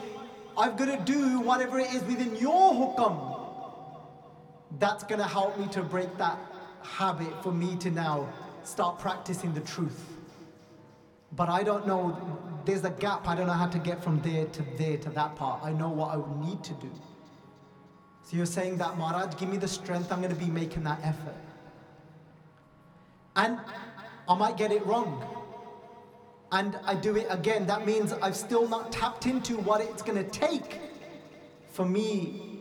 I've 0.59 0.77
got 0.77 0.87
to 0.87 0.99
do 1.11 1.41
whatever 1.41 1.79
it 1.79 1.91
is 1.95 2.03
within 2.05 2.37
your 2.37 2.75
hukam. 2.75 3.37
That's 4.79 5.05
going 5.05 5.21
to 5.21 5.27
help 5.27 5.59
me 5.59 5.67
to 5.69 5.83
break 5.83 6.19
that 6.19 6.39
habit 6.83 7.43
for 7.43 7.53
me 7.53 7.77
to 7.77 7.91
now 7.91 8.29
start 8.65 8.99
practicing 8.99 9.55
the 9.55 9.61
truth 9.61 10.18
but 11.33 11.49
I 11.49 11.63
don't 11.63 11.87
know. 11.87 12.17
There's 12.65 12.85
a 12.85 12.91
gap. 12.91 13.29
I 13.29 13.35
don't 13.35 13.47
know 13.47 13.53
how 13.53 13.69
to 13.69 13.79
get 13.79 14.03
from 14.03 14.21
there 14.21 14.47
to 14.47 14.63
there 14.77 14.97
to 14.99 15.11
that 15.11 15.37
part. 15.37 15.63
I 15.63 15.73
know 15.73 15.89
what 15.89 16.11
I 16.11 16.17
would 16.17 16.37
need 16.47 16.63
to 16.65 16.75
do. 16.75 16.91
So 18.23 18.37
you're 18.37 18.47
saying 18.47 18.77
that, 18.79 18.99
Maharaj, 18.99 19.37
give 19.39 19.49
me 19.49 19.57
the 19.57 19.69
strength. 19.69 20.13
I'm 20.13 20.21
going 20.21 20.35
to 20.35 20.39
be 20.39 20.51
making 20.51 20.85
that 20.85 21.01
effort. 21.03 21.37
And 23.37 23.59
I 24.29 24.35
might 24.35 24.57
get 24.57 24.71
it 24.71 24.85
wrong. 24.85 25.25
And 26.53 26.79
I 26.85 26.95
do 26.95 27.17
it 27.17 27.27
again. 27.31 27.67
That 27.67 27.87
means 27.87 28.13
I've 28.13 28.37
still 28.37 28.69
not 28.69 28.93
tapped 28.93 29.27
into 29.27 29.57
what 29.57 29.81
it's 29.81 30.03
going 30.03 30.23
to 30.23 30.31
take 30.31 30.81
for 31.71 31.87
me 31.87 32.61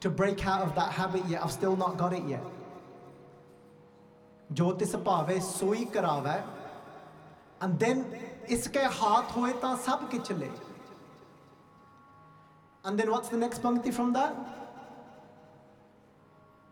to 0.00 0.10
break 0.10 0.46
out 0.46 0.62
of 0.62 0.74
that 0.74 0.92
habit 0.92 1.24
yet. 1.28 1.42
I've 1.44 1.52
still 1.52 1.76
not 1.76 1.96
got 1.96 2.12
it 2.12 2.24
yet. 2.24 2.42
Jyotisapave 4.54 5.42
sui 5.42 5.84
and 7.60 7.78
then 7.78 8.04
iske 8.48 8.80
haath 9.00 9.30
hoye 9.36 9.52
ta 9.60 9.76
sab 9.76 10.10
ke 10.10 10.50
and 12.84 12.98
then 12.98 13.10
what's 13.10 13.28
the 13.28 13.36
next 13.36 13.62
pankti 13.62 13.92
from 13.92 14.12
that? 14.12 14.34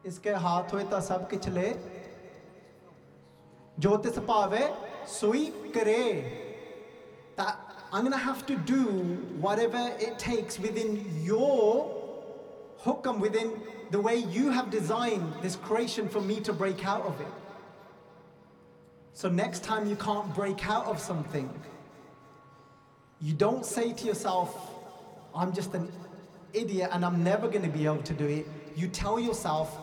Iske 0.04 0.32
haath 0.34 0.70
hoye 0.70 0.88
ta 0.90 1.00
sab 1.00 1.28
ke 1.30 1.40
chale. 1.42 1.76
Jo 3.78 3.98
tis 3.98 4.18
ਭਾਵੇ 4.18 4.74
soi 5.06 5.52
kare. 5.72 6.24
That 7.36 7.58
I'm 7.92 8.02
going 8.02 8.12
to 8.12 8.18
have 8.18 8.46
to 8.46 8.56
do 8.56 8.82
whatever 9.40 9.92
it 10.00 10.18
takes 10.18 10.58
within 10.58 11.04
your 11.22 11.92
hukam, 12.80 13.20
within 13.20 13.60
the 13.90 14.00
way 14.00 14.16
you 14.16 14.50
have 14.50 14.70
designed 14.70 15.34
this 15.42 15.56
creation 15.56 16.08
for 16.08 16.20
me 16.20 16.40
to 16.40 16.52
break 16.52 16.86
out 16.86 17.02
of 17.02 17.20
it. 17.20 17.45
So 19.16 19.30
next 19.30 19.64
time 19.64 19.88
you 19.88 19.96
can't 19.96 20.34
break 20.34 20.68
out 20.68 20.84
of 20.84 21.00
something, 21.00 21.48
you 23.18 23.32
don't 23.32 23.64
say 23.64 23.94
to 23.94 24.06
yourself, 24.06 24.54
I'm 25.34 25.54
just 25.54 25.72
an 25.72 25.90
idiot 26.52 26.90
and 26.92 27.02
I'm 27.02 27.24
never 27.24 27.48
going 27.48 27.62
to 27.62 27.70
be 27.70 27.86
able 27.86 28.02
to 28.02 28.12
do 28.12 28.26
it. 28.26 28.46
You 28.76 28.88
tell 28.88 29.18
yourself, 29.18 29.74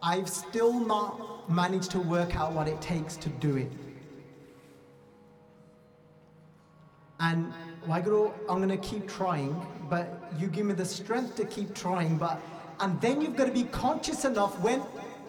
I've 0.00 0.28
still 0.28 0.78
not 0.78 1.50
managed 1.50 1.90
to 1.90 1.98
work 1.98 2.36
out 2.36 2.52
what 2.52 2.68
it 2.68 2.80
takes 2.80 3.16
to 3.16 3.28
do 3.28 3.56
it. 3.56 3.72
And 7.18 7.52
Waheguru, 7.88 8.32
I'm 8.48 8.58
going 8.58 8.68
to 8.68 8.76
keep 8.76 9.08
trying, 9.08 9.60
but 9.90 10.32
you 10.38 10.46
give 10.46 10.64
me 10.64 10.74
the 10.74 10.84
strength 10.84 11.34
to 11.38 11.44
keep 11.44 11.74
trying. 11.74 12.16
But 12.16 12.40
and 12.78 13.00
then 13.00 13.20
you've 13.20 13.34
got 13.34 13.46
to 13.46 13.52
be 13.52 13.64
conscious 13.64 14.24
enough 14.24 14.56
when 14.60 14.80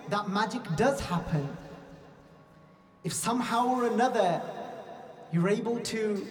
that 0.10 0.30
magic 0.30 0.62
does 0.76 1.00
happen. 1.00 1.50
If 3.04 3.14
somehow 3.14 3.68
or 3.68 3.86
another 3.88 4.42
you're 5.32 5.50
able 5.50 5.80
to 5.80 6.26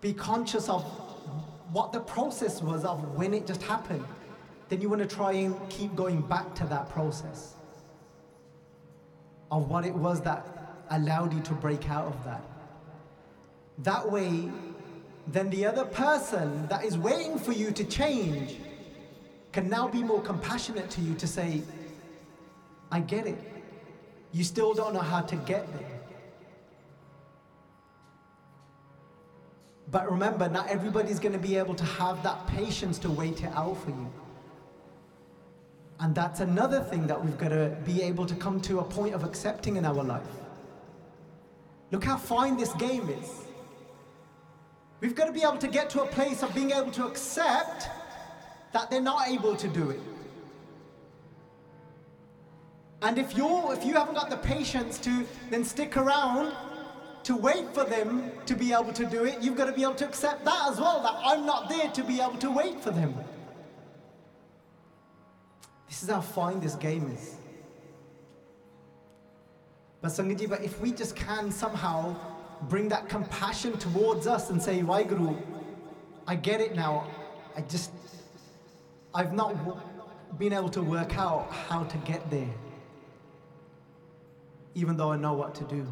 be 0.00 0.12
conscious 0.12 0.68
of 0.68 0.82
what 1.72 1.92
the 1.92 2.00
process 2.00 2.60
was 2.60 2.84
of 2.84 3.14
when 3.14 3.32
it 3.32 3.46
just 3.46 3.62
happened, 3.62 4.04
then 4.68 4.80
you 4.80 4.88
want 4.88 5.02
to 5.02 5.08
try 5.16 5.32
and 5.32 5.56
keep 5.68 5.94
going 5.94 6.22
back 6.22 6.54
to 6.54 6.64
that 6.66 6.88
process 6.90 7.54
of 9.50 9.68
what 9.68 9.84
it 9.84 9.94
was 9.94 10.20
that 10.22 10.84
allowed 10.90 11.32
you 11.32 11.40
to 11.40 11.52
break 11.52 11.90
out 11.90 12.06
of 12.06 12.24
that. 12.24 12.42
That 13.78 14.10
way, 14.10 14.50
then 15.28 15.50
the 15.50 15.66
other 15.66 15.84
person 15.84 16.66
that 16.68 16.84
is 16.84 16.98
waiting 16.98 17.38
for 17.38 17.52
you 17.52 17.70
to 17.70 17.84
change 17.84 18.56
can 19.52 19.68
now 19.68 19.86
be 19.88 20.02
more 20.02 20.22
compassionate 20.22 20.90
to 20.90 21.00
you 21.00 21.14
to 21.14 21.26
say, 21.26 21.62
I 22.90 23.00
get 23.00 23.26
it. 23.26 23.51
You 24.32 24.44
still 24.44 24.72
don't 24.74 24.94
know 24.94 25.00
how 25.00 25.20
to 25.20 25.36
get 25.36 25.70
there. 25.78 26.00
But 29.90 30.10
remember, 30.10 30.48
not 30.48 30.68
everybody's 30.68 31.20
going 31.20 31.34
to 31.34 31.38
be 31.38 31.56
able 31.56 31.74
to 31.74 31.84
have 31.84 32.22
that 32.22 32.46
patience 32.46 32.98
to 33.00 33.10
wait 33.10 33.42
it 33.42 33.52
out 33.54 33.76
for 33.84 33.90
you. 33.90 34.10
And 36.00 36.14
that's 36.14 36.40
another 36.40 36.80
thing 36.80 37.06
that 37.06 37.22
we've 37.22 37.36
got 37.36 37.50
to 37.50 37.76
be 37.84 38.02
able 38.02 38.26
to 38.26 38.34
come 38.34 38.60
to 38.62 38.80
a 38.80 38.84
point 38.84 39.14
of 39.14 39.22
accepting 39.22 39.76
in 39.76 39.84
our 39.84 40.02
life. 40.02 40.22
Look 41.90 42.04
how 42.04 42.16
fine 42.16 42.56
this 42.56 42.72
game 42.74 43.08
is. 43.10 43.30
We've 45.00 45.14
got 45.14 45.26
to 45.26 45.32
be 45.32 45.42
able 45.42 45.58
to 45.58 45.68
get 45.68 45.90
to 45.90 46.02
a 46.02 46.06
place 46.06 46.42
of 46.42 46.54
being 46.54 46.70
able 46.70 46.90
to 46.92 47.06
accept 47.06 47.88
that 48.72 48.90
they're 48.90 49.02
not 49.02 49.28
able 49.28 49.54
to 49.56 49.68
do 49.68 49.90
it. 49.90 50.00
And 53.02 53.18
if 53.18 53.36
you're 53.36 53.72
if 53.72 53.84
you 53.84 53.94
haven't 53.94 54.14
got 54.14 54.30
the 54.30 54.36
patience 54.36 54.98
to 54.98 55.26
then 55.50 55.64
stick 55.64 55.96
around 55.96 56.54
to 57.24 57.36
wait 57.36 57.72
for 57.74 57.84
them 57.84 58.32
to 58.46 58.54
be 58.54 58.72
able 58.72 58.92
to 58.92 59.04
do 59.04 59.24
it, 59.24 59.40
you've 59.40 59.56
got 59.56 59.66
to 59.66 59.72
be 59.72 59.82
able 59.82 59.94
to 59.94 60.04
accept 60.04 60.44
that 60.44 60.68
as 60.70 60.80
well, 60.80 61.02
that 61.02 61.14
I'm 61.24 61.46
not 61.46 61.68
there 61.68 61.88
to 61.90 62.04
be 62.04 62.20
able 62.20 62.38
to 62.38 62.50
wait 62.50 62.80
for 62.80 62.90
them. 62.90 63.14
This 65.88 66.02
is 66.02 66.08
how 66.08 66.20
fine 66.20 66.58
this 66.58 66.74
game 66.74 67.10
is. 67.12 67.36
But 70.00 70.08
Sangaji, 70.08 70.48
but 70.48 70.64
if 70.64 70.80
we 70.80 70.90
just 70.90 71.14
can 71.14 71.52
somehow 71.52 72.16
bring 72.62 72.88
that 72.88 73.08
compassion 73.08 73.76
towards 73.78 74.26
us 74.26 74.50
and 74.50 74.60
say, 74.60 74.80
Waheguru, 74.80 75.40
I 76.26 76.34
get 76.34 76.60
it 76.60 76.74
now. 76.74 77.06
I 77.56 77.60
just, 77.60 77.92
I've 79.14 79.32
not 79.32 79.54
been 80.38 80.52
able 80.52 80.70
to 80.70 80.82
work 80.82 81.18
out 81.18 81.52
how 81.52 81.84
to 81.84 81.98
get 81.98 82.28
there, 82.30 82.48
even 84.75 84.97
though 84.97 85.11
I 85.11 85.17
know 85.17 85.33
what 85.33 85.55
to 85.55 85.65
do. 85.75 85.85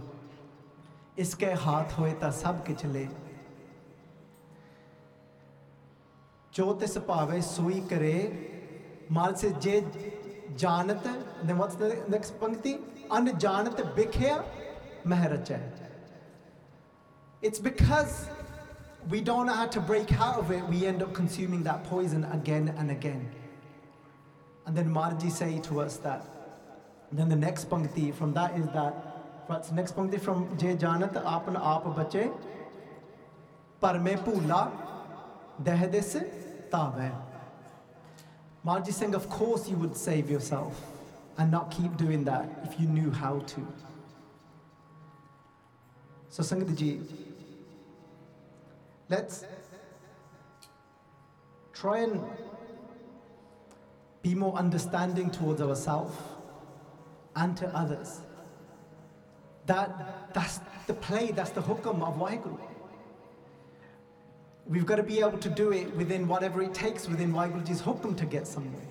इसके 1.19 1.51
हाथ 1.63 1.97
होए 1.97 2.11
ता 2.21 2.29
सब 2.37 2.63
के 2.65 2.73
चले 2.73 3.07
जो 6.55 6.73
तिस 6.81 6.97
भावे 7.07 7.41
सोई 7.41 7.79
करे 7.91 8.17
माल 9.11 9.33
से 9.41 9.51
जे 9.65 9.79
जानत 10.63 11.07
then 11.45 11.57
what's 11.57 11.75
the 11.83 11.89
next 12.09 12.39
पंक्ति 12.41 12.73
अनजानत 13.19 13.81
बिखया 13.95 14.43
मह 15.07 15.25
रचै 15.33 15.61
it's 17.41 17.59
because 17.59 18.27
we 19.09 19.21
don't 19.21 19.45
know 19.45 19.53
how 19.53 19.67
to 19.67 19.79
break 19.79 20.11
out 20.13 20.39
of 20.39 20.51
it, 20.51 20.63
we 20.67 20.85
end 20.85 21.03
up 21.03 21.13
consuming 21.13 21.63
that 21.63 21.83
poison 21.83 22.23
again 22.25 22.73
and 22.77 22.89
again. 22.89 23.29
And 24.65 24.75
then 24.75 24.89
Marji 24.89 25.31
say 25.31 25.59
to 25.59 25.81
us 25.81 25.97
that, 25.97 26.25
then 27.12 27.28
the 27.28 27.36
next 27.36 27.68
pankti 27.68 28.14
from 28.14 28.32
that 28.34 28.56
is 28.56 28.66
that, 28.68 28.92
what's 29.46 29.72
next 29.72 29.96
pankti 29.96 30.20
from 30.20 30.56
Je 30.58 30.74
Janat 30.76 31.12
Apan 31.24 31.56
Aap 31.60 31.96
Bache, 31.96 32.30
Parme 33.80 34.16
Pula, 34.24 34.70
Dehedis 35.62 36.24
Tave. 36.70 37.12
Marji 38.64 38.92
Singh, 38.92 39.14
of 39.14 39.28
course 39.28 39.68
you 39.68 39.76
would 39.76 39.96
save 39.96 40.30
yourself 40.30 40.80
and 41.38 41.50
not 41.50 41.70
keep 41.70 41.96
doing 41.96 42.24
that 42.24 42.48
if 42.64 42.78
you 42.78 42.86
knew 42.86 43.10
how 43.10 43.40
to. 43.40 43.66
So 46.28 46.42
Sangat 46.42 46.76
ji, 46.76 47.00
let's 49.08 49.44
try 51.72 52.00
and 52.00 52.22
be 54.22 54.34
more 54.34 54.54
understanding 54.54 55.30
towards 55.30 55.62
ourselves 55.62 56.14
and 57.40 57.56
to 57.56 57.66
others. 57.76 58.20
That, 59.66 60.32
that's 60.34 60.60
the 60.86 60.94
play, 60.94 61.32
that's 61.32 61.50
the 61.50 61.62
hukam 61.62 62.02
of 62.06 62.16
Waheguru. 62.16 62.58
We've 64.66 64.86
got 64.86 64.96
to 64.96 65.02
be 65.02 65.20
able 65.20 65.38
to 65.38 65.48
do 65.48 65.72
it 65.72 65.94
within 65.96 66.28
whatever 66.28 66.62
it 66.62 66.74
takes 66.74 67.08
within 67.08 67.32
Waheguruji's 67.32 67.82
hukam 67.82 68.16
to 68.16 68.26
get 68.26 68.46
somewhere. 68.46 68.90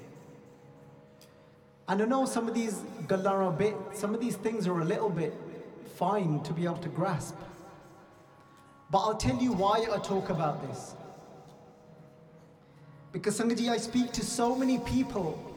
And 1.87 2.01
I 2.01 2.05
know 2.05 2.25
some 2.25 2.47
of 2.47 2.53
these 2.53 2.81
gallar 3.07 3.43
are 3.43 3.49
a 3.49 3.51
bit, 3.51 3.75
some 3.93 4.13
of 4.13 4.19
these 4.19 4.35
things 4.35 4.67
are 4.67 4.79
a 4.79 4.85
little 4.85 5.09
bit 5.09 5.33
fine 5.95 6.41
to 6.43 6.53
be 6.53 6.65
able 6.65 6.77
to 6.77 6.89
grasp. 6.89 7.35
But 8.91 8.99
I'll 8.99 9.17
tell 9.17 9.37
you 9.37 9.53
why 9.53 9.85
I 9.91 9.99
talk 9.99 10.29
about 10.29 10.67
this. 10.67 10.95
Because 13.11 13.39
Sangaji, 13.39 13.69
I 13.69 13.77
speak 13.77 14.11
to 14.13 14.25
so 14.25 14.55
many 14.55 14.79
people 14.79 15.48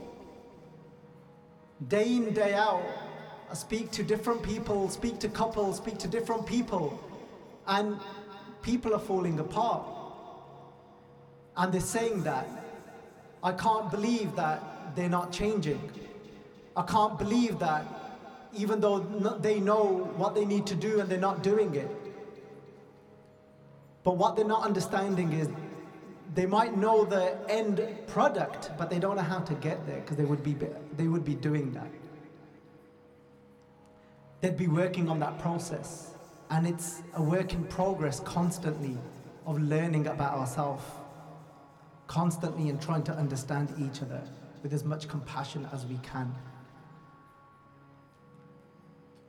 day 1.88 2.16
in, 2.16 2.32
day 2.32 2.54
out. 2.54 2.82
I 3.50 3.54
speak 3.54 3.90
to 3.92 4.02
different 4.02 4.42
people, 4.42 4.88
speak 4.88 5.18
to 5.20 5.28
couples, 5.28 5.76
speak 5.76 5.98
to 5.98 6.08
different 6.08 6.46
people, 6.46 6.98
and 7.66 7.98
people 8.62 8.94
are 8.94 9.00
falling 9.00 9.38
apart. 9.38 9.86
And 11.56 11.72
they're 11.72 11.80
saying 11.80 12.22
that. 12.22 12.48
I 13.42 13.52
can't 13.52 13.90
believe 13.90 14.34
that 14.36 14.94
they're 14.94 15.08
not 15.08 15.32
changing. 15.32 15.90
I 16.76 16.82
can't 16.82 17.18
believe 17.18 17.58
that 17.58 17.84
even 18.54 18.80
though 18.80 18.98
they 19.40 19.60
know 19.60 20.10
what 20.16 20.34
they 20.34 20.44
need 20.44 20.66
to 20.66 20.74
do 20.74 21.00
and 21.00 21.08
they're 21.08 21.18
not 21.18 21.42
doing 21.42 21.74
it. 21.74 21.88
But 24.04 24.16
what 24.16 24.36
they're 24.36 24.44
not 24.44 24.62
understanding 24.62 25.32
is 25.32 25.48
they 26.34 26.46
might 26.46 26.76
know 26.76 27.04
the 27.04 27.36
end 27.48 27.86
product, 28.06 28.70
but 28.78 28.88
they 28.90 28.98
don't 28.98 29.16
know 29.16 29.22
how 29.22 29.40
to 29.40 29.54
get 29.54 29.86
there 29.86 30.00
because 30.00 30.16
they 30.16 30.24
would 30.24 30.42
be 30.42 30.56
they 30.96 31.06
would 31.06 31.24
be 31.24 31.34
doing 31.34 31.72
that. 31.72 31.90
they'd 34.42 34.56
be 34.56 34.66
working 34.66 35.08
on 35.08 35.20
that 35.20 35.38
process. 35.38 36.10
And 36.50 36.66
it's 36.66 37.02
a 37.14 37.22
work 37.22 37.54
in 37.54 37.64
progress 37.64 38.20
constantly 38.20 38.98
of 39.46 39.58
learning 39.62 40.08
about 40.08 40.34
ourselves, 40.34 40.84
constantly 42.08 42.68
and 42.68 42.80
trying 42.82 43.04
to 43.04 43.12
understand 43.12 43.72
each 43.78 44.02
other 44.02 44.20
with 44.62 44.72
as 44.74 44.84
much 44.84 45.08
compassion 45.08 45.66
as 45.72 45.86
we 45.86 45.98
can. 45.98 46.34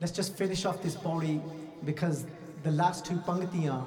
Let's 0.01 0.11
just 0.11 0.35
finish 0.35 0.65
off 0.65 0.81
this 0.81 0.95
body 0.95 1.41
because 1.85 2.25
the 2.63 2.71
last 2.71 3.05
two 3.05 3.17
pangtiyan, 3.17 3.85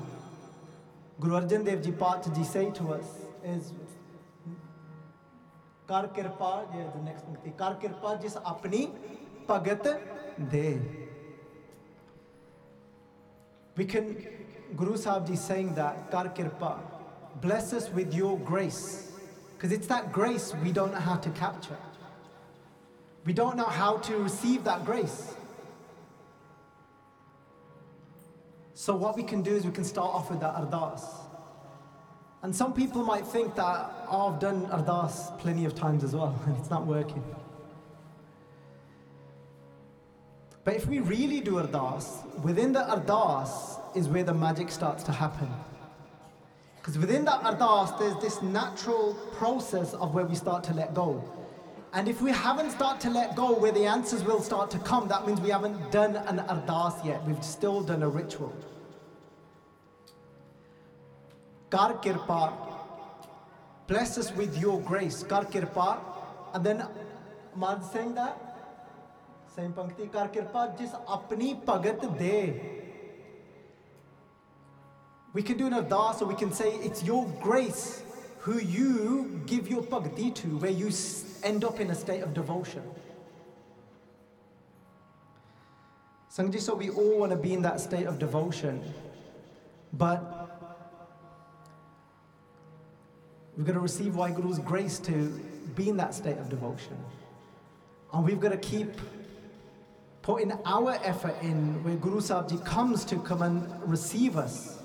Guru 1.19 1.39
Arjan 1.39 1.63
Dev 1.65 1.81
Ji 1.81 1.91
Path 1.91 2.33
Ji 2.35 2.43
say 2.43 2.69
to 2.71 2.93
us 2.93 3.09
is 3.43 3.71
ਕਰ 5.87 6.05
ਕਿਰਪਾ 6.15 6.49
ਜੇ 6.73 6.83
the 6.93 7.01
next 7.05 7.25
ਪੰਕਤੀ 7.25 7.51
ਕਰ 7.57 7.73
ਕਿਰਪਾ 7.81 8.13
ਜਿਸ 8.15 8.37
ਆਪਣੀ 8.51 8.87
ਭਗਤ 9.49 9.87
ਦੇ 10.51 10.65
we 13.77 13.85
can 13.93 14.07
Guru 14.79 14.95
Sahib 15.03 15.25
Ji 15.27 15.35
saying 15.35 15.73
that 15.75 16.09
Kar 16.11 16.25
Kirpa 16.39 16.71
bless 17.41 17.73
us 17.73 17.89
with 17.99 18.13
your 18.13 18.37
grace 18.51 19.11
because 19.53 19.71
it's 19.77 19.87
that 19.87 20.11
grace 20.17 20.53
we 20.63 20.71
don't 20.71 20.93
know 20.93 21.05
how 21.09 21.15
to 21.25 21.29
capture 21.41 21.79
we 23.25 23.33
don't 23.33 23.57
know 23.61 23.71
how 23.81 23.91
to 24.07 24.17
receive 24.17 24.63
that 24.69 24.85
grace 24.85 25.17
So 28.76 28.94
what 28.94 29.16
we 29.16 29.24
can 29.24 29.42
do 29.42 29.56
is 29.56 29.64
we 29.64 29.72
can 29.72 29.84
start 29.84 30.14
off 30.14 30.30
with 30.30 30.40
that 30.40 30.54
ardas 30.54 31.02
and 32.46 32.54
some 32.54 32.72
people 32.72 33.02
might 33.02 33.26
think 33.26 33.56
that 33.56 33.90
oh, 34.08 34.32
I've 34.32 34.38
done 34.38 34.66
Ardas 34.66 35.36
plenty 35.40 35.64
of 35.64 35.74
times 35.74 36.04
as 36.04 36.14
well, 36.14 36.40
and 36.46 36.56
it's 36.58 36.70
not 36.70 36.86
working. 36.86 37.24
But 40.62 40.76
if 40.76 40.86
we 40.86 41.00
really 41.00 41.40
do 41.40 41.54
Ardas, 41.54 42.24
within 42.44 42.72
the 42.72 42.80
Ardas 42.80 43.80
is 43.96 44.08
where 44.08 44.22
the 44.22 44.32
magic 44.32 44.70
starts 44.70 45.02
to 45.04 45.10
happen. 45.12 45.48
Because 46.76 46.98
within 46.98 47.24
that 47.24 47.42
Ardas, 47.42 47.98
there's 47.98 48.20
this 48.22 48.40
natural 48.42 49.14
process 49.32 49.94
of 49.94 50.14
where 50.14 50.24
we 50.24 50.36
start 50.36 50.62
to 50.64 50.74
let 50.74 50.94
go. 50.94 51.24
And 51.92 52.08
if 52.08 52.20
we 52.20 52.30
haven't 52.30 52.70
started 52.70 53.00
to 53.02 53.10
let 53.10 53.36
go 53.36 53.52
where 53.52 53.72
the 53.72 53.86
answers 53.86 54.22
will 54.22 54.42
start 54.42 54.70
to 54.72 54.78
come, 54.80 55.08
that 55.08 55.26
means 55.26 55.40
we 55.40 55.50
haven't 55.50 55.90
done 55.90 56.16
an 56.16 56.38
Ardas 56.40 57.04
yet. 57.04 57.24
We've 57.24 57.42
still 57.42 57.80
done 57.82 58.02
a 58.02 58.08
ritual. 58.08 58.54
Kar 61.70 61.94
Kirpa, 61.94 62.52
bless 63.86 64.18
us 64.18 64.32
with 64.32 64.58
your 64.58 64.80
grace. 64.80 65.22
Kar 65.22 65.44
Kirpa. 65.44 65.98
And 66.54 66.64
then 66.64 66.86
Mad 67.56 67.82
saying 67.84 68.14
that? 68.14 68.36
Same 69.54 69.72
pankti. 69.72 70.12
Kar 70.12 70.28
Kirpa, 70.28 70.78
just 70.78 70.94
apni 71.06 71.64
pagat 71.64 72.18
de. 72.18 72.60
We 75.32 75.42
can 75.42 75.56
do 75.56 75.66
an 75.66 75.72
ardas 75.72 76.22
or 76.22 76.26
we 76.26 76.34
can 76.34 76.52
say 76.52 76.74
it's 76.76 77.02
your 77.02 77.26
grace 77.42 78.02
who 78.46 78.60
you 78.60 79.42
give 79.46 79.68
your 79.68 79.82
bhakti 79.82 80.30
to, 80.30 80.46
where 80.58 80.70
you 80.70 80.92
end 81.42 81.64
up 81.64 81.80
in 81.80 81.90
a 81.90 81.94
state 81.96 82.22
of 82.22 82.32
devotion. 82.32 82.82
Sangji, 86.30 86.60
so 86.60 86.76
we 86.76 86.90
all 86.90 87.18
want 87.18 87.32
to 87.32 87.36
be 87.36 87.52
in 87.52 87.62
that 87.62 87.80
state 87.80 88.06
of 88.06 88.20
devotion, 88.20 88.80
but 89.92 90.46
We've 93.56 93.66
got 93.66 93.72
to 93.72 93.80
receive 93.80 94.12
Waheguru's 94.12 94.58
grace 94.58 94.98
to 95.00 95.28
be 95.74 95.88
in 95.88 95.96
that 95.96 96.14
state 96.14 96.36
of 96.36 96.50
devotion. 96.50 96.96
And 98.12 98.22
we've 98.22 98.38
got 98.38 98.52
to 98.52 98.58
keep 98.58 99.00
putting 100.20 100.52
our 100.66 100.92
effort 101.02 101.34
in 101.40 101.82
where 101.82 101.96
Guru 101.96 102.20
Sahib 102.20 102.66
comes 102.66 103.04
to 103.06 103.16
come 103.16 103.40
and 103.40 103.90
receive 103.90 104.36
us 104.36 104.78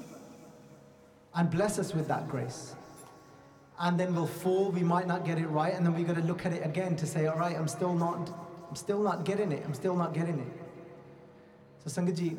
and 1.36 1.50
bless 1.50 1.80
us 1.80 1.94
with 1.94 2.08
that 2.08 2.30
grace 2.30 2.76
And 3.79 4.01
then 4.01 4.15
we'll 4.15 4.27
fall, 4.27 4.71
we 4.71 4.83
might 4.83 5.07
not 5.07 5.25
get 5.25 5.39
it 5.39 5.47
right, 5.49 5.75
and 5.75 5.85
then 5.85 5.95
we've 5.95 6.07
got 6.07 6.17
to 6.17 6.23
look 6.23 6.47
at 6.47 6.53
it 6.53 6.65
again 6.65 6.97
to 6.97 7.07
say, 7.07 7.27
all 7.27 7.39
right, 7.39 7.55
I'm 7.55 7.69
still 7.69 7.95
not, 7.95 8.31
I'm 8.69 8.77
still 8.77 9.03
not 9.03 9.25
getting 9.25 9.53
it, 9.53 9.63
I'm 9.67 9.75
still 9.75 9.97
not 9.97 10.15
getting 10.15 10.39
it. 10.39 10.53
So 11.85 11.91
Sangat 12.01 12.17
Ji, 12.17 12.37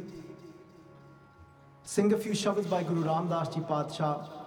sing 1.84 2.12
a 2.14 2.18
few 2.18 2.34
shabds 2.34 2.66
by 2.66 2.82
Guru 2.84 3.04
Ramdas 3.04 3.54
Ji 3.54 3.62
Padshah. 3.62 4.38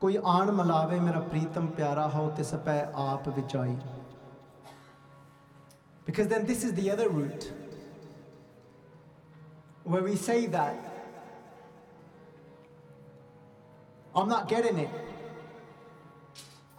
ਕੋਈ 0.00 0.16
ਆਣ 0.24 0.50
ਮਲਾਵੇ 0.50 0.98
ਮੇਰਾ 1.00 1.18
ਪ੍ਰੀਤਮ 1.20 1.66
ਪਿਆਰਾ 1.76 2.06
ਹੋ 2.08 2.28
ਤਿਸ 2.36 2.54
ਪੈ 2.66 2.80
ਆਪ 2.96 3.28
ਵਿਚਾਈ 3.28 3.76
because 6.06 6.28
then 6.28 6.46
this 6.46 6.64
is 6.64 6.72
the 6.76 6.90
other 6.90 7.08
route 7.16 7.44
where 9.84 10.02
we 10.02 10.16
say 10.16 10.46
that 10.46 10.93
I'm 14.15 14.29
not 14.29 14.47
getting 14.47 14.79
it. 14.79 14.89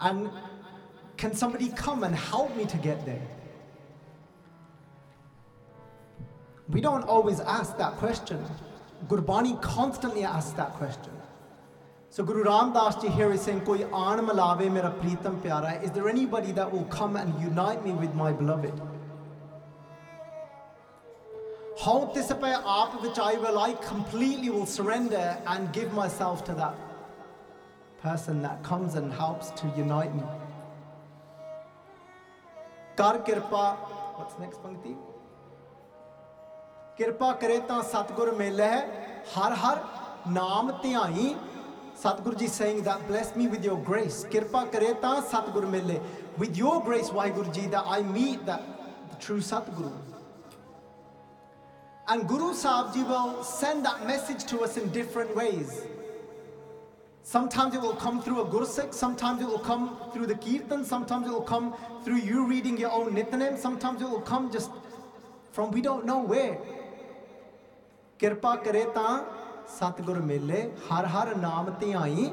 And 0.01 0.31
can 1.17 1.35
somebody 1.35 1.69
come 1.69 2.05
and 2.05 2.15
help 2.15 2.57
me 2.57 2.65
to 2.67 2.77
get 2.77 3.05
there? 3.05 3.27
We 6.69 6.81
don't 6.81 7.05
always 7.05 7.41
ask 7.41 7.77
that 7.79 7.93
question. 7.95 8.45
Gurbani 9.07 9.61
constantly 9.63 10.25
asks 10.25 10.53
that 10.53 10.73
question. 10.73 11.13
So 12.11 12.25
Guru 12.25 12.45
Ram 12.45 12.73
Das 12.73 13.01
Ji 13.01 13.09
here 13.09 13.31
is 13.33 13.43
saying, 13.43 13.61
Koi 13.61 13.85
aan 13.93 14.27
malave 14.27 14.73
mera 14.73 14.91
pritam 15.03 15.41
pyara. 15.43 15.83
Is 15.85 15.91
there 15.91 16.09
anybody 16.09 16.53
that 16.53 16.71
will 16.73 16.85
come 16.85 17.17
and 17.17 17.39
unite 17.41 17.85
me 17.85 17.93
with 17.93 18.15
my 18.15 18.33
beloved? 18.33 18.73
How 21.79 22.11
tisapay 22.15 22.63
aap 22.63 23.03
which 23.03 23.19
I 23.19 23.35
will, 23.35 23.59
I 23.59 23.75
completely 23.75 24.49
will 24.49 24.65
surrender 24.67 25.37
and 25.47 25.73
give 25.75 25.93
myself 25.93 26.43
to 26.47 26.55
that 26.55 26.75
person 28.06 28.42
that 28.42 28.64
comes 28.64 28.96
and 28.96 29.14
helps 29.14 29.52
to 29.62 29.72
unite 29.78 30.14
me. 30.16 30.24
Kar 32.96 33.20
kirpa, 33.20 33.78
what's 34.18 34.38
next 34.40 34.62
pankti? 34.64 34.96
ਕਿਰਪਾ 36.98 37.32
ਕਰੇ 37.42 37.58
ਤਾਂ 37.68 37.82
ਸਤਗੁਰ 37.92 38.32
ਮਿਲੇ 38.38 38.70
ਹਰ 39.38 39.54
ਹਰ 39.62 39.80
ਨਾਮ 40.32 40.72
ਧਿਆਈ 40.82 41.36
Sadhguru 42.02 42.36
Ji 42.36 42.48
saying 42.48 42.82
that, 42.84 43.08
bless 43.08 43.36
me 43.36 43.48
with 43.48 43.64
your 43.64 43.78
grace. 43.78 44.24
Kirpa 44.26 44.72
kareta 44.72 45.24
Sadhguru 45.24 45.70
mille. 45.70 46.02
With 46.38 46.58
your 46.58 46.82
grace, 46.82 47.10
Guru 47.10 47.52
Ji, 47.52 47.68
that 47.68 47.84
I 47.86 48.02
meet 48.02 48.44
that 48.48 48.64
the 49.12 49.18
true 49.18 49.38
Sadhguru. 49.38 49.92
And 52.08 52.28
Guru 52.28 52.56
Sahib 52.56 52.94
Ji 52.96 53.04
will 53.04 53.44
send 53.44 53.86
that 53.86 54.08
message 54.08 54.46
to 54.46 54.62
us 54.62 54.78
in 54.78 54.90
different 54.90 55.36
ways. 55.36 55.84
Sometimes 57.29 57.75
it 57.75 57.81
will 57.83 57.97
come 57.97 58.23
through 58.23 58.41
a 58.41 58.45
gursikh. 58.45 58.95
sometimes 58.95 59.43
it 59.43 59.49
will 59.49 59.59
come 59.59 59.99
through 60.13 60.27
the 60.27 60.37
kirtan, 60.37 60.85
sometimes 60.85 61.27
it 61.27 61.33
will 61.33 61.41
come 61.41 61.75
through 62.05 62.19
you 62.19 62.47
reading 62.47 62.79
your 62.79 62.93
own 62.93 63.17
nitnem, 63.17 63.59
sometimes 63.59 64.01
it 64.01 64.09
will 64.09 64.21
come 64.21 64.49
just 64.49 64.71
from 65.51 65.73
we 65.73 65.81
don't 65.81 66.07
know 66.07 66.19
where. 66.19 66.57
Kirpa 68.21 68.57
ਕਰੇ 68.65 68.85
ਤਾਂ 68.95 69.19
sat 69.79 70.05
guru 70.05 70.23
ਹਰ 70.93 71.07
har 71.15 71.37
ਨਾਮ 71.39 71.71
ਤੇ 71.81 71.93
ਆਈ 71.95 72.31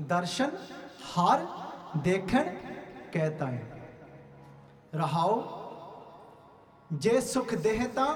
ਦਰਸ਼ਨ 0.00 0.50
ਹਰ 1.12 1.46
ਦੇਖਣ 2.04 2.50
ਕਹਤਾ 3.12 3.46
ਹੈ 3.46 3.62
ਰਹਾਓ 4.94 5.42
ਜੇ 6.92 7.20
ਸੁਖ 7.20 7.54
ਦੇਹ 7.54 7.88
ਤਾਂ 7.94 8.14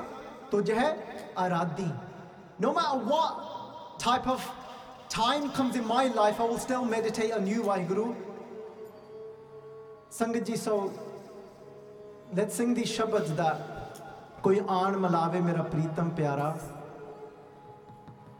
ਤੁਝੇ 0.51 0.77
ਆਰਾਧੀ 1.39 1.91
no 2.61 2.73
matter 2.73 3.05
what 3.05 4.01
time 5.15 5.49
comes 5.51 5.77
in 5.77 5.87
my 5.87 6.09
life, 6.09 6.41
I 6.41 6.45
will 6.45 6.59
still 6.59 6.85
meditate 6.85 7.33
on 7.33 7.47
you, 7.47 7.63
Vaheguru. 7.63 8.17
Sangatji. 10.11 10.59
so 10.59 10.93
let's 12.35 12.57
sing 12.57 12.75
these 12.75 12.91
shabads 12.97 13.35
that 13.37 14.41
koi 14.43 14.59
aan 14.77 14.97
malave 15.05 15.43
mera 15.49 15.65
pritam 15.75 16.11
pyara. 16.17 16.49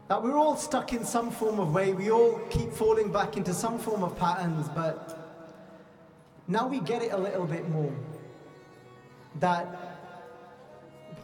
That 0.09 0.21
we're 0.21 0.37
all 0.37 0.57
stuck 0.57 0.91
in 0.91 1.05
some 1.05 1.31
form 1.31 1.59
of 1.59 1.73
way. 1.73 1.93
We 1.93 2.11
all 2.11 2.39
keep 2.49 2.73
falling 2.73 3.11
back 3.11 3.37
into 3.37 3.53
some 3.53 3.79
form 3.79 4.03
of 4.03 4.17
patterns, 4.17 4.69
but 4.75 5.17
now 6.47 6.67
we 6.67 6.79
get 6.81 7.01
it 7.01 7.13
a 7.13 7.17
little 7.17 7.45
bit 7.45 7.69
more. 7.69 7.93
That 9.39 9.65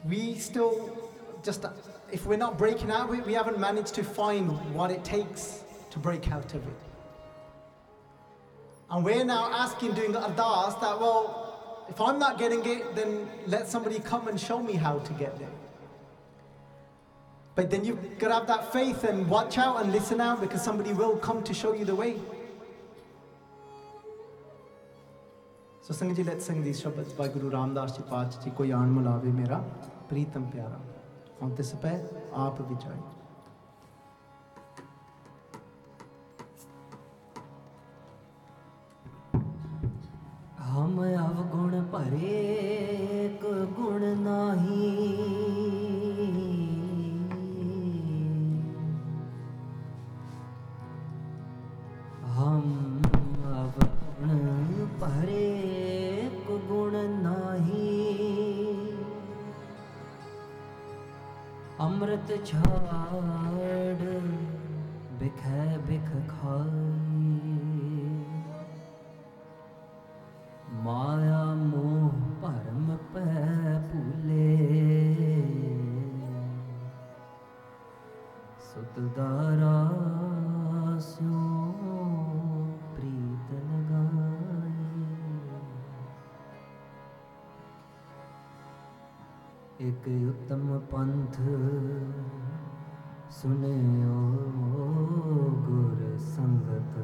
we 0.06 0.36
still 0.36 0.74
just 1.44 1.66
if 2.12 2.26
we're 2.26 2.38
not 2.38 2.58
breaking 2.58 2.92
out, 2.92 3.10
we, 3.10 3.22
we 3.22 3.34
haven't 3.34 3.60
managed 3.60 3.96
to 3.96 4.04
find 4.04 4.52
what 4.74 4.92
it 4.92 5.04
takes 5.04 5.64
to 5.92 6.00
break 6.00 6.32
out 6.32 6.54
of 6.54 6.66
it. 6.68 6.80
And 8.90 9.06
we're 9.06 9.24
now 9.24 9.50
asking, 9.52 9.94
doing 9.94 10.12
ardas, 10.14 10.80
that, 10.82 11.00
well, 11.00 11.86
if 11.90 12.00
I'm 12.02 12.20
not 12.20 12.38
getting 12.38 12.66
it, 12.66 12.96
then 12.96 13.28
let 13.48 13.68
somebody 13.68 14.00
come 14.00 14.28
and 14.28 14.40
show 14.40 14.62
me 14.62 14.74
how 14.74 15.00
to 15.00 15.14
get 15.14 15.40
there. 15.40 15.50
But 17.56 17.70
then 17.70 17.86
you've 17.86 18.20
got 18.20 18.30
to 18.30 18.34
have 18.34 18.48
that 18.48 18.72
faith 18.72 19.04
and 19.04 19.30
watch 19.30 19.58
out 19.58 19.82
and 19.82 19.92
listen 19.92 20.22
out 20.22 20.42
because 20.42 20.62
somebody 20.62 20.94
will 20.94 21.18
come 21.18 21.44
to 21.44 21.54
show 21.54 21.74
you 21.74 21.86
the 21.86 21.96
way. 21.96 22.16
So 25.82 25.94
Sangha 25.94 26.16
ji, 26.16 26.24
let's 26.24 26.46
sing 26.46 26.64
these 26.64 26.82
by 26.82 27.28
Guru 27.28 27.52
Ramdas 27.52 27.98
ji 27.98 28.04
Paj 28.04 28.44
ji, 28.44 28.52
Ko 28.52 28.64
Mulave 28.64 29.34
Mera 29.34 29.64
Pritam 30.10 30.54
Pyara. 30.54 30.91
antecipate 31.46 32.06
आप 32.44 32.62
भी 32.70 32.76
जाइए 32.84 33.10
हम 40.72 41.00
अवगुण 41.00 41.74
परे 41.94 42.30
एक 43.24 43.42
गुण 43.78 44.04
नाही। 44.20 44.90
हम 52.36 52.81
ਬਹੁਤ 62.22 62.46
ਛਾੜ 62.46 63.96
ਬਿਖੈ 65.20 65.78
ਬਿਖ 65.78 66.10
ਖਾਈ। 66.28 67.40
ਮਾਇਆ 70.74 71.54
ਮੋਹ 71.54 72.10
ਭਰਮ 72.42 72.98
ਪੈ 73.14 73.80
ਭੂਲੇ। 73.92 74.58
ਸੁਤਦਾ 78.60 79.51
ਇਕ 90.08 90.30
ਉਤਮ 90.30 90.80
ਪੰਥ। 90.80 91.36
ਸੁਨਿਓ 93.30 94.16
ਗੁਰ 95.66 96.18
ਸੰਗਤ। 96.18 96.98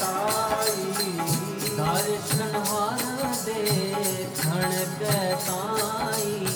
ਤਾਈ 0.00 1.10
ਦਰਸ਼ਨ 1.76 2.56
ਹਰ 2.56 3.34
ਦੇ 3.46 4.26
ਥਣ 4.42 4.70
ਕੈ 5.00 5.36
ਤਾਈ। 5.46 6.46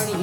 காணி 0.00 0.14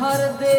हर 0.00 0.24
दे 0.40 0.56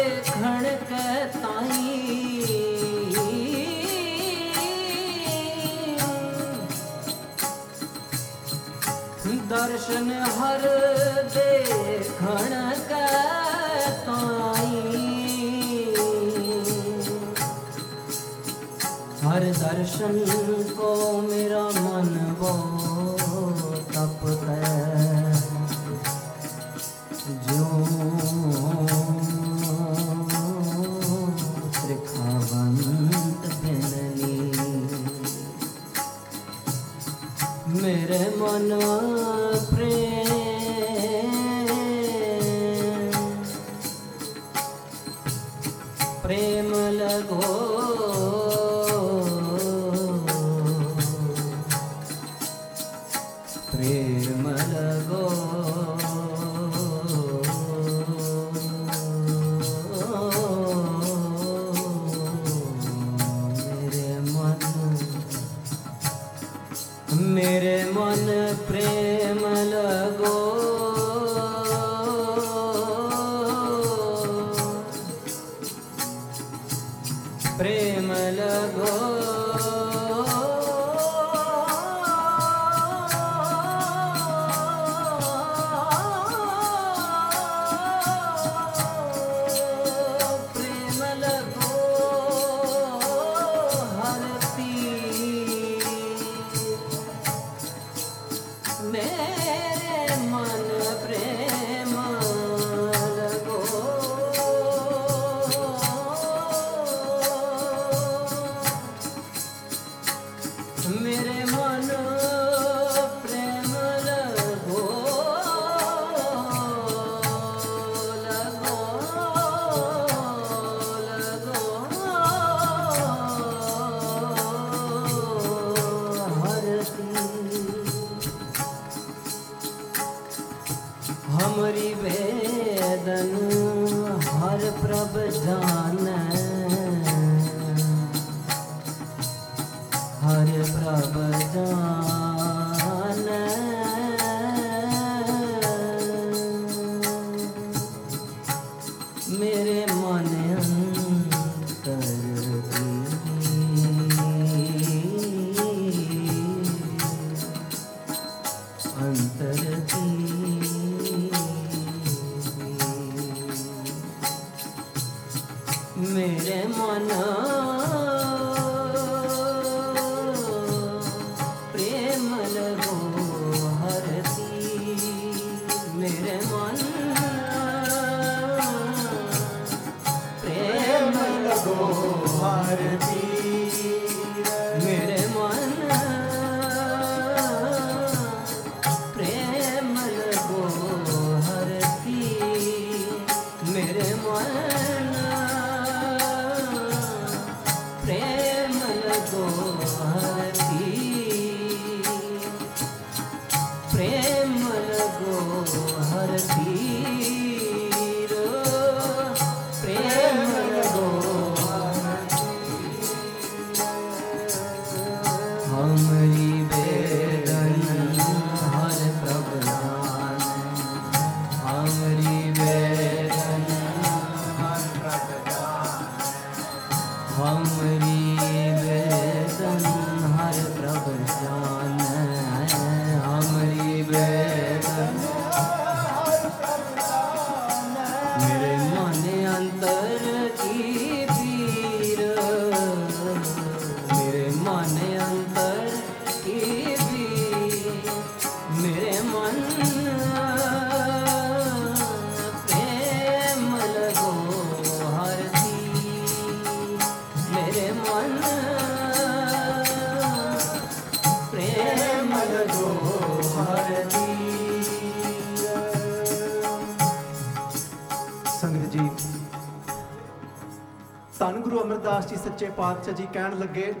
ਸੱਚੇ 272.47 272.69
ਪਾਤਸ਼ਾਹ 272.77 273.15
ਜੀ 273.15 273.27
ਕਹਿਣ 273.33 273.57
ਲੱਗੇ 273.59 273.93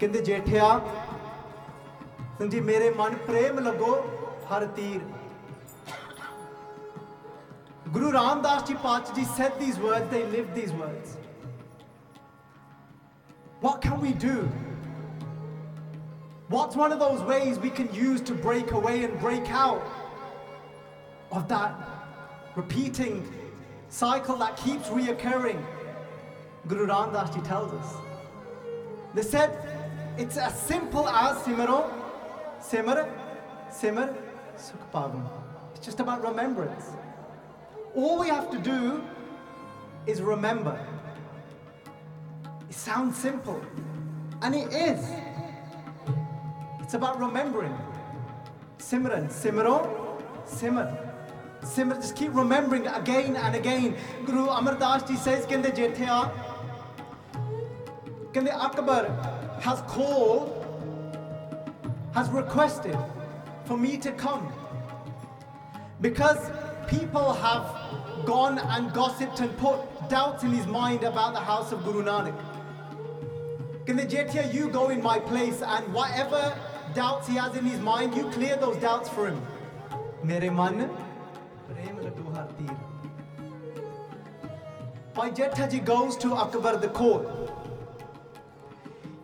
ਕਹਿੰਦੇ 0.00 0.20
ਜੇਠਿਆ 0.22 0.80
ਸਿੰਘ 2.38 2.50
ਜੀ 2.50 2.60
ਮੇਰੇ 2.60 2.90
ਮਨ 2.98 3.14
ਪ੍ਰੇਮ 3.26 3.58
ਲੱਗੋ 3.58 3.94
ਹਰ 4.50 4.66
ਤੀਰ 4.76 5.00
Guru 7.92 8.08
Ramdas 8.12 8.66
Ji 8.68 8.74
Pacha 8.74 9.14
ji 9.14 9.22
said 9.24 9.54
these 9.58 9.78
words, 9.78 10.10
they 10.10 10.18
lived 10.32 10.54
these 10.54 10.72
words. 10.72 11.12
What 13.62 13.80
can 13.80 14.00
we 14.02 14.12
do? 14.12 14.34
What's 16.48 16.76
one 16.76 16.92
of 16.92 16.98
those 16.98 17.22
ways 17.22 17.58
we 17.58 17.70
can 17.70 17.88
use 17.94 18.20
to 18.22 18.34
break 18.34 18.72
away 18.72 19.04
and 19.04 19.18
break 19.18 19.50
out 19.50 19.82
of 21.30 21.48
that 21.48 21.74
repeating 22.56 23.16
cycle 23.88 24.36
that 24.36 24.56
keeps 24.56 24.88
reoccurring? 24.88 25.64
Guru 26.67 26.87
Ramdas 26.87 27.33
Ji 27.33 27.41
tells 27.41 27.73
us. 27.73 27.93
They 29.13 29.21
said 29.21 29.51
it's 30.17 30.37
as 30.37 30.57
simple 30.59 31.07
as 31.07 31.37
Simaro, 31.43 31.91
Simar, 32.61 33.09
Simar, 33.71 34.15
Sukhpavam. 34.57 35.27
It's 35.75 35.85
just 35.85 35.99
about 35.99 36.23
remembrance. 36.23 36.85
All 37.95 38.19
we 38.19 38.27
have 38.29 38.49
to 38.51 38.57
do 38.57 39.03
is 40.05 40.21
remember. 40.21 40.79
It 42.69 42.75
sounds 42.75 43.17
simple, 43.17 43.61
and 44.41 44.55
it 44.55 44.73
is. 44.73 45.05
It's 46.79 46.93
about 46.93 47.19
remembering. 47.19 47.77
Simran, 48.77 49.27
Simaro, 49.29 50.21
Simar. 50.45 50.97
Simar, 51.63 51.95
just 51.95 52.15
keep 52.15 52.33
remembering 52.33 52.87
again 52.87 53.35
and 53.35 53.55
again. 53.55 53.95
Guru 54.25 54.47
Amar 54.47 54.75
Das 54.75 55.03
Ji 55.03 55.15
says, 55.15 55.45
Kende 55.45 55.71
Jethya, 55.71 56.31
Kende 58.33 58.51
Akbar 58.51 59.05
has 59.61 59.81
called, 59.81 60.49
has 62.15 62.29
requested 62.29 62.97
for 63.65 63.77
me 63.77 63.95
to 63.97 64.11
come. 64.11 64.51
Because 66.01 66.39
people 66.87 67.31
have 67.33 68.25
gone 68.25 68.57
and 68.57 68.91
gossiped 68.91 69.39
and 69.39 69.55
put 69.57 69.79
doubts 70.09 70.43
in 70.43 70.51
his 70.51 70.65
mind 70.65 71.03
about 71.03 71.33
the 71.33 71.39
house 71.39 71.71
of 71.71 71.83
Guru 71.83 72.03
Nanak. 72.03 72.35
Kende 73.85 74.09
Jethya, 74.09 74.51
you 74.51 74.69
go 74.69 74.89
in 74.89 75.03
my 75.03 75.19
place 75.19 75.61
and 75.61 75.93
whatever 75.93 76.57
doubts 76.95 77.27
he 77.27 77.35
has 77.35 77.55
in 77.55 77.65
his 77.65 77.79
mind, 77.79 78.15
you 78.15 78.29
clear 78.31 78.55
those 78.57 78.77
doubts 78.77 79.09
for 79.09 79.27
him. 79.27 79.39
Mere 80.23 80.49
man, 80.51 80.89
prem 81.67 81.97
lagu 81.97 82.35
har 82.35 82.47
tir. 82.57 82.75
Bhai 85.13 85.29
Jetha 85.29 85.69
ji 85.69 85.79
goes 85.79 86.17
to 86.17 86.33
Akbar 86.33 86.77
the 86.77 86.89
court. 86.89 87.27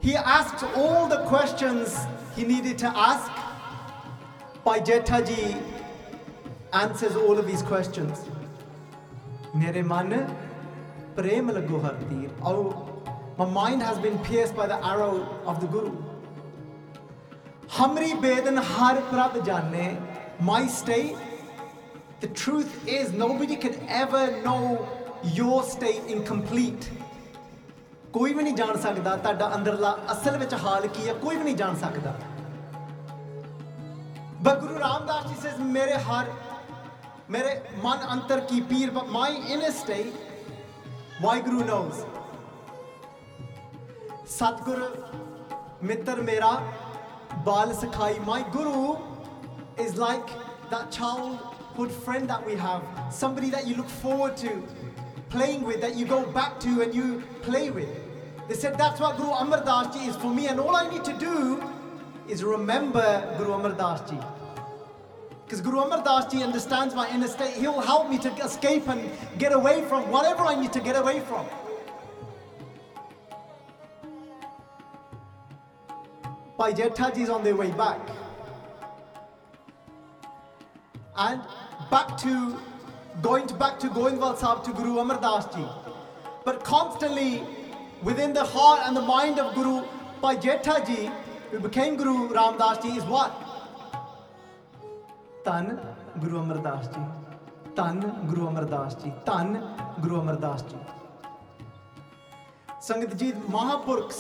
He 0.01 0.15
asks 0.15 0.63
all 0.75 1.07
the 1.07 1.23
questions 1.25 1.95
he 2.35 2.43
needed 2.43 2.77
to 2.79 2.87
ask. 2.87 3.31
Bhai 4.63 4.79
Jetha 4.79 5.27
ji 5.27 5.55
answers 6.73 7.15
all 7.15 7.37
of 7.37 7.45
these 7.47 7.61
questions. 7.61 8.25
My 9.53 9.71
mind 13.45 13.81
has 13.81 13.97
been 13.99 14.17
pierced 14.19 14.55
by 14.55 14.67
the 14.67 14.85
arrow 14.85 15.27
of 15.45 15.59
the 15.59 15.67
Guru. 15.67 15.97
Hamri 17.69 18.13
bedan 18.21 18.57
har 18.57 18.95
jane. 19.45 19.97
My 20.39 20.67
state, 20.67 21.15
the 22.19 22.27
truth 22.27 22.87
is 22.87 23.11
nobody 23.11 23.55
can 23.55 23.75
ever 23.87 24.41
know 24.43 24.87
your 25.23 25.63
state 25.63 26.03
in 26.07 26.23
complete. 26.23 26.89
ਕੋਈ 28.13 28.33
ਵੀ 28.33 28.43
ਨਹੀਂ 28.43 28.53
ਜਾਣ 28.55 28.77
ਸਕਦਾ 28.81 29.15
ਤੁਹਾਡਾ 29.15 29.51
ਅੰਦਰਲਾ 29.55 29.95
ਅਸਲ 30.11 30.37
ਵਿੱਚ 30.37 30.53
ਹਾਲ 30.63 30.87
ਕੀ 30.87 31.07
ਹੈ 31.07 31.13
ਕੋਈ 31.13 31.35
ਵੀ 31.35 31.43
ਨਹੀਂ 31.43 31.55
ਜਾਣ 31.55 31.75
ਸਕਦਾ 31.75 32.13
ਬਗੁਰੂ 34.41 34.79
ਰਾਮਦਾਸ 34.79 35.27
ਜੀ 35.27 35.35
ਸੇਸ 35.41 35.59
ਮੇਰੇ 35.69 35.95
ਹਰ 36.07 36.31
ਮੇਰੇ 37.29 37.59
ਮਨ 37.83 38.07
ਅੰਤਰ 38.11 38.39
ਕੀ 38.49 38.61
ਪੀਰ 38.69 38.91
but 38.91 39.09
my 39.11 39.35
inner 39.53 39.71
state 39.71 40.13
Waheguru 41.21 41.63
knows 41.65 42.05
ਸਤਗੁਰ 44.29 44.83
ਮਿੱਤਰ 45.83 46.21
ਮੇਰਾ 46.21 46.51
ਬਾਲ 47.45 47.73
ਸਿਖਾਈ 47.73 48.19
my 48.19 48.43
guru 48.53 48.97
is 49.79 49.99
like 49.99 50.37
that 50.69 50.91
childhood 50.91 51.91
friend 51.91 52.29
that 52.29 52.45
we 52.45 52.55
have, 52.55 52.81
somebody 53.11 53.49
that 53.49 53.67
you 53.67 53.75
look 53.75 53.89
forward 53.91 54.37
to 54.37 54.51
playing 55.29 55.63
with 55.63 55.81
that 55.81 55.95
you 55.95 56.05
go 56.05 56.25
back 56.31 56.59
to 56.59 56.81
and 56.81 56.93
you 56.93 57.23
play 57.41 57.69
with 57.69 57.89
they 58.47 58.55
said 58.55 58.77
that's 58.77 58.99
what 58.99 59.17
Guru 59.17 59.31
Amar 59.31 59.63
Das 59.63 59.95
Ji 59.95 60.05
is 60.07 60.15
for 60.15 60.33
me 60.33 60.47
and 60.47 60.59
all 60.59 60.75
I 60.75 60.89
need 60.89 61.03
to 61.05 61.13
do 61.13 61.63
is 62.27 62.43
remember 62.43 63.35
Guru 63.37 63.53
Amar 63.53 63.73
Das 63.73 64.09
Ji 64.09 64.17
because 65.49 65.61
Guru 65.61 65.79
Amar 65.79 66.03
Das 66.03 66.31
Ji 66.31 66.43
understands 66.43 66.93
my 66.93 67.09
inner 67.11 67.27
state. 67.27 67.55
He'll 67.55 67.81
help 67.81 68.07
me 68.07 68.19
to 68.19 68.29
escape 68.35 68.87
and 68.87 69.09
get 69.39 69.51
away 69.51 69.81
from 69.85 70.11
whatever 70.11 70.43
I 70.43 70.53
need 70.53 70.71
to 70.73 70.79
get 70.79 70.95
away 70.95 71.21
from. 71.21 71.43
Bhai 76.55 76.73
Jetha 76.73 77.15
Ji 77.15 77.23
is 77.23 77.29
on 77.31 77.43
their 77.43 77.55
way 77.55 77.71
back. 77.71 77.99
And 81.17 81.41
back 81.89 82.15
to, 82.17 82.59
going 83.21 83.47
back 83.57 83.79
to 83.79 83.87
Goindwal 83.87 84.37
Sahib 84.37 84.63
to 84.65 84.71
Guru 84.71 84.99
Amar 84.99 85.19
Das 85.19 85.45
Ji. 85.53 85.65
But 86.45 86.63
constantly 86.63 87.43
within 88.01 88.33
the 88.33 88.43
heart 88.43 88.81
and 88.85 88.95
the 88.95 89.01
mind 89.01 89.39
of 89.39 89.53
Guru 89.55 89.83
Bhai 90.21 90.35
Jetha 90.35 90.85
Ji, 90.85 91.09
who 91.51 91.59
became 91.59 91.95
Guru 91.95 92.33
Ram 92.33 92.57
Das 92.57 92.77
Ji, 92.83 92.89
is 92.89 93.03
what? 93.03 93.31
Tan 95.43 95.79
Guru 96.21 96.39
Amar 96.39 96.57
Das 96.59 96.87
Ji. 96.87 97.01
Tan 97.75 97.99
Guru 98.27 98.47
Amar 98.47 98.65
Das 98.65 98.95
Ji. 98.95 99.13
Tan 99.25 99.61
Guru 100.01 100.19
Amar 100.21 100.37
Das 100.37 100.61
Ji. 100.63 100.77
Sangat 102.81 103.17
Ji, 103.17 103.33
Mahapurkh. 103.49 104.13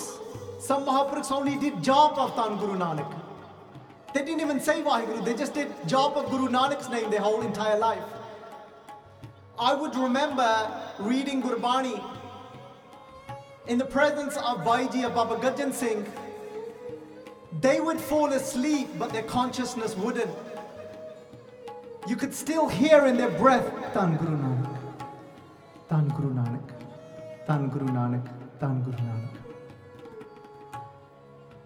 Some 0.59 0.85
Mahapurkh 0.85 1.31
only 1.31 1.57
did 1.57 1.81
job 1.81 2.17
of 2.17 2.35
Tan 2.35 2.57
Guru 2.57 2.77
Nanak. 2.77 3.15
They 4.13 4.25
didn't 4.25 4.41
even 4.41 4.59
say 4.59 4.81
Vaheguru, 4.81 5.23
they 5.23 5.35
just 5.35 5.53
did 5.53 5.71
job 5.87 6.17
of 6.17 6.29
Guru 6.29 6.49
Nanak's 6.49 6.89
name 6.89 7.09
their 7.11 7.21
whole 7.21 7.41
entire 7.41 7.77
life. 7.77 8.03
I 9.59 9.73
would 9.73 9.93
remember 9.93 10.71
reading 10.99 11.43
Gurbani 11.43 12.01
in 13.67 13.77
the 13.77 13.85
presence 13.85 14.37
of 14.37 14.59
of 14.59 15.13
Baba 15.13 15.35
Gajan 15.35 15.73
Singh. 15.73 16.05
They 17.59 17.81
would 17.81 17.99
fall 17.99 18.31
asleep, 18.31 18.87
but 18.97 19.11
their 19.11 19.23
consciousness 19.23 19.97
wouldn't. 19.97 20.31
You 22.07 22.15
could 22.15 22.33
still 22.33 22.69
hear 22.69 23.05
in 23.05 23.17
their 23.17 23.31
breath, 23.31 23.67
Tan 23.93 24.15
Guru 24.15 24.37
Nanak, 24.37 24.77
Tan 25.89 26.07
Guru 26.07 26.33
Nanak, 26.33 26.69
Tan 27.45 27.69
Guru 27.69 27.87
Nanak, 27.87 28.25
Tan 28.61 28.81
Guru 28.81 28.97
Nanak. 28.97 29.29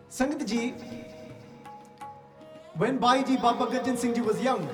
Sangat 0.10 0.48
ji, 0.48 0.74
when 2.76 2.98
Baiji 3.00 3.40
Baba 3.40 3.68
Gajan 3.68 3.98
Singh 3.98 4.16
ji 4.16 4.22
was 4.22 4.42
young, 4.42 4.68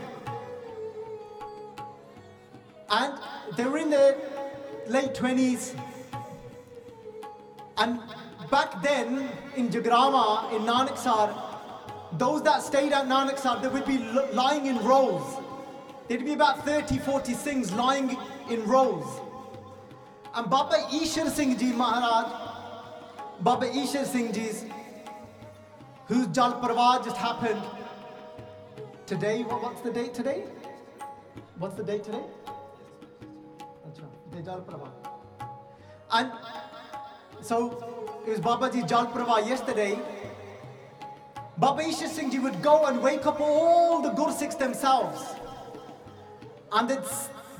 and 2.91 3.13
they 3.55 3.65
were 3.65 3.77
in 3.77 3.89
their 3.89 4.15
late 4.87 5.13
20s, 5.13 5.79
and 7.77 7.99
back 8.49 8.81
then 8.81 9.29
in 9.55 9.69
Jagrama, 9.69 10.51
in 10.53 10.63
Nanaksar, 10.63 11.49
those 12.17 12.41
that 12.43 12.61
stayed 12.61 12.91
at 12.91 13.07
Nanaksar, 13.07 13.61
they 13.61 13.67
would 13.67 13.85
be 13.85 13.99
lying 14.33 14.65
in 14.65 14.77
rows. 14.79 15.37
There'd 16.07 16.25
be 16.25 16.33
about 16.33 16.65
30, 16.65 16.97
40 16.97 17.33
Singhs 17.33 17.75
lying 17.75 18.17
in 18.49 18.65
rows. 18.65 19.05
And 20.33 20.49
Baba 20.49 20.77
Ishar 20.91 21.29
Singh 21.29 21.57
Ji 21.57 21.71
Maharaj, 21.71 22.31
Baba 23.41 23.67
Ishar 23.67 24.05
Singh 24.05 24.33
Ji's, 24.33 24.65
whose 26.07 26.27
Jal 26.27 26.59
Parwar 26.59 27.03
just 27.03 27.17
happened 27.17 27.61
today. 29.05 29.43
What, 29.43 29.61
what's 29.61 29.81
the 29.81 29.91
date 29.91 30.13
today? 30.13 30.43
What's 31.57 31.75
the 31.75 31.83
date 31.83 32.03
today? 32.03 32.23
And 36.11 36.31
so 37.41 38.21
it 38.25 38.29
was 38.29 38.39
Babaji 38.39 38.87
Jal 38.87 39.07
Parwar 39.07 39.47
yesterday. 39.47 39.99
Baba 41.57 41.83
Ishar 41.83 42.07
Singh 42.07 42.31
Ji 42.31 42.39
would 42.39 42.61
go 42.61 42.85
and 42.85 43.01
wake 43.03 43.25
up 43.25 43.41
all 43.41 44.01
the 44.01 44.11
Gursikhs 44.11 44.57
themselves. 44.57 45.35
And 46.71 46.89
they'd, 46.89 47.03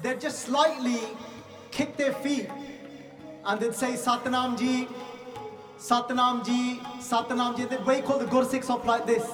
they'd 0.01 0.21
just 0.21 0.39
slightly 0.39 0.99
kick 1.71 1.97
their 1.97 2.13
feet 2.13 2.49
and 3.45 3.59
they'd 3.59 3.73
say 3.73 3.93
Satnam 3.93 4.57
Ji, 4.57 4.87
Satnam 5.77 6.45
Ji, 6.45 6.79
Satnam 6.99 7.57
Ji. 7.57 7.65
They'd 7.65 7.85
wake 7.85 8.09
all 8.09 8.19
the 8.19 8.25
Gursikhs 8.25 8.69
up 8.69 8.85
like 8.85 9.05
this. 9.05 9.25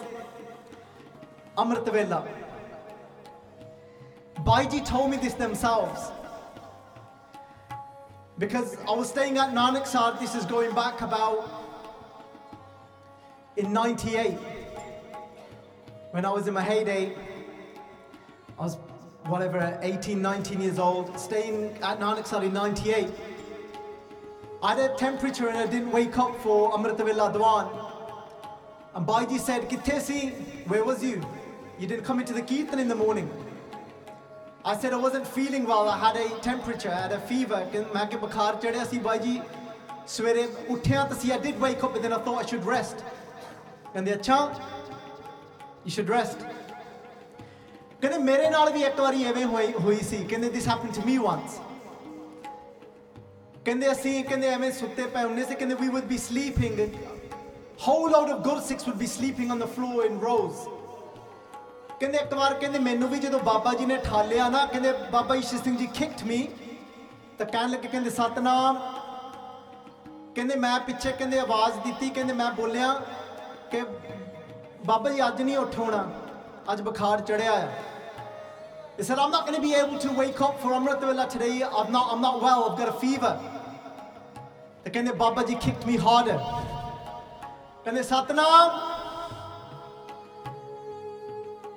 Amrit 1.57 1.85
Vela. 1.91 2.27
Baiji 4.37 4.85
told 4.85 5.11
me 5.11 5.17
this 5.17 5.33
themselves. 5.33 6.11
Because 8.37 8.75
I 8.85 8.91
was 8.91 9.07
staying 9.07 9.37
at 9.37 9.51
Nanaksar, 9.51 10.19
this 10.19 10.35
is 10.35 10.45
going 10.45 10.75
back 10.75 10.99
about 10.99 11.49
in 13.55 13.71
98. 13.71 14.31
When 16.11 16.25
I 16.25 16.29
was 16.29 16.45
in 16.45 16.53
my 16.53 16.61
heyday, 16.61 17.15
I 18.59 18.61
was 18.61 18.77
whatever, 19.27 19.79
18, 19.81 20.21
19 20.21 20.59
years 20.59 20.79
old, 20.79 21.17
staying 21.17 21.77
at 21.81 22.01
Nanaksar 22.01 22.43
in 22.43 22.51
98. 22.51 23.09
I 24.61 24.75
had 24.75 24.91
a 24.91 24.95
temperature 24.95 25.47
and 25.47 25.57
I 25.57 25.67
didn't 25.67 25.91
wake 25.91 26.17
up 26.17 26.37
for 26.41 26.73
Amrit 26.73 26.97
Vela 26.97 27.31
Dwan. 27.31 27.69
And 28.95 29.07
Baiji 29.07 29.39
said, 29.39 29.69
Kithe 29.69 30.01
si, 30.01 30.29
where 30.67 30.83
was 30.83 31.01
you? 31.01 31.25
You 31.79 31.87
didn't 31.87 32.03
come 32.03 32.19
into 32.19 32.33
the 32.33 32.41
Kirtan 32.41 32.79
in 32.79 32.89
the 32.89 32.95
morning. 32.95 33.29
I 34.64 34.76
said 34.76 34.92
I 34.92 34.96
wasn't 34.96 35.26
feeling 35.26 35.64
well. 35.66 35.88
I 35.88 35.96
had 35.98 36.16
a 36.16 36.28
temperature, 36.40 36.90
I 36.90 37.00
had 37.02 37.12
a 37.12 37.20
fever. 37.30 37.60
ਕਿ 37.72 37.84
ਮੈਂ 37.94 38.04
ਕਿ 38.06 38.16
ਬੁਖਾਰ 38.24 38.56
ਚੜਿਆ 38.62 38.84
ਸੀ 38.84 38.98
ਬਾਈ 39.06 39.18
ਜੀ 39.18 39.40
ਸਵੇਰੇ 40.16 40.46
ਉੱਠਿਆ 40.70 41.04
ਤਾਂ 41.04 41.16
ਸੀ 41.20 41.32
I 41.32 41.38
did 41.46 41.60
wake 41.64 41.84
up 41.86 41.94
but 41.94 42.02
then 42.06 42.12
I 42.12 42.20
thought 42.26 42.44
I 42.44 42.46
should 42.50 42.66
rest. 42.72 43.04
ਕਹਿੰਦੇ 43.92 44.14
ਅੱਛਾ 44.14 44.38
you 45.86 45.92
should 45.96 46.10
rest. 46.16 46.44
ਕਹਿੰਦੇ 48.00 48.18
ਮੇਰੇ 48.18 48.50
ਨਾਲ 48.50 48.72
ਵੀ 48.72 48.82
ਇੱਕ 48.84 49.00
ਵਾਰੀ 49.00 49.24
ਐਵੇਂ 49.30 49.44
ਹੋਈ 49.46 49.72
ਹੋਈ 49.84 50.00
ਸੀ 50.10 50.24
ਕਹਿੰਦੇ 50.24 50.50
this 50.58 50.66
happened 50.72 50.94
to 51.00 51.06
me 51.08 51.18
once. 51.28 51.60
ਕਹਿੰਦੇ 53.64 53.90
ਅਸੀਂ 53.92 54.24
ਕਹਿੰਦੇ 54.24 54.48
ਐਵੇਂ 54.48 54.70
ਸੁੱਤੇ 54.72 55.06
ਪਏ 55.06 55.24
ਹੁੰਦੇ 55.24 55.44
ਸੀ 55.44 55.54
ਕਹਿੰਦੇ 55.54 55.74
we 55.84 55.90
would 55.96 56.08
be 56.12 56.18
sleeping 56.26 56.78
whole 57.86 58.10
load 58.10 58.28
of 58.28 58.42
Gursikhs 58.42 58.86
would 58.86 58.98
be 58.98 59.06
sleeping 59.06 59.50
on 59.50 59.58
the 59.58 59.66
floor 59.66 60.04
in 60.06 60.20
rows. 60.20 60.68
ਕਹਿੰਦੇ 62.05 62.23
ਇੱਕ 62.23 62.33
ਵਾਰ 62.33 62.53
ਕਹਿੰਦੇ 62.53 62.79
ਮੈਨੂੰ 62.79 63.07
ਵੀ 63.09 63.19
ਜਦੋਂ 63.19 63.39
ਬਾਬਾ 63.39 63.73
ਜੀ 63.73 63.85
ਨੇ 63.85 63.95
ਠਾਲਿਆ 64.03 64.47
ਨਾ 64.49 64.65
ਕਹਿੰਦੇ 64.65 64.91
ਬਾਬਾ 65.11 65.35
ਈਸ਼ਰ 65.35 65.57
ਸਿੰਘ 65.57 65.75
ਜੀ 65.77 65.85
ਕਿਕਡ 65.99 66.21
ਮੀ 66.27 66.37
ਤਾਂ 67.37 67.45
ਕਹਿਣ 67.45 67.69
ਲੱਗੇ 67.69 67.87
ਕਹਿੰਦੇ 67.87 68.09
ਸਤਨਾਮ 68.09 68.77
ਕਹਿੰਦੇ 70.35 70.55
ਮੈਂ 70.55 70.79
ਪਿੱਛੇ 70.89 71.11
ਕਹਿੰਦੇ 71.11 71.39
ਆਵਾਜ਼ 71.39 71.79
ਦਿੱਤੀ 71.85 72.09
ਕਹਿੰਦੇ 72.09 72.33
ਮੈਂ 72.33 72.51
ਬੋਲਿਆ 72.51 72.91
ਕਿ 73.71 73.81
ਬਾਬਾ 74.85 75.09
ਜੀ 75.09 75.25
ਅੱਜ 75.27 75.41
ਨਹੀਂ 75.41 75.57
ਉੱਠ 75.57 75.77
ਹੋਣਾ 75.79 76.05
ਅੱਜ 76.73 76.81
ਬੁਖਾਰ 76.81 77.21
ਚੜਿਆ 77.21 77.53
ਆ 77.53 77.67
He 78.97 79.03
said, 79.03 79.19
I'm 79.19 79.31
not 79.31 79.47
going 79.47 79.55
to 79.55 79.61
be 79.61 79.71
able 79.77 79.97
to 80.01 80.11
wake 80.17 80.37
up 80.41 80.61
for 80.61 80.69
Amrit 80.75 81.01
Vela 81.01 81.23
today. 81.31 81.55
I'm 81.63 81.89
not, 81.91 82.11
I'm 82.11 82.21
not 82.21 82.37
well. 82.43 82.61
I've 82.67 82.77
got 82.81 82.91
a 82.91 82.99
fever. 83.01 83.31
ਤੇ 84.83 84.89
ਕਹਿੰਦੇ 84.89 85.11
Baba 85.23 85.43
ji 85.43 85.57
kicked 85.65 85.89
me 85.89 85.97
harder. 86.05 86.37
ਕਹਿੰਦੇ 87.83 88.03
ਸਤਨਾਮ 88.03 88.94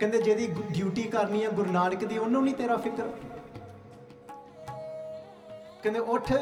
ਕਹਿੰਦੇ 0.01 0.23
ਜਿਹਦੀ 0.23 0.47
ਡਿਊਟੀ 0.71 1.03
ਕਰਨੀ 1.03 1.45
ਹੈ 1.45 1.51
ਗੁਰੂ 1.51 1.73
ਨਾਨਕ 1.73 2.05
ਦੀ, 2.05 2.19
ਉਹਨੂੰ 2.19 2.45
ਨਹੀਂ 2.45 2.55
ਤੇਰਾ 2.55 2.77
ਫਿਕਰ? 2.77 3.09
ਕਹਿੰਦੇ 5.83 6.01
ਉੱਠ 6.01 6.33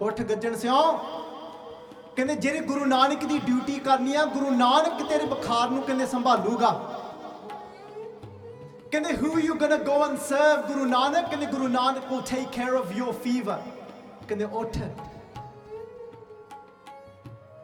ਉੱਠ 0.00 0.20
ਗੱਜਣ 0.22 0.56
ਸਿਓ। 0.56 0.92
ਕਹਿੰਦੇ 2.16 2.34
ਜਿਹੜੇ 2.34 2.60
ਗੁਰੂ 2.60 2.84
ਨਾਨਕ 2.84 3.24
ਦੀ 3.24 3.38
ਡਿਊਟੀ 3.38 3.78
ਕਰਨੀ 3.78 4.14
ਆ 4.14 4.24
ਗੁਰੂ 4.24 4.50
ਨਾਨਕ 4.50 5.08
ਤੇਰੇ 5.08 5.26
ਬੁਖਾਰ 5.26 5.70
ਨੂੰ 5.70 5.82
ਕਹਿੰਦੇ 5.82 6.06
ਸੰਭਾਲੂਗਾ। 6.06 6.70
ਕਹਿੰਦੇ 8.90 9.10
who 9.10 9.32
are 9.32 9.44
you 9.46 9.54
going 9.54 9.74
to 9.74 9.80
go 9.88 9.96
and 10.04 10.18
serve, 10.28 10.66
ਗੁਰੂ 10.68 10.84
ਨਾਨਕ? 10.84 11.28
ਕਹਿੰਦੇ 11.28 11.46
Guru 11.46 11.68
Nanak 11.68 12.02
will 12.12 12.24
take 12.30 12.56
care 12.58 12.74
of 12.80 12.96
your 13.00 13.12
fever 13.26 13.58
ਕਹਿੰਦੇ 14.28 14.44
ਉੱਠ। 14.44 14.78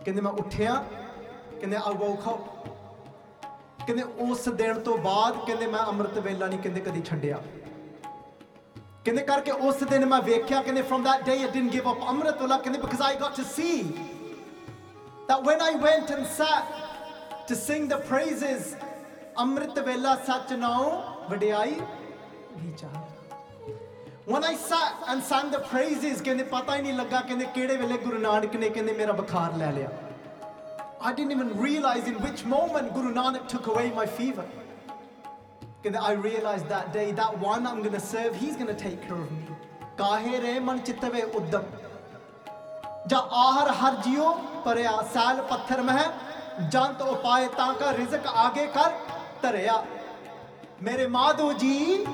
ਕਹਿੰਦੇ 0.04 0.20
ਮੈਂ 0.20 0.32
ਉੱਠਿਆ। 0.32 0.84
ਕਹਿੰਦੇ 1.60 1.76
I 1.76 1.94
woke 2.02 2.28
up 2.32 2.73
ਕਹਿੰਦੇ 3.86 4.02
ਉਸ 4.24 4.48
ਦਿਨ 4.48 4.80
ਤੋਂ 4.80 4.96
ਬਾਅਦ 4.98 5.44
ਕਹਿੰਦੇ 5.46 5.66
ਮੈਂ 5.66 5.80
ਅੰਮ੍ਰਿਤ 5.88 6.18
ਵੇਲਾ 6.18 6.46
ਨਹੀਂ 6.46 6.58
ਕਹਿੰਦੇ 6.58 6.80
ਕਦੀ 6.80 7.02
ਛੱਡਿਆ। 7.06 7.40
ਕਹਿੰਦੇ 9.04 9.22
ਕਰਕੇ 9.22 9.50
ਉਸ 9.70 9.82
ਦਿਨ 9.90 10.06
ਮੈਂ 10.06 10.20
ਵੇਖਿਆ 10.22 10.62
ਕਹਿੰਦੇ 10.62 10.82
from 10.82 11.02
that 11.06 11.24
day 11.28 11.38
I 11.46 11.50
didn't 11.56 11.74
give 11.76 11.88
up 11.92 12.06
ਅੰਮ੍ਰਿਤ 12.08 12.42
ਵੇਲਾ 12.42 12.58
ਕਹਿੰਦੇ 12.58 12.80
because 12.80 13.02
I 13.08 13.14
got 13.22 13.34
to 13.40 13.44
see 13.56 13.76
that 15.28 15.48
when 15.48 15.64
I 15.66 15.72
went 15.84 16.12
and 16.16 16.30
sat 16.38 16.64
to 17.48 17.58
sing 17.64 17.88
the 17.92 17.98
praises, 18.12 18.62
ਅੰਮ੍ਰਿਤ 19.40 19.78
ਵੇਲਾ 19.78 20.14
ਸੱਚ 20.26 20.52
ਨਾਉ 20.52 20.90
ਵਡਿਆਈ 21.30 21.74
ਵਿਚਾਰ 22.56 23.02
When 24.32 24.44
I 24.48 24.54
sat 24.68 25.08
and 25.12 25.22
sang 25.30 25.48
the 25.54 25.60
praises, 25.70 26.22
ਕਹਿੰਦੇ 26.24 26.44
ਪਤਾ 26.44 26.76
ਹੀ 26.76 26.82
ਨਹੀਂ 26.82 26.92
ਲੱਗਾ 26.92 27.20
ਕਹਿੰਦੇ 27.20 27.46
ਕਿਹੜੇ 27.54 27.76
ਵੇਲੇ 27.76 27.98
ਗੁਰੂ 28.04 28.18
ਨਾਨਕ 28.18 28.56
ਨੇ 28.56 28.68
ਕਹਿੰਦੇ 28.68 28.92
ਮੇਰਾ 28.92 29.12
ਬੁਖਾਰ 29.12 29.56
ਲੈ 29.56 29.70
ਲਿਆ। 29.72 29.88
I 31.03 31.13
didn't 31.13 31.31
even 31.31 31.51
realize 31.57 32.07
in 32.07 32.17
which 32.25 32.45
moment 32.45 32.93
Guru 32.93 33.13
Nanak 33.13 33.47
took 33.47 33.67
away 33.73 33.85
my 33.99 34.05
fever. 34.19 34.45
ਕਹਿੰਦੇ 35.83 35.99
I 36.07 36.13
realized 36.27 36.67
that 36.75 36.87
day 36.93 37.07
that 37.19 37.37
one 37.43 37.67
I'm 37.69 37.81
going 37.83 37.97
to 37.99 38.05
serve 38.13 38.39
he's 38.43 38.55
going 38.61 38.71
to 38.75 38.79
take 38.87 38.99
care 39.07 39.21
of 39.25 39.31
me. 39.35 39.43
ਕਾਹੇ 39.99 40.39
ਰੇ 40.41 40.59
ਮਨ 40.65 40.77
ਚਿਤਵੇ 40.87 41.21
ਉਦਮ 41.37 41.63
ਜਾ 43.07 43.17
ਆਹਰ 43.43 43.71
ਹਰ 43.81 43.95
ਜਿਉ 44.03 44.31
ਪਰਿਆ 44.65 44.91
ਸਾਲ 45.13 45.41
ਪੱਥਰ 45.49 45.81
ਮਹਿ 45.89 46.05
ਜੰਤ 46.71 47.01
ਉਪਾਏ 47.01 47.47
ਤਾਂ 47.57 47.73
ਕਾ 47.79 47.91
ਰਿਜ਼ਕ 47.97 48.27
ਆਗੇ 48.27 48.65
ਕਰ 48.75 48.91
ਧਰਿਆ 49.41 49.83
ਮੇਰੇ 50.83 51.07
ਮਾਧੋ 51.17 51.51
ਜੀ 51.63 52.05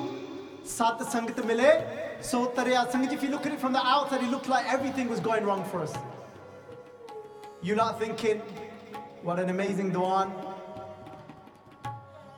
ਸਤ 0.67 1.03
ਸੰਗਤ 1.11 1.39
ਮਿਲੇ 1.45 1.71
ਸੋ 2.31 2.45
ਤਰਿਆ 2.57 2.85
ਸੰਗਤ 2.93 3.13
if 3.15 3.23
you 3.25 3.31
look 3.33 3.47
at 3.49 3.55
it 3.55 3.63
from 3.65 3.75
the 3.77 3.83
outside 3.93 4.23
it 4.27 4.31
looked 4.35 4.51
like 4.53 4.71
everything 4.75 5.11
was 5.13 5.23
going 5.29 5.49
wrong 5.49 5.63
for 5.73 5.81
us 5.87 5.95
you're 7.67 7.81
not 7.81 7.99
thinking 8.03 8.41
what 9.22 9.38
an 9.38 9.50
amazing 9.50 9.92
Duan. 9.92 10.32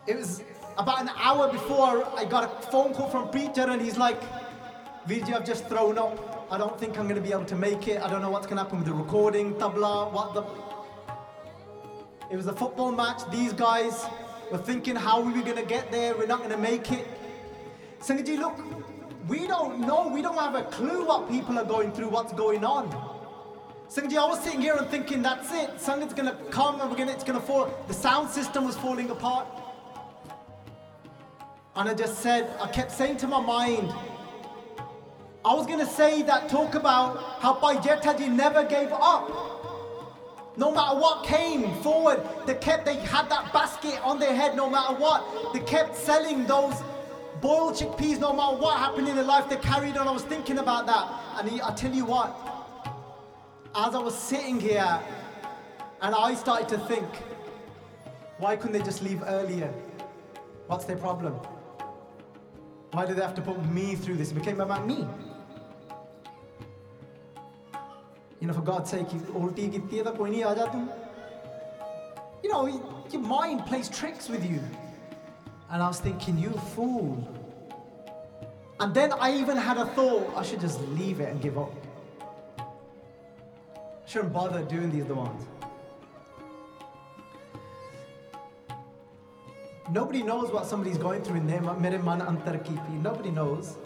It 0.06 0.16
was 0.16 0.42
about 0.78 1.00
an 1.00 1.10
hour 1.16 1.50
before 1.50 2.04
I 2.16 2.24
got 2.24 2.44
a 2.44 2.70
phone 2.70 2.92
call 2.92 3.08
from 3.08 3.30
preacher 3.30 3.62
and 3.62 3.80
he's 3.80 3.96
like, 3.96 4.20
Virji, 5.06 5.32
I've 5.32 5.44
just 5.44 5.68
thrown 5.68 5.98
up. 5.98 6.48
I 6.50 6.58
don't 6.58 6.78
think 6.78 6.98
I'm 6.98 7.04
going 7.08 7.20
to 7.20 7.26
be 7.26 7.32
able 7.32 7.44
to 7.46 7.56
make 7.56 7.88
it. 7.88 8.02
I 8.02 8.10
don't 8.10 8.20
know 8.20 8.30
what's 8.30 8.46
going 8.46 8.56
to 8.56 8.64
happen 8.64 8.78
with 8.78 8.86
the 8.86 8.94
recording, 8.94 9.54
tabla, 9.54 10.12
what 10.12 10.34
the. 10.34 10.42
It 12.30 12.36
was 12.36 12.46
a 12.46 12.52
football 12.52 12.92
match. 12.92 13.22
These 13.30 13.52
guys 13.52 14.04
were 14.50 14.58
thinking, 14.58 14.96
how 14.96 15.20
we 15.20 15.32
going 15.42 15.56
to 15.56 15.64
get 15.64 15.90
there? 15.92 16.16
We're 16.16 16.26
not 16.26 16.38
going 16.38 16.50
to 16.50 16.58
make 16.58 16.90
it. 16.90 17.06
Sangaji, 18.00 18.38
look, 18.38 18.58
we 19.28 19.46
don't 19.46 19.80
know. 19.80 20.08
We 20.08 20.22
don't 20.22 20.38
have 20.38 20.54
a 20.54 20.64
clue 20.64 21.06
what 21.06 21.28
people 21.28 21.58
are 21.58 21.64
going 21.64 21.92
through, 21.92 22.08
what's 22.08 22.32
going 22.32 22.64
on. 22.64 22.90
Sangaji, 23.92 24.16
I 24.16 24.24
was 24.24 24.40
sitting 24.42 24.62
here 24.62 24.74
and 24.74 24.88
thinking, 24.88 25.20
that's 25.20 25.52
it. 25.52 25.68
Sangat's 25.76 26.14
gonna 26.14 26.34
come 26.50 26.80
and 26.80 26.90
we're 26.90 26.96
gonna, 26.96 27.12
it's 27.12 27.24
gonna 27.24 27.42
fall. 27.42 27.70
The 27.88 27.92
sound 27.92 28.30
system 28.30 28.64
was 28.64 28.74
falling 28.74 29.10
apart. 29.10 29.46
And 31.76 31.90
I 31.90 31.92
just 31.92 32.20
said, 32.20 32.50
I 32.58 32.68
kept 32.68 32.90
saying 32.90 33.18
to 33.18 33.26
my 33.26 33.40
mind, 33.40 33.92
I 35.44 35.52
was 35.52 35.66
gonna 35.66 35.84
say 35.84 36.22
that 36.22 36.48
talk 36.48 36.74
about 36.74 37.18
how 37.40 37.60
Bhai 37.60 37.76
Jethji 37.82 38.30
never 38.30 38.64
gave 38.64 38.90
up. 38.92 39.28
No 40.56 40.72
matter 40.72 40.98
what 40.98 41.26
came 41.26 41.74
forward, 41.82 42.26
they 42.46 42.54
kept, 42.54 42.86
they 42.86 42.96
had 42.96 43.28
that 43.28 43.52
basket 43.52 44.00
on 44.02 44.18
their 44.18 44.34
head 44.34 44.56
no 44.56 44.70
matter 44.70 44.94
what. 44.94 45.52
They 45.52 45.60
kept 45.60 45.96
selling 45.96 46.46
those 46.46 46.76
boiled 47.42 47.74
chickpeas 47.74 48.18
no 48.18 48.32
matter 48.32 48.56
what 48.56 48.78
happened 48.78 49.08
in 49.08 49.16
their 49.16 49.24
life. 49.24 49.50
They 49.50 49.56
carried 49.56 49.98
on. 49.98 50.08
I 50.08 50.12
was 50.12 50.24
thinking 50.24 50.56
about 50.56 50.86
that. 50.86 51.06
And 51.38 51.60
I 51.60 51.74
tell 51.74 51.92
you 51.92 52.06
what, 52.06 52.51
as 53.74 53.94
I 53.94 53.98
was 53.98 54.18
sitting 54.18 54.60
here 54.60 55.00
and 56.02 56.14
I 56.14 56.34
started 56.34 56.68
to 56.70 56.78
think, 56.78 57.08
why 58.38 58.56
couldn't 58.56 58.72
they 58.72 58.84
just 58.84 59.02
leave 59.02 59.22
earlier? 59.24 59.72
What's 60.66 60.84
their 60.84 60.96
problem? 60.96 61.34
Why 62.92 63.06
do 63.06 63.14
they 63.14 63.22
have 63.22 63.34
to 63.36 63.42
put 63.42 63.64
me 63.70 63.94
through 63.94 64.16
this? 64.16 64.32
It 64.32 64.34
became 64.34 64.60
about 64.60 64.86
me. 64.86 65.06
You 68.40 68.48
know, 68.48 68.52
for 68.52 68.60
God's 68.60 68.90
sake, 68.90 69.08
ulti 69.08 69.72
kitti 69.72 70.02
hai. 70.04 70.88
You 72.42 72.50
know, 72.50 72.66
your 73.10 73.22
mind 73.22 73.64
plays 73.66 73.88
tricks 73.88 74.28
with 74.28 74.44
you. 74.44 74.60
And 75.70 75.82
I 75.82 75.86
was 75.86 76.00
thinking, 76.00 76.36
you 76.36 76.50
fool. 76.74 77.26
And 78.80 78.92
then 78.92 79.12
I 79.12 79.38
even 79.38 79.56
had 79.56 79.78
a 79.78 79.86
thought, 79.86 80.34
I 80.36 80.42
should 80.42 80.60
just 80.60 80.80
leave 80.88 81.20
it 81.20 81.28
and 81.28 81.40
give 81.40 81.56
up. 81.56 81.72
Shouldn't 84.06 84.32
bother 84.32 84.62
doing 84.62 84.90
these 84.90 85.04
demands. 85.04 85.46
Nobody 89.90 90.22
knows 90.22 90.50
what 90.50 90.66
somebody's 90.66 90.98
going 90.98 91.22
through 91.22 91.36
in 91.36 91.46
their 91.46 91.60
mind. 91.60 91.82
Nobody 93.02 93.30
knows. 93.30 93.76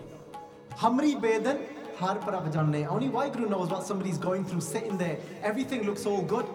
Hamri 0.77 1.21
bedan 1.21 1.59
har 1.97 2.17
janne. 2.17 2.87
Only 2.87 3.09
Vaheguru 3.09 3.49
knows 3.49 3.71
what 3.71 3.85
somebody's 3.85 4.19
going 4.19 4.45
through 4.45 4.61
sitting 4.61 4.99
there. 4.99 5.19
Everything 5.43 5.85
looks 5.85 6.07
all 6.07 6.23
good. 6.23 6.47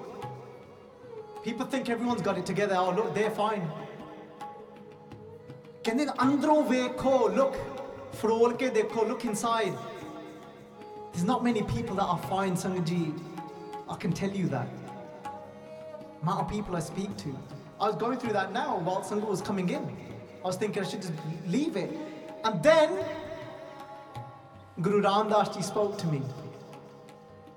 People 1.43 1.65
think 1.65 1.89
everyone's 1.89 2.21
got 2.21 2.37
it 2.37 2.45
together. 2.45 2.75
Oh, 2.77 2.91
look, 2.91 3.13
they're 3.15 3.31
fine. 3.31 3.69
Can 5.83 5.99
ਅੰਦਰੋਂ 5.99 6.61
ਵੇਖੋ 6.63 7.27
look 7.35 7.55
look? 8.23 9.07
look 9.07 9.25
inside. 9.25 9.73
There's 11.11 11.25
not 11.25 11.43
many 11.43 11.63
people 11.63 11.95
that 11.95 12.05
are 12.05 12.19
fine, 12.29 12.55
Sangaji. 12.55 13.30
I 13.91 13.95
can 13.97 14.13
tell 14.13 14.29
you 14.29 14.47
that. 14.47 14.67
Amount 16.21 16.41
of 16.41 16.49
people 16.49 16.77
I 16.77 16.79
speak 16.79 17.15
to. 17.17 17.37
I 17.77 17.87
was 17.87 17.95
going 17.97 18.17
through 18.17 18.31
that 18.33 18.53
now 18.53 18.79
while 18.79 19.01
Sangha 19.01 19.27
was 19.27 19.41
coming 19.41 19.67
in. 19.67 19.83
I 20.43 20.47
was 20.47 20.55
thinking 20.55 20.81
I 20.81 20.87
should 20.87 21.01
just 21.01 21.13
leave 21.45 21.75
it. 21.75 21.91
And 22.45 22.63
then 22.63 23.03
Guru 24.81 25.01
Ram 25.01 25.29
spoke 25.61 25.97
to 25.97 26.07
me. 26.07 26.21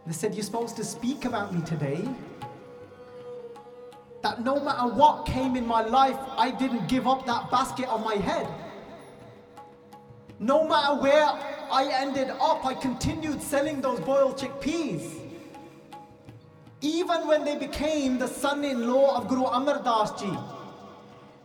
They 0.06 0.12
said 0.12 0.34
you're 0.34 0.42
supposed 0.42 0.76
to 0.76 0.84
speak 0.84 1.24
about 1.24 1.54
me 1.54 1.62
today. 1.62 2.06
That 4.22 4.42
no 4.42 4.58
matter 4.58 4.92
what 4.92 5.26
came 5.26 5.54
in 5.54 5.64
my 5.64 5.82
life, 5.82 6.18
I 6.36 6.50
didn't 6.50 6.88
give 6.88 7.06
up 7.06 7.26
that 7.26 7.48
basket 7.50 7.86
on 7.88 8.02
my 8.02 8.16
head. 8.16 8.48
No 10.40 10.66
matter 10.66 11.00
where 11.00 11.28
I 11.70 11.90
ended 11.92 12.30
up, 12.40 12.66
I 12.66 12.74
continued 12.74 13.40
selling 13.40 13.80
those 13.80 14.00
boiled 14.00 14.36
chickpeas. 14.36 15.23
Even 16.84 17.26
when 17.26 17.44
they 17.44 17.56
became 17.56 18.18
the 18.18 18.28
son-in-law 18.28 19.16
of 19.16 19.28
Guru 19.28 19.44
Amar 19.44 19.82
Das 19.82 20.20
Ji, 20.20 20.32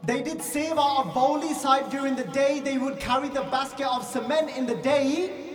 they 0.04 0.22
did 0.22 0.40
seva 0.40 0.86
of 1.00 1.14
Baoli 1.14 1.54
Sahib 1.54 1.90
during 1.90 2.16
the 2.16 2.26
day. 2.26 2.60
They 2.60 2.78
would 2.78 3.00
carry 3.00 3.30
the 3.30 3.44
basket 3.44 3.88
of 3.88 4.04
cement 4.04 4.56
in 4.58 4.66
the 4.66 4.76
day 4.76 5.50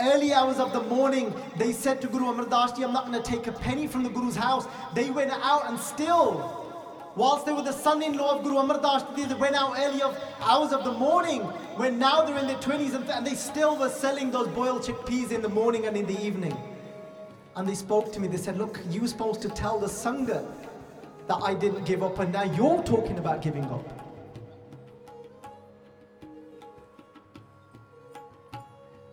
early 0.00 0.32
hours 0.32 0.58
of 0.58 0.72
the 0.72 0.80
morning, 0.82 1.32
they 1.56 1.72
said 1.72 2.00
to 2.00 2.08
Guru 2.08 2.30
Amar 2.30 2.46
Das 2.46 2.72
Ji, 2.72 2.82
I'm 2.82 2.92
not 2.92 3.06
going 3.06 3.22
to 3.22 3.30
take 3.30 3.46
a 3.46 3.52
penny 3.52 3.86
from 3.86 4.02
the 4.02 4.08
Guru's 4.08 4.36
house. 4.36 4.66
They 4.94 5.10
went 5.10 5.30
out 5.30 5.68
and 5.68 5.78
still, 5.78 7.12
whilst 7.16 7.46
they 7.46 7.52
were 7.52 7.62
the 7.62 7.72
son-in-law 7.72 8.38
of 8.38 8.44
Guru 8.44 8.58
Amar 8.58 8.80
Das 8.80 9.04
Ji, 9.14 9.24
they 9.26 9.34
went 9.34 9.54
out 9.54 9.74
early 9.78 10.02
of 10.02 10.18
hours 10.40 10.72
of 10.72 10.84
the 10.84 10.92
morning, 10.92 11.42
when 11.76 11.98
now 11.98 12.24
they're 12.24 12.38
in 12.38 12.46
their 12.46 12.56
20s 12.56 12.94
and, 12.94 13.08
and 13.10 13.26
they 13.26 13.34
still 13.34 13.76
were 13.76 13.90
selling 13.90 14.30
those 14.30 14.48
boiled 14.48 14.82
chickpeas 14.82 15.32
in 15.32 15.42
the 15.42 15.48
morning 15.48 15.86
and 15.86 15.96
in 15.96 16.06
the 16.06 16.18
evening. 16.24 16.56
And 17.60 17.68
they 17.68 17.74
spoke 17.74 18.10
to 18.14 18.20
me. 18.20 18.26
They 18.26 18.38
said, 18.38 18.56
Look, 18.56 18.80
you 18.88 19.02
were 19.02 19.06
supposed 19.06 19.42
to 19.42 19.50
tell 19.50 19.78
the 19.78 19.86
Sangha 19.86 20.50
that 21.28 21.40
I 21.42 21.52
didn't 21.52 21.84
give 21.84 22.02
up, 22.02 22.18
and 22.18 22.32
now 22.32 22.44
you're 22.44 22.82
talking 22.84 23.18
about 23.18 23.42
giving 23.42 23.66
up. 23.66 23.86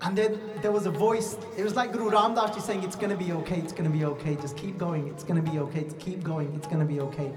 And 0.02 0.18
then 0.18 0.40
there 0.62 0.72
was 0.72 0.86
a 0.86 0.92
voice, 0.92 1.36
it 1.58 1.64
was 1.66 1.76
like 1.76 1.92
Guru 1.92 2.10
Ramdas 2.10 2.62
saying, 2.62 2.84
It's 2.84 2.96
gonna 2.96 3.18
be 3.18 3.34
okay, 3.34 3.58
it's 3.58 3.74
gonna 3.74 3.90
be 3.90 4.06
okay, 4.06 4.36
just 4.36 4.56
keep 4.56 4.78
going, 4.78 5.10
it's 5.10 5.26
gonna 5.26 5.42
be 5.42 5.60
okay, 5.60 5.84
just 5.84 6.00
keep 6.00 6.24
going, 6.24 6.56
it's 6.56 6.68
gonna 6.68 6.86
be 6.86 7.02
okay. 7.02 7.34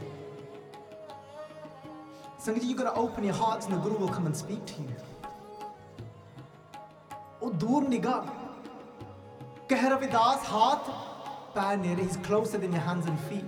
Sangha, 2.41 2.63
you 2.63 2.77
gotta 2.77 2.95
open 2.95 3.25
your 3.25 3.35
hearts 3.35 3.67
and 3.67 3.75
the 3.75 3.79
Guru 3.79 3.97
will 3.97 4.09
come 4.09 4.27
and 4.27 4.37
speak 4.37 4.65
to 4.65 4.75
you. 4.75 4.95
Oh, 7.43 7.51
dur 7.51 7.81
nigah. 7.81 8.40
कह 9.71 9.87
रविदास 9.89 10.47
हाथ 10.51 10.89
पैर 11.57 11.99
he's 11.99 12.17
closer 12.29 12.59
than 12.59 12.73
your 12.73 12.83
hands 12.83 13.07
and 13.07 13.19
feet. 13.29 13.45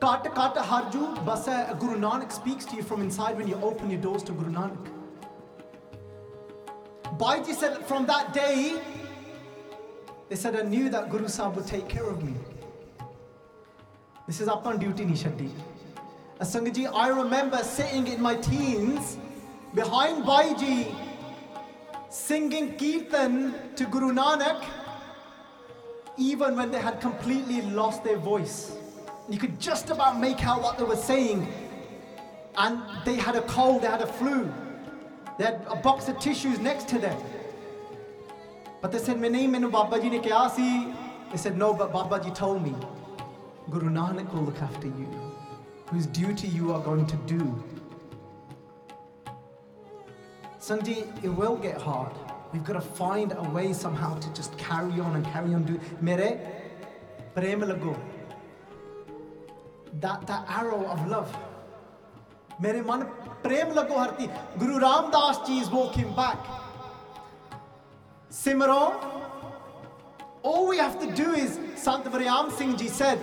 Kat 0.00 0.24
kat 0.34 0.56
harju 0.70 1.02
basa 1.24 1.78
guru 1.78 1.98
nanak 2.04 2.32
speaks 2.32 2.64
to 2.64 2.76
you 2.76 2.82
from 2.82 3.02
inside 3.02 3.36
when 3.36 3.46
you 3.46 3.58
open 3.62 3.90
your 3.90 4.00
doors 4.00 4.24
to 4.24 4.32
guru 4.32 4.50
nanak. 4.50 4.88
Baiji 7.18 7.54
said 7.54 7.78
from 7.86 8.06
that 8.06 8.32
day. 8.32 8.80
They 10.28 10.36
said 10.36 10.56
i 10.56 10.62
knew 10.62 10.88
that 10.90 11.10
guru 11.10 11.28
sahib 11.28 11.56
would 11.56 11.66
take 11.66 11.88
care 11.88 12.08
of 12.14 12.24
me. 12.24 12.34
This 14.26 14.40
is 14.40 14.48
upon 14.48 14.78
duty 14.78 15.04
nishati 15.04 15.50
Sangha 16.40 16.74
ji, 16.74 16.86
I 16.88 17.08
remember 17.08 17.58
sitting 17.62 18.06
in 18.08 18.20
my 18.20 18.34
teens 18.34 19.16
behind 19.74 20.24
Baiji 20.24 20.94
singing 22.12 22.76
Kirtan 22.76 23.54
to 23.74 23.86
Guru 23.86 24.12
Nanak 24.12 24.62
even 26.18 26.56
when 26.56 26.70
they 26.70 26.78
had 26.78 27.00
completely 27.00 27.62
lost 27.62 28.04
their 28.04 28.18
voice. 28.18 28.76
You 29.30 29.38
could 29.38 29.58
just 29.58 29.88
about 29.88 30.20
make 30.20 30.44
out 30.44 30.60
what 30.62 30.76
they 30.76 30.84
were 30.84 30.94
saying. 30.94 31.48
And 32.58 32.82
they 33.06 33.14
had 33.14 33.34
a 33.34 33.40
cold, 33.42 33.80
they 33.80 33.86
had 33.86 34.02
a 34.02 34.06
flu. 34.06 34.52
They 35.38 35.44
had 35.46 35.64
a 35.68 35.76
box 35.76 36.08
of 36.08 36.18
tissues 36.18 36.58
next 36.58 36.86
to 36.88 36.98
them. 36.98 37.18
But 38.82 38.92
they 38.92 38.98
said, 38.98 39.18
Mene 39.18 39.50
menu 39.50 39.70
Baba 39.70 39.98
ji 39.98 40.10
ne 40.10 40.18
kya 40.18 40.50
si? 40.50 40.92
They 41.30 41.38
said, 41.38 41.56
no, 41.56 41.72
but 41.72 41.94
Baba 41.94 42.22
ji 42.22 42.30
told 42.30 42.62
me. 42.62 42.74
Guru 43.70 43.88
Nanak 43.88 44.30
will 44.34 44.42
look 44.42 44.60
after 44.60 44.86
you. 44.86 45.08
Whose 45.86 46.04
duty 46.06 46.48
you 46.48 46.74
are 46.74 46.80
going 46.80 47.06
to 47.06 47.16
do. 47.16 47.64
Sanji, 50.62 51.24
it 51.24 51.28
will 51.28 51.56
get 51.56 51.80
hard. 51.80 52.12
We've 52.52 52.62
got 52.62 52.74
to 52.74 52.80
find 52.80 53.32
a 53.36 53.42
way 53.50 53.72
somehow 53.72 54.16
to 54.20 54.32
just 54.32 54.56
carry 54.56 55.00
on 55.00 55.16
and 55.16 55.26
carry 55.26 55.54
on. 55.54 55.64
Do 55.64 55.80
Mere 56.00 56.38
prem. 57.34 57.96
That, 60.00 60.26
that 60.28 60.44
arrow 60.48 60.86
of 60.86 61.08
love. 61.08 61.36
Mere 62.60 62.84
man 62.84 63.08
prem 63.42 63.74
lago 63.74 63.94
harti. 63.94 64.30
Guru 64.56 64.78
Ram 64.78 65.10
Das 65.10 65.44
ji 65.48 65.58
is 65.58 65.68
walking 65.68 66.14
back. 66.14 66.38
Simran, 68.30 68.94
all 70.44 70.68
we 70.68 70.78
have 70.78 71.00
to 71.00 71.12
do 71.12 71.32
is, 71.32 71.58
Sant 71.74 72.04
Varyam 72.04 72.52
Singh 72.52 72.76
ji 72.76 72.86
said, 72.86 73.18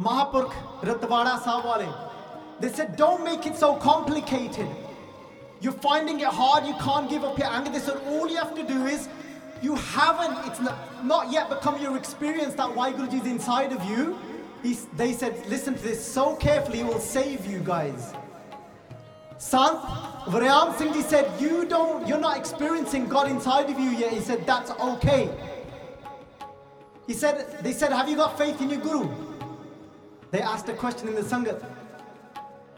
Mahapurkh 0.00 0.54
Ratwara 0.80 1.38
Sahib 1.42 1.94
they 2.60 2.68
said, 2.72 2.96
don't 2.96 3.24
make 3.24 3.44
it 3.44 3.56
so 3.56 3.74
complicated. 3.74 4.68
You're 5.62 5.72
finding 5.72 6.18
it 6.18 6.26
hard, 6.26 6.66
you 6.66 6.74
can't 6.74 7.08
give 7.08 7.22
up 7.22 7.38
your 7.38 7.46
anger. 7.46 7.70
They 7.70 7.78
said, 7.78 7.98
all 8.08 8.28
you 8.28 8.36
have 8.36 8.54
to 8.56 8.64
do 8.64 8.86
is, 8.86 9.08
you 9.62 9.76
haven't, 9.76 10.44
it's 10.48 10.60
not, 10.60 11.04
not 11.04 11.30
yet 11.30 11.48
become 11.48 11.80
your 11.80 11.96
experience 11.96 12.54
that 12.54 12.74
why 12.74 12.92
Guruji 12.92 13.20
is 13.20 13.26
inside 13.26 13.70
of 13.72 13.82
you. 13.84 14.18
He's, 14.60 14.86
they 14.96 15.12
said, 15.12 15.46
listen 15.46 15.74
to 15.74 15.82
this 15.82 16.04
so 16.04 16.34
carefully, 16.34 16.80
it 16.80 16.86
will 16.86 16.98
save 16.98 17.46
you 17.46 17.60
guys. 17.60 18.12
Sant 19.38 19.80
Varyam 20.26 20.76
Singh 20.76 20.92
Ji 20.92 21.02
said, 21.02 21.30
you 21.40 21.64
don't, 21.64 22.08
you're 22.08 22.18
not 22.18 22.36
experiencing 22.36 23.08
God 23.08 23.30
inside 23.30 23.70
of 23.70 23.78
you 23.78 23.90
yet. 23.90 24.12
He 24.12 24.20
said, 24.20 24.44
that's 24.44 24.72
okay. 24.72 25.30
He 27.06 27.14
said, 27.14 27.62
they 27.62 27.72
said, 27.72 27.92
have 27.92 28.08
you 28.08 28.16
got 28.16 28.36
faith 28.36 28.60
in 28.60 28.68
your 28.68 28.80
Guru? 28.80 29.08
They 30.32 30.40
asked 30.40 30.68
a 30.68 30.72
question 30.74 31.06
in 31.06 31.14
the 31.14 31.22
Sangat. 31.22 31.64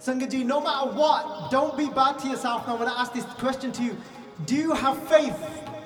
Sangat 0.00 0.30
Ji, 0.30 0.44
no 0.44 0.60
matter 0.60 0.90
what, 0.92 1.50
don't 1.50 1.76
be 1.76 1.88
bad 1.88 2.18
to 2.20 2.28
yourself 2.28 2.66
now 2.66 2.76
when 2.76 2.88
I 2.88 3.00
ask 3.00 3.12
this 3.12 3.24
question 3.24 3.72
to 3.72 3.82
you. 3.82 3.96
Do 4.46 4.54
you 4.54 4.72
have 4.74 4.98
faith 5.08 5.38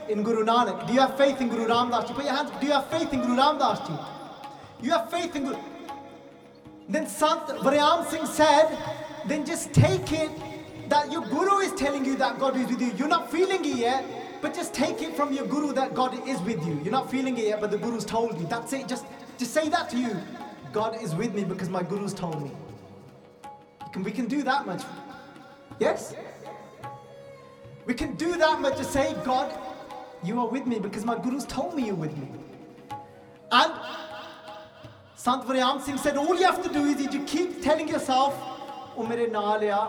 in 0.09 0.23
Guru 0.23 0.45
Nanak? 0.45 0.87
Do 0.87 0.93
you 0.93 1.01
have 1.01 1.17
faith 1.17 1.41
in 1.41 1.49
Guru 1.49 1.67
Ramdas 1.67 2.09
Ji? 2.09 2.15
Put 2.15 2.25
your 2.25 2.35
hands 2.35 2.51
up. 2.51 2.61
Do 2.61 2.67
you 2.67 2.73
have 2.73 2.87
faith 2.89 3.13
in 3.13 3.21
Guru 3.21 3.37
Ramdas 3.37 3.87
Ji? 3.87 3.93
You 4.87 4.91
have 4.93 5.11
faith 5.11 5.37
in 5.37 5.45
Guru. 5.45 5.59
Then 6.89 7.07
Sant 7.07 7.47
Varyam 7.63 8.07
Singh 8.07 8.27
said, 8.27 8.77
then 9.27 9.45
just 9.45 9.73
take 9.75 10.11
it 10.13 10.31
that 10.89 11.13
your 11.13 11.23
Guru 11.23 11.59
is 11.59 11.73
telling 11.73 12.05
you 12.05 12.17
that 12.17 12.39
God 12.39 12.57
is 12.57 12.67
with 12.69 12.81
you. 12.81 12.93
You're 12.97 13.09
not 13.09 13.31
feeling 13.31 13.65
it 13.65 13.77
yet, 13.77 14.05
but 14.41 14.55
just 14.55 14.73
take 14.73 15.03
it 15.03 15.15
from 15.15 15.33
your 15.33 15.47
Guru 15.47 15.73
that 15.75 15.95
God 15.95 16.27
is 16.27 16.41
with 16.41 16.67
you. 16.67 16.81
You're 16.83 16.93
not 16.93 17.11
feeling 17.11 17.37
it 17.37 17.45
yet, 17.47 17.61
but 17.61 17.71
the 17.71 17.79
Guru's 17.79 18.07
told 18.07 18.41
you. 18.41 18.47
That's 18.47 18.73
it. 18.73 18.89
Just, 18.89 19.05
just 19.37 19.53
say 19.53 19.69
that 19.69 19.91
to 19.91 19.99
you. 19.99 20.17
God 20.73 21.01
is 21.03 21.15
with 21.15 21.35
me 21.35 21.45
because 21.45 21.69
my 21.69 21.83
Guru's 21.83 22.15
told 22.15 22.43
me. 22.43 22.51
Can, 23.93 24.03
we 24.03 24.11
can 24.11 24.27
do 24.27 24.43
that 24.43 24.67
much. 24.67 24.83
Yes? 25.79 26.15
We 27.87 27.95
can 27.95 28.15
do 28.17 28.37
that 28.37 28.61
much 28.61 28.77
to 28.77 28.85
say, 28.85 29.15
God, 29.25 29.53
you 30.23 30.41
are 30.41 30.49
with 30.49 30.67
me 30.67 30.79
because 30.79 31.05
my 31.05 31.17
Guru's 31.17 31.45
told 31.45 31.75
me 31.75 31.87
you're 31.87 31.95
with 31.95 32.17
me. 32.17 32.29
And 33.51 33.73
Sant 35.15 35.45
Varyam 35.45 35.81
Singh 35.81 35.97
said, 35.97 36.17
all 36.17 36.39
you 36.39 36.45
have 36.45 36.63
to 36.63 36.73
do 36.73 36.85
is 36.85 37.13
you 37.13 37.25
keep 37.25 37.63
telling 37.63 37.89
yourself, 37.89 38.35
O 38.97 39.07
mere 39.07 39.29
naal 39.29 39.63
ya, 39.63 39.89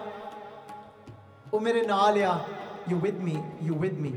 O 1.51 1.57
oh, 1.57 1.59
mere 1.59 1.84
naal 1.84 2.15
ya, 2.15 2.45
you're 2.88 2.99
with 2.99 3.19
me, 3.19 3.43
you're 3.61 3.76
with 3.76 3.97
me. 3.97 4.13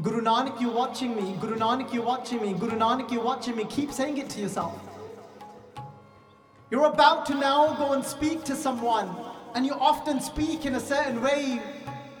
Guru 0.00 0.20
Nanak, 0.20 0.60
you're 0.60 0.72
watching 0.72 1.16
me. 1.16 1.36
Guru 1.40 1.56
Nanak, 1.56 1.92
you're 1.92 2.04
watching 2.04 2.40
me. 2.40 2.52
Guru 2.54 2.76
Nanak, 2.78 3.10
you're 3.10 3.22
watching 3.22 3.56
me. 3.56 3.64
Keep 3.64 3.90
saying 3.90 4.18
it 4.18 4.28
to 4.30 4.40
yourself. 4.40 4.87
You're 6.70 6.84
about 6.84 7.24
to 7.26 7.34
now 7.34 7.74
go 7.74 7.94
and 7.94 8.04
speak 8.04 8.44
to 8.44 8.54
someone, 8.54 9.08
and 9.54 9.64
you 9.64 9.72
often 9.72 10.20
speak 10.20 10.66
in 10.66 10.74
a 10.74 10.80
certain 10.80 11.22
way 11.22 11.62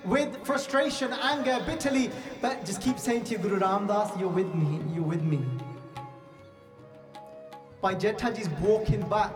with 0.06 0.42
frustration, 0.42 1.12
anger, 1.12 1.62
bitterly, 1.66 2.10
but 2.40 2.64
just 2.64 2.80
keep 2.80 2.98
saying 2.98 3.24
to 3.24 3.32
your 3.32 3.40
Guru 3.40 3.58
Ramdas, 3.60 4.18
You're 4.18 4.30
with 4.30 4.54
me, 4.54 4.80
you're 4.94 5.04
with 5.04 5.22
me. 5.22 5.44
Bhai 7.82 7.94
Jetha 7.94 8.34
Ji's 8.34 8.48
walking 8.60 9.06
back, 9.10 9.34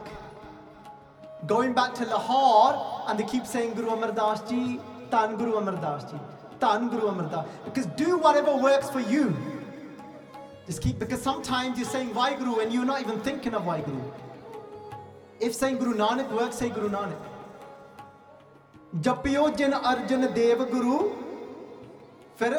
going 1.46 1.74
back 1.74 1.92
to 1.96 2.06
Lahore, 2.06 3.04
and 3.06 3.18
they 3.18 3.24
keep 3.24 3.46
saying 3.46 3.74
Guru 3.74 3.90
Amar 3.90 4.12
Das 4.12 4.40
Ji, 4.48 4.80
Tan 5.10 5.36
Guru 5.36 5.56
Amar 5.56 5.76
Das 5.76 6.10
Ji, 6.10 6.18
Tan 6.58 6.88
Guru 6.88 7.08
Amar 7.08 7.28
Das. 7.28 7.46
Because 7.66 7.84
do 7.84 8.16
whatever 8.16 8.56
works 8.56 8.88
for 8.88 9.00
you. 9.00 9.36
Just 10.66 10.80
keep, 10.80 10.98
because 10.98 11.20
sometimes 11.20 11.76
you're 11.76 11.86
saying 11.86 12.14
Vaheguru 12.14 12.62
and 12.62 12.72
you're 12.72 12.86
not 12.86 13.02
even 13.02 13.20
thinking 13.20 13.52
of 13.52 13.64
Vaheguru. 13.64 14.10
If 15.41 15.53
saying 15.53 15.77
Guru 15.77 15.95
Nanak 15.95 16.31
works, 16.31 16.57
say 16.57 16.69
Guru 16.69 16.89
Nanak. 16.89 17.25
ਜਪਿਓ 19.05 19.47
ਜਿਨ 19.59 19.73
ਅਰਜਨ 19.75 20.25
ਦੇਵ 20.33 20.63
ਗੁਰੂ 20.65 20.97
ਫਿਰ 22.39 22.53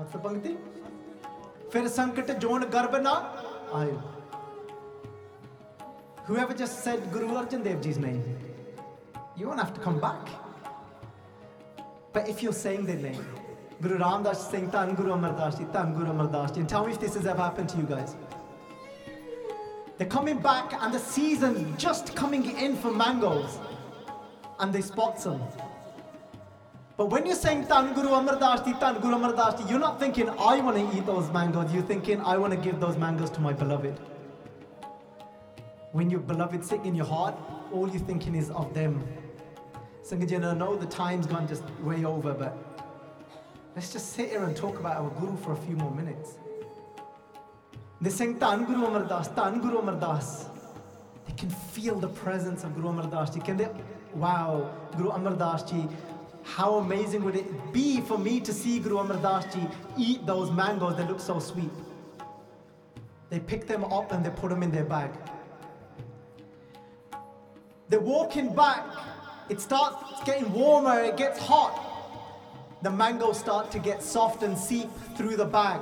ਮਤਲਬ 0.00 0.22
ਪੰਕਤੀ 0.22 0.56
ਫਿਰ 1.72 1.88
ਸੰਕਟ 1.88 2.30
zone 2.40 2.64
ਗਰਭ 2.74 2.96
ਨਾ 2.96 3.12
ਆਇਓ 3.74 4.00
Whoever 6.26 6.54
just 6.58 6.84
said 6.84 7.06
Guru 7.12 7.28
Arjan 7.38 7.62
Dev 7.64 7.78
Ji's 7.84 7.96
name, 8.02 8.18
you 9.38 9.46
won't 9.48 9.62
have 9.62 9.72
to 9.78 9.80
come 9.86 9.96
back. 10.04 10.28
But 12.12 12.28
if 12.32 12.44
you're 12.44 12.58
saying 12.58 12.84
their 12.90 13.00
name, 13.06 13.24
Guru 13.80 13.98
Ramdas 14.02 14.38
is 14.42 14.44
saying 14.52 14.68
Tan 14.70 14.94
Guru 15.00 15.12
Amar 15.14 15.32
Das 15.40 15.58
Ji, 15.58 15.66
Tan 15.72 15.90
Guru 15.96 16.12
Amar 16.12 16.28
Das 16.28 16.52
Ji, 16.52 16.60
and 16.60 16.68
tell 16.68 16.86
me 16.86 16.92
if 16.92 17.00
this 17.00 17.16
has 17.20 17.26
ever 17.26 17.42
happened 17.42 17.68
to 17.70 17.78
you 17.78 17.88
guys. 17.94 18.14
They're 19.97 20.07
coming 20.07 20.37
back 20.37 20.73
and 20.73 20.93
the 20.93 20.99
season 20.99 21.75
just 21.77 22.15
coming 22.15 22.57
in 22.57 22.75
for 22.75 22.91
mangoes 22.91 23.57
and 24.59 24.71
they 24.71 24.81
spot 24.81 25.19
some. 25.19 25.41
But 26.97 27.07
when 27.07 27.25
you're 27.25 27.35
saying 27.35 27.67
Tan 27.67 27.93
Guru 27.93 28.09
Amar 28.09 28.39
Das 28.39 28.61
Ji, 28.65 28.73
Tan 28.73 28.99
Guru 28.99 29.15
Amar 29.15 29.33
Das 29.33 29.59
Ji, 29.59 29.69
you're 29.69 29.79
not 29.79 29.99
thinking, 29.99 30.29
I 30.29 30.59
want 30.61 30.77
to 30.77 30.97
eat 30.97 31.05
those 31.05 31.31
mangoes. 31.31 31.71
You're 31.71 31.83
thinking, 31.83 32.21
I 32.21 32.37
want 32.37 32.53
to 32.53 32.59
give 32.59 32.79
those 32.79 32.97
mangoes 32.97 33.29
to 33.31 33.39
my 33.39 33.53
beloved. 33.53 33.99
When 35.91 36.09
your 36.09 36.19
beloved 36.19 36.63
sick 36.63 36.85
in 36.85 36.95
your 36.95 37.05
heart, 37.05 37.35
all 37.71 37.87
you're 37.87 37.99
thinking 38.01 38.35
is 38.35 38.49
of 38.51 38.73
them. 38.73 39.03
Sangajan, 40.03 40.43
I 40.43 40.53
know 40.55 40.75
the 40.75 40.85
time's 40.87 41.27
gone 41.27 41.47
just 41.47 41.63
way 41.81 42.03
over, 42.03 42.33
but 42.33 42.57
let's 43.75 43.93
just 43.93 44.13
sit 44.13 44.29
here 44.29 44.43
and 44.43 44.55
talk 44.55 44.79
about 44.79 44.97
our 44.97 45.09
Guru 45.19 45.37
for 45.37 45.53
a 45.53 45.57
few 45.57 45.75
more 45.75 45.91
minutes. 45.91 46.37
They're 47.99 48.11
saying 48.11 48.39
Tan 48.39 48.65
Guru 48.65 48.85
Amar 48.85 49.05
Das, 49.05 49.27
Tan 49.29 49.59
Guru 49.59 49.79
Amar 49.79 49.95
Das. 49.95 50.45
They 51.25 51.33
can 51.33 51.49
feel 51.49 51.95
the 51.99 52.07
presence 52.07 52.63
of 52.63 52.75
Guru 52.75 52.89
Amar 52.89 53.07
Das 53.07 53.31
Ji. 53.31 53.39
Can 53.39 53.57
they? 53.57 53.69
Wow, 54.13 54.69
Guru 54.95 55.09
Amar 55.09 55.33
Das 55.33 55.63
Ji. 55.63 55.87
How 56.43 56.75
amazing 56.75 57.23
would 57.23 57.35
it 57.35 57.73
be 57.73 57.99
for 58.01 58.17
me 58.17 58.39
to 58.39 58.53
see 58.53 58.79
Guru 58.79 58.99
Amar 58.99 59.17
Das 59.17 59.53
Ji 59.53 59.67
eat 59.97 60.25
those 60.25 60.51
mangoes 60.51 60.95
that 60.97 61.09
look 61.09 61.19
so 61.19 61.39
sweet? 61.39 61.71
They 63.29 63.39
pick 63.39 63.67
them 63.67 63.83
up 63.85 64.11
and 64.11 64.23
they 64.23 64.29
put 64.29 64.49
them 64.49 64.63
in 64.63 64.71
their 64.71 64.85
bag. 64.85 65.11
They're 67.89 67.99
walking 67.99 68.53
back. 68.53 68.85
It 69.49 69.59
starts 69.59 69.97
getting 70.23 70.51
warmer, 70.53 70.99
it 71.01 71.17
gets 71.17 71.39
hot. 71.39 71.83
The 72.83 72.91
mangoes 72.91 73.39
start 73.39 73.71
to 73.71 73.79
get 73.79 74.03
soft 74.03 74.43
and 74.43 74.57
seep 74.57 74.89
through 75.15 75.37
the 75.37 75.45
bag. 75.45 75.81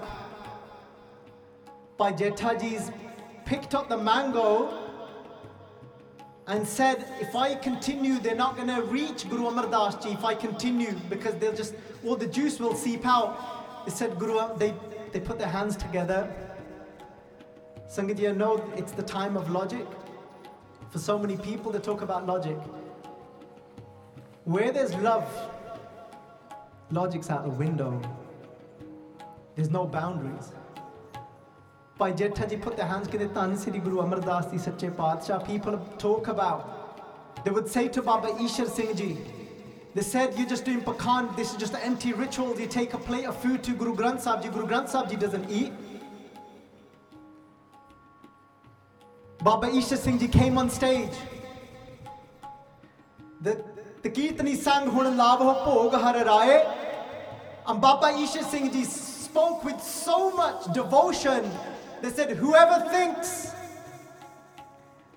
Bhai 1.97 2.11
Jetha 2.11 2.59
Ji's 2.59 2.91
picked 3.45 3.73
up 3.73 3.87
the 3.87 3.97
mango 3.97 4.85
and 6.47 6.67
said, 6.67 7.05
if 7.21 7.35
I 7.35 7.55
continue, 7.55 8.19
they're 8.19 8.35
not 8.35 8.55
going 8.55 8.67
to 8.67 8.81
reach 8.83 9.29
Guru 9.29 9.47
Amar 9.47 9.67
Das 9.67 10.03
Ji 10.03 10.09
if 10.09 10.23
I 10.25 10.35
continue 10.35 10.93
because 11.09 11.35
they'll 11.35 11.55
just, 11.55 11.73
all 12.05 12.15
the 12.15 12.27
juice 12.27 12.59
will 12.59 12.75
seep 12.75 13.05
out. 13.05 13.85
They 13.85 13.91
said, 13.91 14.19
Guru, 14.19 14.55
they, 14.57 14.73
they 15.11 15.19
put 15.19 15.39
their 15.39 15.47
hands 15.47 15.75
together. 15.75 16.33
Sangat, 17.89 18.19
you 18.19 18.33
know 18.33 18.63
it's 18.75 18.91
the 18.91 19.03
time 19.03 19.37
of 19.37 19.49
logic. 19.49 19.85
For 20.89 20.99
so 20.99 21.17
many 21.17 21.37
people, 21.37 21.71
they 21.71 21.79
talk 21.79 22.01
about 22.01 22.27
logic. 22.27 22.57
Where 24.43 24.71
there's 24.71 24.93
love, 24.95 25.27
logic's 26.91 27.29
out 27.29 27.43
the 27.43 27.49
window. 27.49 28.01
There's 29.55 29.71
no 29.71 29.85
boundaries 29.85 30.51
by 31.95 31.97
Bhai 31.97 32.11
Jetha 32.11 32.45
ji 32.45 32.55
ਫਤਿਹ 32.55 32.83
ਹੰਸ 32.85 33.07
ਕਹਿੰਦੇ 33.07 33.27
ਧੰਨ 33.33 33.55
ਸ੍ਰੀ 33.57 33.79
ਗੁਰੂ 33.79 33.99
ਅਮਰਦਾਸ 34.01 34.49
ਜੀ 34.51 34.57
ਸੱਚੇ 34.59 34.89
ਪਾਤਸ਼ਾਹ 34.97 35.39
people 35.45 35.77
talk 35.99 36.29
about 36.29 37.43
they 37.43 37.51
would 37.51 37.67
say 37.73 37.87
to 37.95 38.01
Baba 38.01 38.29
Ishar 38.45 38.67
Singh 38.77 38.91
ji 38.93 39.15
They 39.97 40.03
said, 40.05 40.33
You're 40.37 40.49
just 40.49 40.65
doing 40.67 40.79
pakan, 40.85 41.27
this 41.35 41.51
is 41.53 41.57
just 41.59 41.75
an 41.75 41.83
empty 41.89 42.09
ritual. 42.21 42.49
You 42.61 42.65
take 42.71 42.95
a 42.95 42.97
plate 43.03 43.27
of 43.27 43.37
food 43.43 43.61
to 43.67 43.75
Guru 43.81 43.93
Granth 43.99 44.23
Sahib 44.23 44.55
Guru 44.55 44.65
Granth 44.71 44.89
Sahib 44.93 45.11
Ji 45.11 45.19
doesn't 45.21 45.53
eat. 45.59 45.71
Baba 49.39 49.69
Ishar 49.81 49.99
Singh 50.01 50.17
Ji 50.23 50.27
came 50.33 50.59
on 50.63 50.71
stage. 50.79 51.21
The, 53.47 53.53
the 54.01 54.11
Kirtani 54.17 54.57
sang, 54.65 54.89
Hun 54.97 55.15
Lava 55.21 55.55
Pog 55.61 55.95
Hararaye. 56.07 56.57
And 57.65 57.85
Baba 57.87 58.11
Ishar 58.25 58.43
Singh 58.51 58.69
Ji 58.75 58.83
spoke 58.83 59.63
with 59.63 59.81
so 59.93 60.19
much 60.41 60.67
devotion 60.81 61.49
they 62.01 62.09
said, 62.09 62.35
whoever 62.37 62.89
thinks 62.89 63.51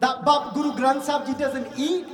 that 0.01 0.25
Bab 0.25 0.55
Guru 0.55 0.73
Granth 0.73 1.03
Sahib 1.03 1.27
Ji 1.27 1.35
doesn't 1.35 1.69
eat, 1.77 2.07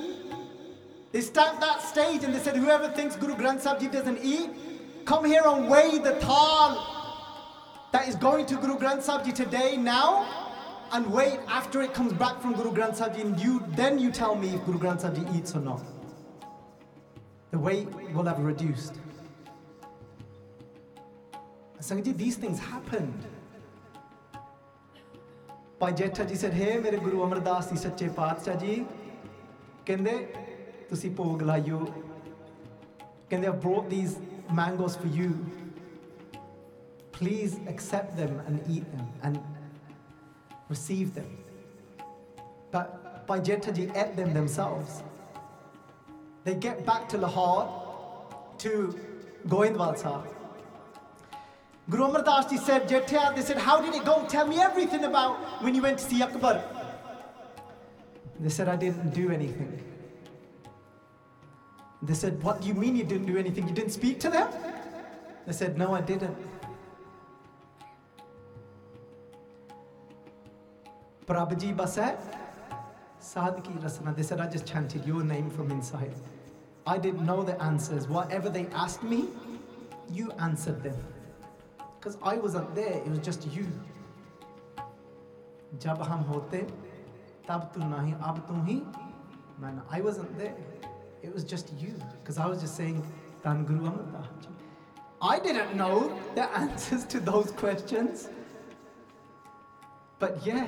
they 1.13 1.21
stamped 1.21 1.61
that 1.61 1.81
stage 1.83 2.25
and 2.25 2.35
they 2.35 2.39
said, 2.39 2.57
whoever 2.57 2.89
thinks 2.89 3.17
Guru 3.17 3.35
Granth 3.35 3.61
Sahib 3.61 3.81
Ji 3.81 3.89
doesn't 3.89 4.19
eat, 4.23 4.51
come 5.05 5.25
here 5.25 5.43
and 5.45 5.69
weigh 5.69 5.99
the 5.99 6.19
tal 6.21 6.91
that 7.93 8.09
is 8.09 8.17
going 8.17 8.47
to 8.47 8.57
Guru 8.57 8.79
Granth 8.79 9.03
Sahib 9.03 9.27
Ji 9.27 9.33
today, 9.33 9.77
now, 9.77 10.27
and 10.93 11.07
wait 11.13 11.39
after 11.49 11.83
it 11.83 11.95
comes 11.95 12.13
back 12.13 12.41
from 12.41 12.55
Guru 12.55 12.73
Granth 12.73 12.97
Sahib 12.97 13.15
Ji, 13.15 13.21
and 13.23 13.39
you 13.41 13.63
then 13.77 13.99
you 13.99 14.11
tell 14.11 14.35
me 14.35 14.55
if 14.55 14.65
Guru 14.65 14.79
Granth 14.79 15.03
Sahib 15.03 15.17
Ji 15.17 15.39
eats 15.39 15.55
or 15.55 15.61
not. 15.61 15.83
The 17.51 17.59
weight 17.61 17.89
will 18.13 18.25
have 18.25 18.41
reduced. 18.41 18.95
Sangaji, 21.85 22.17
these 22.17 22.37
things 22.37 22.59
happened. 22.59 23.25
Bhai 25.80 25.94
Jetha 26.00 26.24
ji 26.24 26.36
said, 26.36 26.54
hey 26.62 26.80
ਮੇਰੇ 26.84 26.98
ਗੁਰੂ 26.98 27.24
ਅਮਰਦਾਸ 27.24 27.70
ਜੀ 27.72 27.78
ਸੱਚੇ 27.78 28.08
ਪਾਤਸ਼ਾਹ 28.16 28.56
ਜੀ 28.64 28.86
ਕਹਿੰਦੇ 29.86 30.16
ਤੁਸੀਂ 30.90 31.12
ਭੋਗ 31.16 31.42
ਲਾਇਓ 31.42 31.86
ਕਹਿੰਦੇ 33.30 33.48
I 33.48 33.52
brought 33.66 33.90
these 33.90 34.16
mangoes 34.60 34.96
for 35.02 35.10
you 35.20 35.30
please 37.18 37.56
accept 37.74 38.18
them 38.22 38.34
and 38.48 38.72
eat 38.76 38.86
them 38.96 39.08
and 39.24 39.40
receive 40.74 41.14
them 41.20 41.30
but 42.74 42.98
Bhai 43.30 43.40
Jeta 43.50 43.74
ji 43.80 43.86
ate 44.04 44.16
them 44.20 44.34
themselves 44.40 45.02
they 46.46 46.56
get 46.68 46.86
back 46.92 47.08
to 47.14 47.22
Lahore 47.26 47.64
to 48.66 48.74
Goindwal 49.56 49.98
Sahib 50.04 50.36
Guru 51.91 52.05
Amar 52.05 52.23
Das 52.23 52.51
Ji 52.51 52.57
said, 52.57 52.89
Jetya, 52.89 53.35
they 53.35 53.43
said, 53.43 53.59
how 53.59 53.81
did 53.81 53.95
it 53.95 54.05
go? 54.05 54.25
Tell 54.29 54.47
me 54.47 54.59
everything 54.59 55.05
about 55.05 55.63
when 55.63 55.75
you 55.75 55.83
went 55.83 55.99
to 55.99 56.05
see 56.05 56.23
Akbar. 56.23 56.63
They 58.41 58.49
said, 58.49 58.69
I 58.69 58.77
didn't 58.77 59.11
do 59.15 59.31
anything. 59.31 59.81
They 62.05 62.15
said, 62.15 62.43
What 62.43 62.61
do 62.61 62.69
you 62.69 62.75
mean 62.75 62.97
you 62.97 63.05
didn't 63.05 63.27
do 63.27 63.39
anything? 63.39 63.67
You 63.67 63.75
didn't 63.75 63.93
speak 63.93 64.21
to 64.21 64.29
them? 64.29 64.49
They 65.47 65.53
said, 65.53 65.79
No, 65.79 65.95
I 65.95 66.03
didn't. 66.03 66.37
Prabhuji 71.27 71.75
Basai, 71.75 72.17
Sadhki 73.23 73.81
Rasana. 73.83 74.15
They 74.15 74.23
said, 74.23 74.39
I 74.41 74.47
just 74.49 74.67
chanted 74.67 75.07
your 75.07 75.25
name 75.25 75.49
from 75.49 75.71
inside. 75.71 76.13
I 76.87 76.99
didn't 76.99 77.25
know 77.25 77.43
the 77.43 77.61
answers. 77.63 78.07
Whatever 78.07 78.51
they 78.51 78.67
asked 78.75 79.03
me, 79.03 79.29
you 80.13 80.31
answered 80.33 80.83
them. 80.83 80.97
Because 82.04 82.18
I 82.24 82.38
wasn't 82.38 82.74
there, 82.76 83.02
it 83.06 83.10
was 83.10 83.20
just 83.20 83.48
you. 83.56 83.68
जब 85.78 86.02
हम 86.02 86.22
होते 86.30 86.58
तब 87.48 87.72
तू 87.74 87.80
नहीं 87.90 88.14
अब 88.14 88.40
तू 88.48 88.62
ही 88.66 88.82
मैं 89.62 89.82
I 89.92 90.02
wasn't 90.02 90.38
there. 90.38 90.56
It 91.22 91.34
was 91.34 91.44
just 91.44 91.74
you. 91.80 91.94
Because 92.22 92.38
I 92.38 92.46
was 92.46 92.62
just 92.62 92.76
saying, 92.76 93.04
Tan 93.44 93.66
Guru 93.66 93.88
Amar 93.92 94.06
Das 94.14 94.28
Ji." 94.42 94.50
I 95.22 95.38
didn't 95.40 95.76
know 95.76 96.18
the 96.36 96.50
answers 96.58 97.04
to 97.06 97.20
those 97.20 97.52
questions. 97.52 98.30
But 100.20 100.46
yeah, 100.46 100.68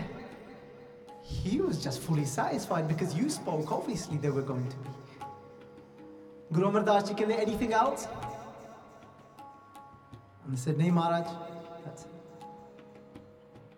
he 1.21 1.61
was 1.61 1.81
just 1.83 2.01
fully 2.01 2.25
satisfied 2.25 2.87
because 2.87 3.15
you 3.15 3.29
spoke, 3.29 3.71
obviously 3.71 4.17
they 4.17 4.29
were 4.29 4.41
going 4.41 4.67
to 4.69 4.77
be. 4.77 4.89
Guru 6.51 6.67
Amar 6.67 6.83
Das 6.83 7.07
Ji, 7.09 7.13
can 7.13 7.29
they 7.29 7.37
anything 7.37 7.73
else? 7.73 8.07
And 10.45 10.53
they 10.53 10.57
said, 10.57 10.75
Nahi 10.77 10.91
Maharaj, 10.91 11.27
that's 11.85 12.03
it. 12.03 12.09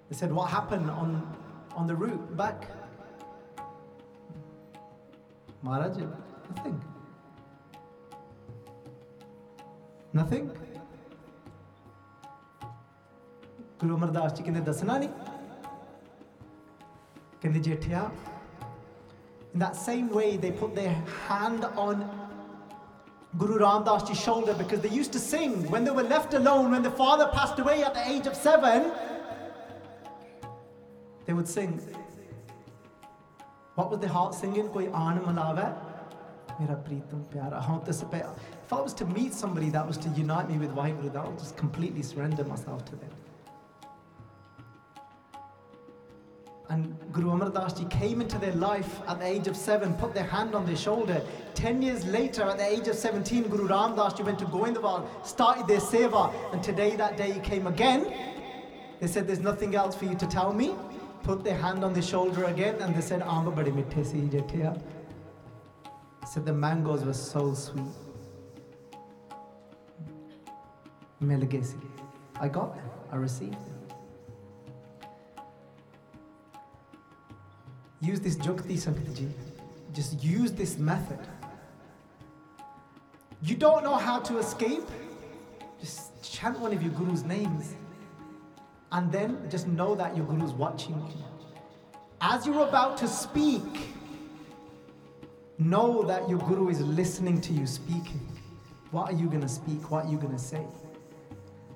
They 0.09 0.15
said, 0.15 0.31
what 0.31 0.49
happened 0.49 0.89
on, 0.89 1.21
on 1.75 1.87
the 1.87 1.95
route 1.95 2.37
back? 2.37 2.67
Maharaj, 5.61 5.97
nothing. 6.49 6.81
Nothing? 10.13 10.51
Guru 13.79 13.95
Amardas 13.95 14.33
ji 14.33 14.43
ਕਹਿੰਦੇ 14.43 14.59
ਦੱਸਣਾ 14.65 14.97
ਨਹੀਂ 14.97 15.09
ਕਹਿੰਦੇ 17.41 17.59
ਜੇਠਿਆ 17.59 18.09
in 19.53 19.59
that 19.59 19.75
same 19.75 20.09
way 20.17 20.37
they 20.43 20.51
put 20.59 20.75
their 20.75 20.93
hand 21.29 21.65
on 21.85 22.03
Guru 23.36 23.58
Ram 23.58 23.84
Das 23.84 24.08
Ji's 24.08 24.18
shoulder 24.18 24.54
because 24.54 24.80
they 24.80 24.88
used 24.88 25.12
to 25.12 25.18
sing 25.18 25.70
when 25.70 25.84
they 25.84 25.90
were 25.90 26.02
left 26.02 26.32
alone 26.34 26.70
when 26.70 26.82
the 26.82 26.90
father 26.90 27.28
passed 27.32 27.58
away 27.58 27.82
at 27.82 27.92
the 27.92 28.08
age 28.08 28.26
of 28.26 28.34
seven 28.34 28.90
they 31.26 31.34
would 31.34 31.48
sing 31.48 31.80
what 33.74 33.90
was 33.90 34.00
the 34.00 34.08
heart 34.08 34.34
singing? 34.34 34.68
Koi 34.70 34.90
aan 34.92 35.18
oh, 35.18 35.24
to 37.84 37.92
if 38.64 38.72
I 38.72 38.80
was 38.80 38.94
to 38.94 39.04
meet 39.04 39.32
somebody 39.32 39.70
that 39.70 39.86
was 39.86 39.96
to 39.98 40.08
unite 40.10 40.50
me 40.50 40.58
with 40.58 40.74
Vaheguru 40.74 41.12
that 41.12 41.24
would 41.24 41.38
just 41.38 41.56
completely 41.56 42.02
surrender 42.02 42.44
myself 42.44 42.84
to 42.86 42.96
them 42.96 43.10
And 46.70 46.94
Guru 47.12 47.30
Amar 47.30 47.48
Das 47.48 47.72
Ji 47.72 47.86
came 47.86 48.20
into 48.20 48.38
their 48.38 48.52
life 48.52 49.00
at 49.08 49.18
the 49.18 49.26
age 49.26 49.46
of 49.46 49.56
seven, 49.56 49.94
put 49.94 50.12
their 50.12 50.24
hand 50.24 50.54
on 50.54 50.66
their 50.66 50.76
shoulder. 50.76 51.22
Ten 51.54 51.80
years 51.80 52.04
later, 52.04 52.42
at 52.42 52.58
the 52.58 52.66
age 52.66 52.88
of 52.88 52.94
17, 52.94 53.44
Guru 53.44 53.66
Ram 53.68 53.96
Das 53.96 54.12
Ji 54.12 54.22
went 54.22 54.38
to 54.40 54.44
Goindwal, 54.44 55.06
started 55.26 55.66
their 55.66 55.80
seva, 55.80 56.32
and 56.52 56.62
today, 56.62 56.94
that 56.96 57.16
day, 57.16 57.32
he 57.32 57.40
came 57.40 57.66
again. 57.66 58.12
They 59.00 59.06
said, 59.06 59.26
There's 59.26 59.40
nothing 59.40 59.74
else 59.76 59.96
for 59.96 60.04
you 60.04 60.14
to 60.16 60.26
tell 60.26 60.52
me. 60.52 60.74
Put 61.22 61.42
their 61.42 61.56
hand 61.56 61.84
on 61.84 61.94
their 61.94 62.02
shoulder 62.02 62.44
again, 62.44 62.76
and 62.80 62.94
they 62.94 63.00
said, 63.00 63.22
Amba 63.22 63.50
badi 63.50 63.70
mithe 63.70 64.04
si 64.04 64.18
jethiya. 64.18 64.80
Said 66.26 66.44
the 66.44 66.52
mangoes 66.52 67.02
were 67.02 67.14
so 67.14 67.54
sweet. 67.54 67.84
Mil 71.20 71.40
gaye 71.46 71.62
si. 71.62 71.76
I 72.38 72.48
got 72.48 72.74
them. 72.74 72.84
I 73.10 73.16
received 73.16 73.54
them. 73.54 73.77
Use 78.08 78.20
this 78.20 78.36
Jogti 78.36 78.76
Sankti 78.84 79.30
Just 79.92 80.24
use 80.24 80.50
this 80.50 80.78
method. 80.78 81.18
You 83.42 83.54
don't 83.54 83.84
know 83.84 83.96
how 83.96 84.18
to 84.20 84.38
escape? 84.38 84.88
Just 85.78 86.22
chant 86.22 86.58
one 86.58 86.72
of 86.72 86.82
your 86.82 86.92
Guru's 86.92 87.24
names. 87.24 87.74
And 88.92 89.12
then 89.12 89.36
just 89.50 89.68
know 89.68 89.94
that 89.94 90.16
your 90.16 90.24
Guru's 90.24 90.52
watching 90.52 90.94
you. 90.94 91.24
As 92.22 92.46
you're 92.46 92.66
about 92.66 92.96
to 92.96 93.06
speak, 93.06 93.92
know 95.58 96.02
that 96.04 96.30
your 96.30 96.38
Guru 96.38 96.70
is 96.70 96.80
listening 96.80 97.42
to 97.42 97.52
you 97.52 97.66
speaking. 97.66 98.26
What 98.90 99.12
are 99.12 99.16
you 99.16 99.26
going 99.26 99.42
to 99.42 99.54
speak? 99.60 99.90
What 99.90 100.06
are 100.06 100.10
you 100.10 100.16
going 100.16 100.32
to 100.32 100.44
say? 100.52 100.64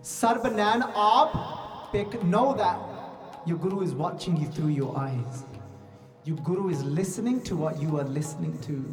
Sarbanan 0.02 0.80
Ab, 0.96 2.24
know 2.24 2.54
that 2.54 2.78
your 3.46 3.58
Guru 3.58 3.82
is 3.82 3.92
watching 3.92 4.38
you 4.38 4.46
through 4.46 4.68
your 4.68 4.96
eyes. 4.96 5.44
Your 6.24 6.36
guru 6.38 6.68
is 6.68 6.84
listening 6.84 7.42
to 7.42 7.56
what 7.56 7.80
you 7.80 7.98
are 7.98 8.04
listening 8.04 8.56
to. 8.62 8.84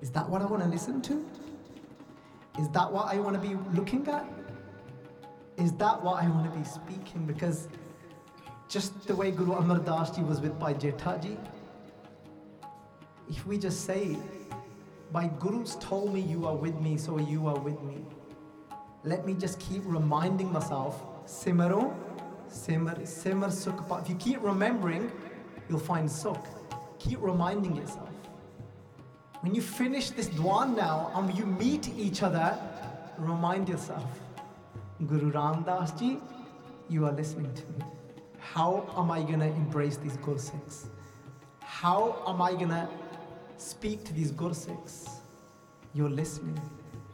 Is 0.00 0.10
that 0.10 0.28
what 0.28 0.42
I 0.42 0.46
want 0.46 0.62
to 0.62 0.68
listen 0.68 1.02
to? 1.02 1.26
Is 2.58 2.68
that 2.70 2.90
what 2.90 3.06
I 3.06 3.18
want 3.18 3.40
to 3.40 3.48
be 3.48 3.56
looking 3.74 4.06
at? 4.08 4.26
Is 5.56 5.72
that 5.72 6.02
what 6.02 6.22
I 6.22 6.28
want 6.28 6.52
to 6.52 6.58
be 6.58 6.64
speaking? 6.64 7.26
Because 7.26 7.68
just 8.68 9.06
the 9.06 9.14
way 9.14 9.30
Guru 9.30 9.52
Amar 9.52 9.78
Das 9.78 10.10
Ji 10.14 10.22
was 10.22 10.40
with 10.40 10.58
Jetha 10.58 11.38
if 13.30 13.46
we 13.46 13.58
just 13.58 13.84
say, 13.84 14.16
my 15.12 15.28
gurus 15.38 15.76
told 15.80 16.14
me 16.14 16.20
you 16.20 16.46
are 16.46 16.54
with 16.54 16.78
me, 16.80 16.96
so 16.96 17.18
you 17.18 17.46
are 17.46 17.58
with 17.58 17.80
me. 17.82 17.98
Let 19.04 19.26
me 19.26 19.34
just 19.34 19.60
keep 19.60 19.82
reminding 19.84 20.52
myself, 20.52 21.04
Simaro, 21.26 21.94
Simar, 22.48 23.04
Simar 23.04 23.48
Sukha. 23.48 24.02
If 24.02 24.08
you 24.08 24.16
keep 24.16 24.42
remembering, 24.42 25.12
you'll 25.68 25.78
find 25.78 26.10
Sok. 26.10 26.46
Keep 26.98 27.22
reminding 27.22 27.76
yourself. 27.76 28.08
When 29.40 29.54
you 29.54 29.62
finish 29.62 30.10
this 30.10 30.28
dwan 30.28 30.76
now 30.76 31.12
and 31.14 31.36
you 31.38 31.46
meet 31.46 31.88
each 31.96 32.22
other, 32.22 32.58
remind 33.18 33.68
yourself 33.68 34.04
Guru 35.06 35.30
Ram 35.30 35.62
Das 35.62 35.92
Ji, 35.92 36.18
you 36.88 37.06
are 37.06 37.12
listening 37.12 37.54
to 37.54 37.62
me. 37.72 37.84
How 38.40 38.84
am 38.96 39.10
I 39.12 39.22
going 39.22 39.40
to 39.40 39.46
embrace 39.46 39.96
these 39.96 40.16
Gursikhs? 40.16 40.86
How 41.60 42.22
am 42.26 42.42
I 42.42 42.52
going 42.52 42.70
to 42.70 42.88
speak 43.58 44.04
to 44.04 44.12
these 44.12 44.32
Gursikhs? 44.32 45.20
You're 45.94 46.10
listening, 46.10 46.60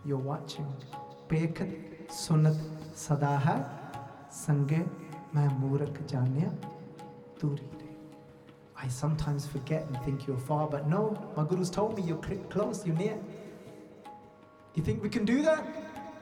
you're 0.06 0.16
watching. 0.16 0.66
Bekat 1.28 2.08
Sunat 2.08 2.56
Sada 2.94 3.36
hai, 3.36 3.64
Sange 4.30 4.88
Mahmurk 5.34 5.92
Janya 6.06 6.50
Turi. 7.38 7.73
I 8.84 8.88
sometimes 8.88 9.46
forget 9.46 9.86
and 9.86 9.98
think 10.02 10.26
you're 10.26 10.36
far, 10.36 10.68
but 10.68 10.86
no, 10.86 11.16
my 11.36 11.44
guru's 11.44 11.70
told 11.70 11.96
me 11.96 12.02
you're 12.02 12.18
close, 12.50 12.86
you're 12.86 12.96
near. 12.96 13.18
You 14.74 14.82
think 14.82 15.02
we 15.02 15.08
can 15.08 15.24
do 15.24 15.40
that? 15.42 15.66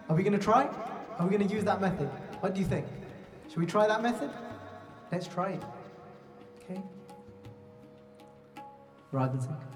Are 0.09 0.15
we 0.15 0.23
going 0.23 0.39
to 0.39 0.39
try? 0.39 0.69
Are 1.19 1.27
we 1.27 1.37
going 1.37 1.49
to 1.49 1.53
use 1.53 1.65
that 1.65 1.81
method? 1.81 2.09
What 2.41 2.55
do 2.55 2.61
you 2.61 2.67
think? 2.67 2.87
Should 3.49 3.59
we 3.59 3.67
try 3.67 3.89
that 3.89 4.01
method? 4.01 4.31
Let's 5.11 5.27
try 5.27 5.51
it. 5.53 5.63
Okay? 6.63 6.81
Rajan 9.13 9.43
Singh. 9.43 9.72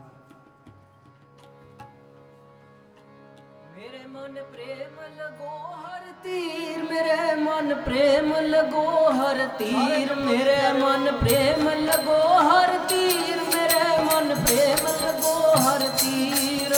ਮਨ 3.77 4.43
ਪ੍ਰੇਮ 4.53 5.01
ਲਗੋ 5.19 5.57
ਹਰ 5.75 6.05
ਤੀਰ, 6.23 6.83
ਮੇਰੇ 6.83 7.35
ਮਨ 7.35 7.75
ਪ੍ਰੇਮ 7.75 8.33
ਲਗੋ 8.41 8.85
ਹਰ 9.13 9.47
ਤੀਰ, 9.59 10.15
ਮੇਰੇ 10.15 10.57
ਮਨ 10.73 11.11
ਪ੍ਰੇਮ 11.21 11.69
ਲਗੋ 11.69 12.21
ਹਰ 12.41 12.79
ਤੀਰ, 12.89 13.37
ਮੇਰੇ 13.55 14.03
ਮਨ 14.05 14.35
ਪ੍ਰੇਮ 14.45 14.87
ਲਗੋ 15.03 15.53
ਹਰ 15.59 15.89
ਤੀਰ। 16.01 16.75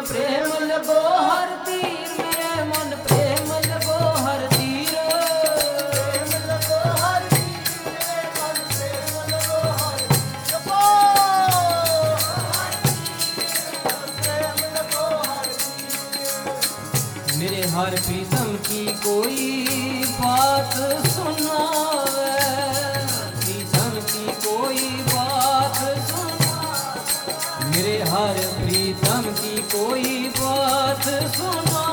प्रेम 0.00 0.52
लगो, 0.64 1.00
हर 1.26 1.48
तीर 1.66 2.08
मेरे 2.18 2.64
मन 2.64 2.96
प्रेम 3.06 3.52
लगो, 3.70 3.98
हर 4.24 4.46
तीर। 4.46 4.66
मेरे 17.38 17.62
हर 17.68 17.90
प्रीतम 17.90 18.52
की 18.66 18.86
कोई 18.86 19.66
बात 20.20 20.74
सुनावे। 21.06 22.30
प्रीतम 23.40 23.90
की 24.00 24.26
कोई 24.46 24.90
बात 25.02 25.76
सुना 26.08 26.56
मेरे 27.64 28.02
हर 28.02 28.38
की 29.32 29.56
कोई 29.62 30.28
बात 30.28 31.04
सुना 31.36 31.86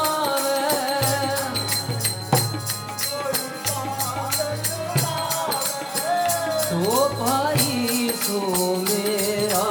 तो 6.64 7.10
भाई 7.10 8.10
सो 8.16 8.40
मेरा 8.76 9.66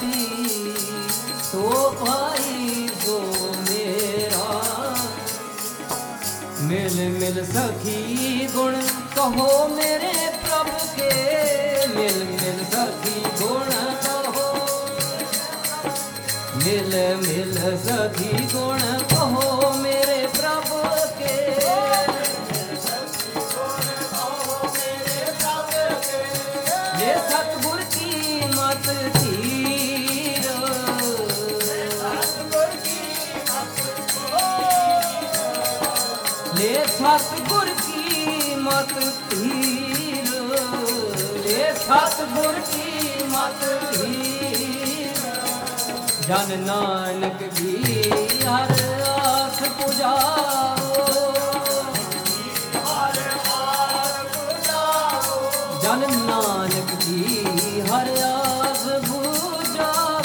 भी। 0.00 0.26
तो 1.52 1.90
भाई 1.90 2.88
सो 2.88 3.18
मेरा। 3.70 4.50
मिल 6.60 6.96
मिल 7.20 7.44
सखी 7.44 8.48
गुण, 8.54 8.72
कहो 9.16 9.68
मेरे 9.68 10.38
प्रभु 10.44 10.78
के। 10.96 11.12
मिल 11.86 12.18
मिल 12.24 12.64
सखी 12.64 13.44
गुण, 13.44 13.68
कहो 14.06 14.19
ਮਿਲ 16.60 16.94
ਮਿਲ 17.18 17.54
ਸਭੀ 17.78 18.46
ਗੁਣ 18.52 18.80
ਕਹੋ 19.10 19.72
ਮੇਰੇ 19.74 20.26
ਪ੍ਰਭ 20.28 20.68
ਕੇ 21.18 21.36
ਜੇ 26.98 27.14
ਸਤਗੁਰ 27.28 27.82
ਕੀ 27.90 28.42
ਮਤ 28.48 28.88
ਧੀਰ 29.14 30.50
ਲੈ 36.56 36.84
ਸਤਗੁਰ 36.88 37.70
ਕੀ 37.76 38.54
ਮਤ 38.56 38.92
ਧੀਰ 39.30 40.32
ਲੈ 41.46 41.72
ਸਤਗੁਰ 41.76 42.60
ਕੀ 42.66 43.24
ਮਤ 43.26 43.64
ਧੀਰ 43.92 44.69
ਜਨ 46.26 46.58
ਨਾਨਕ 46.60 47.42
ਵੀ 47.54 48.10
ਹਰ 48.42 48.70
ਆਖ 49.08 49.62
ਪੁਜਾਓ। 49.78 51.04
ਹਰ 52.86 53.18
ਆਖ 53.50 54.36
ਪੁਜਾਓ 54.36 55.80
ਜਨ 55.82 56.06
ਨਾਨਕ 56.26 56.94
ਜੀ 57.04 57.80
ਹਰ 57.90 58.08
ਆਖ 58.24 58.86
ਪੁਜਾਓ। 59.08 60.19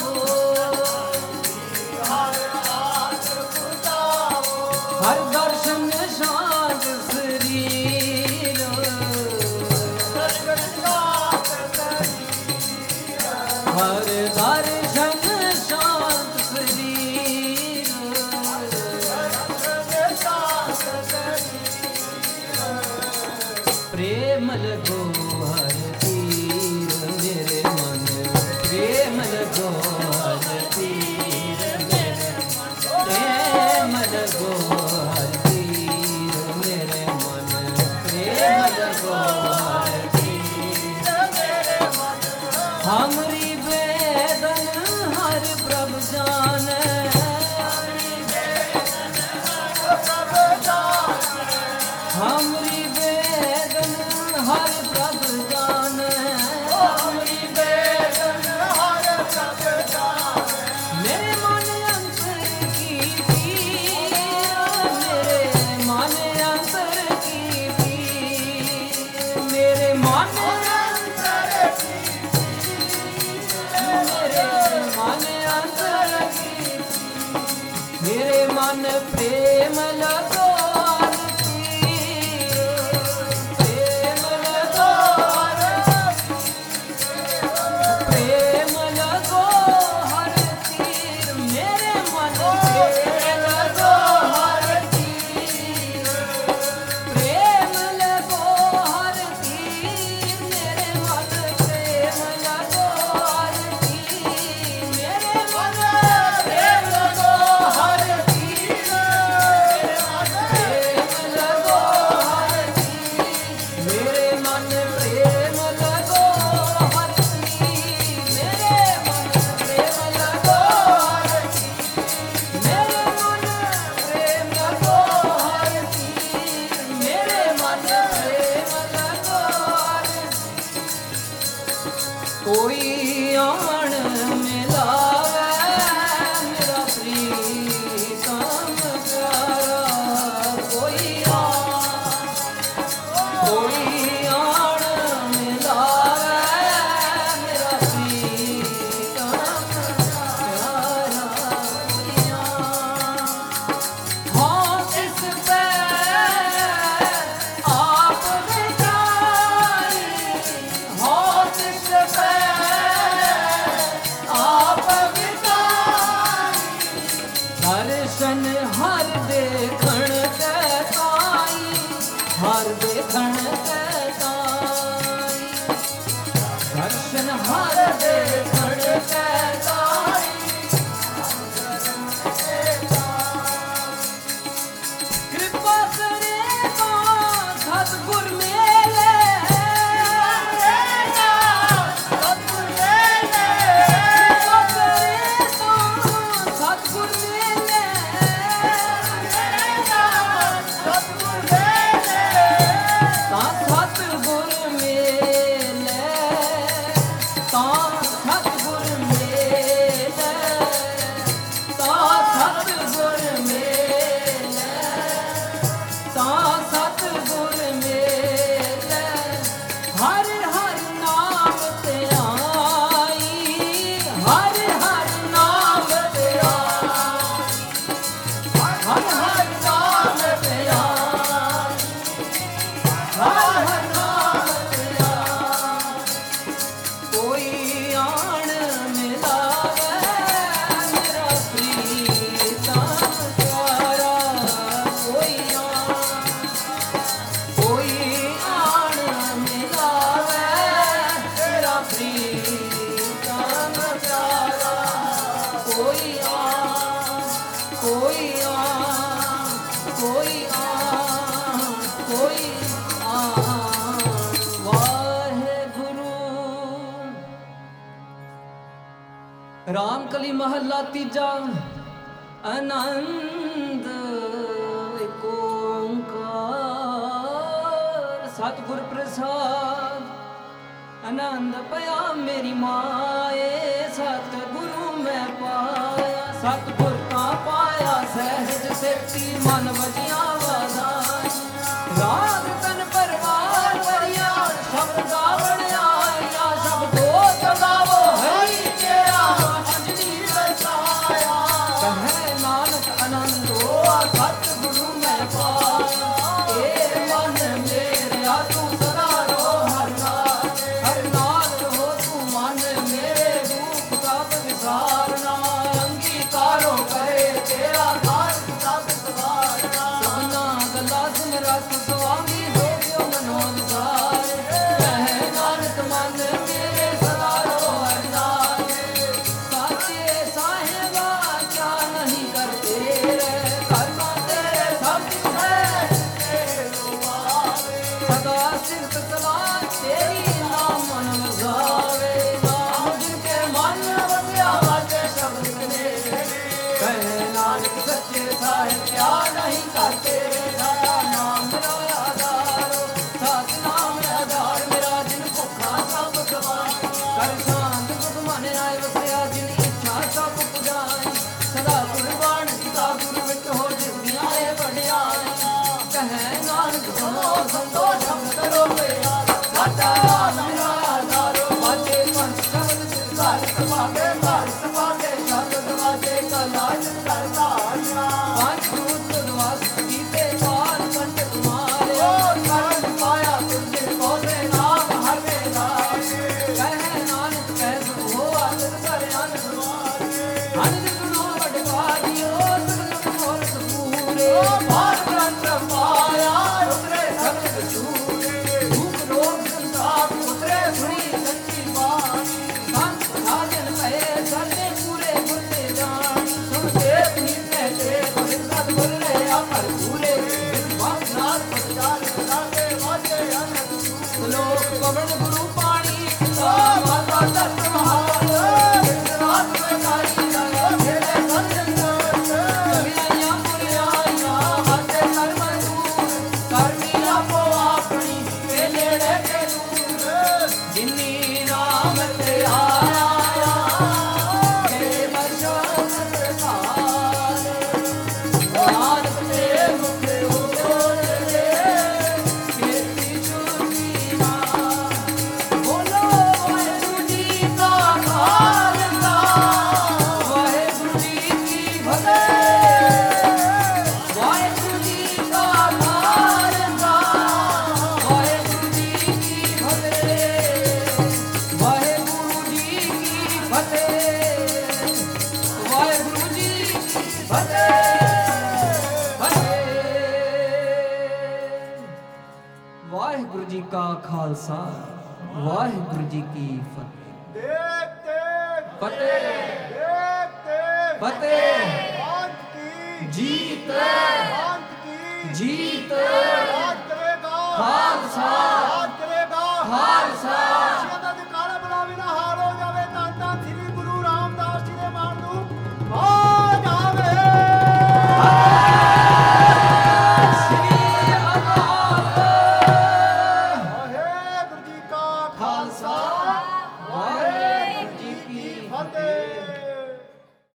раз 321.55 321.94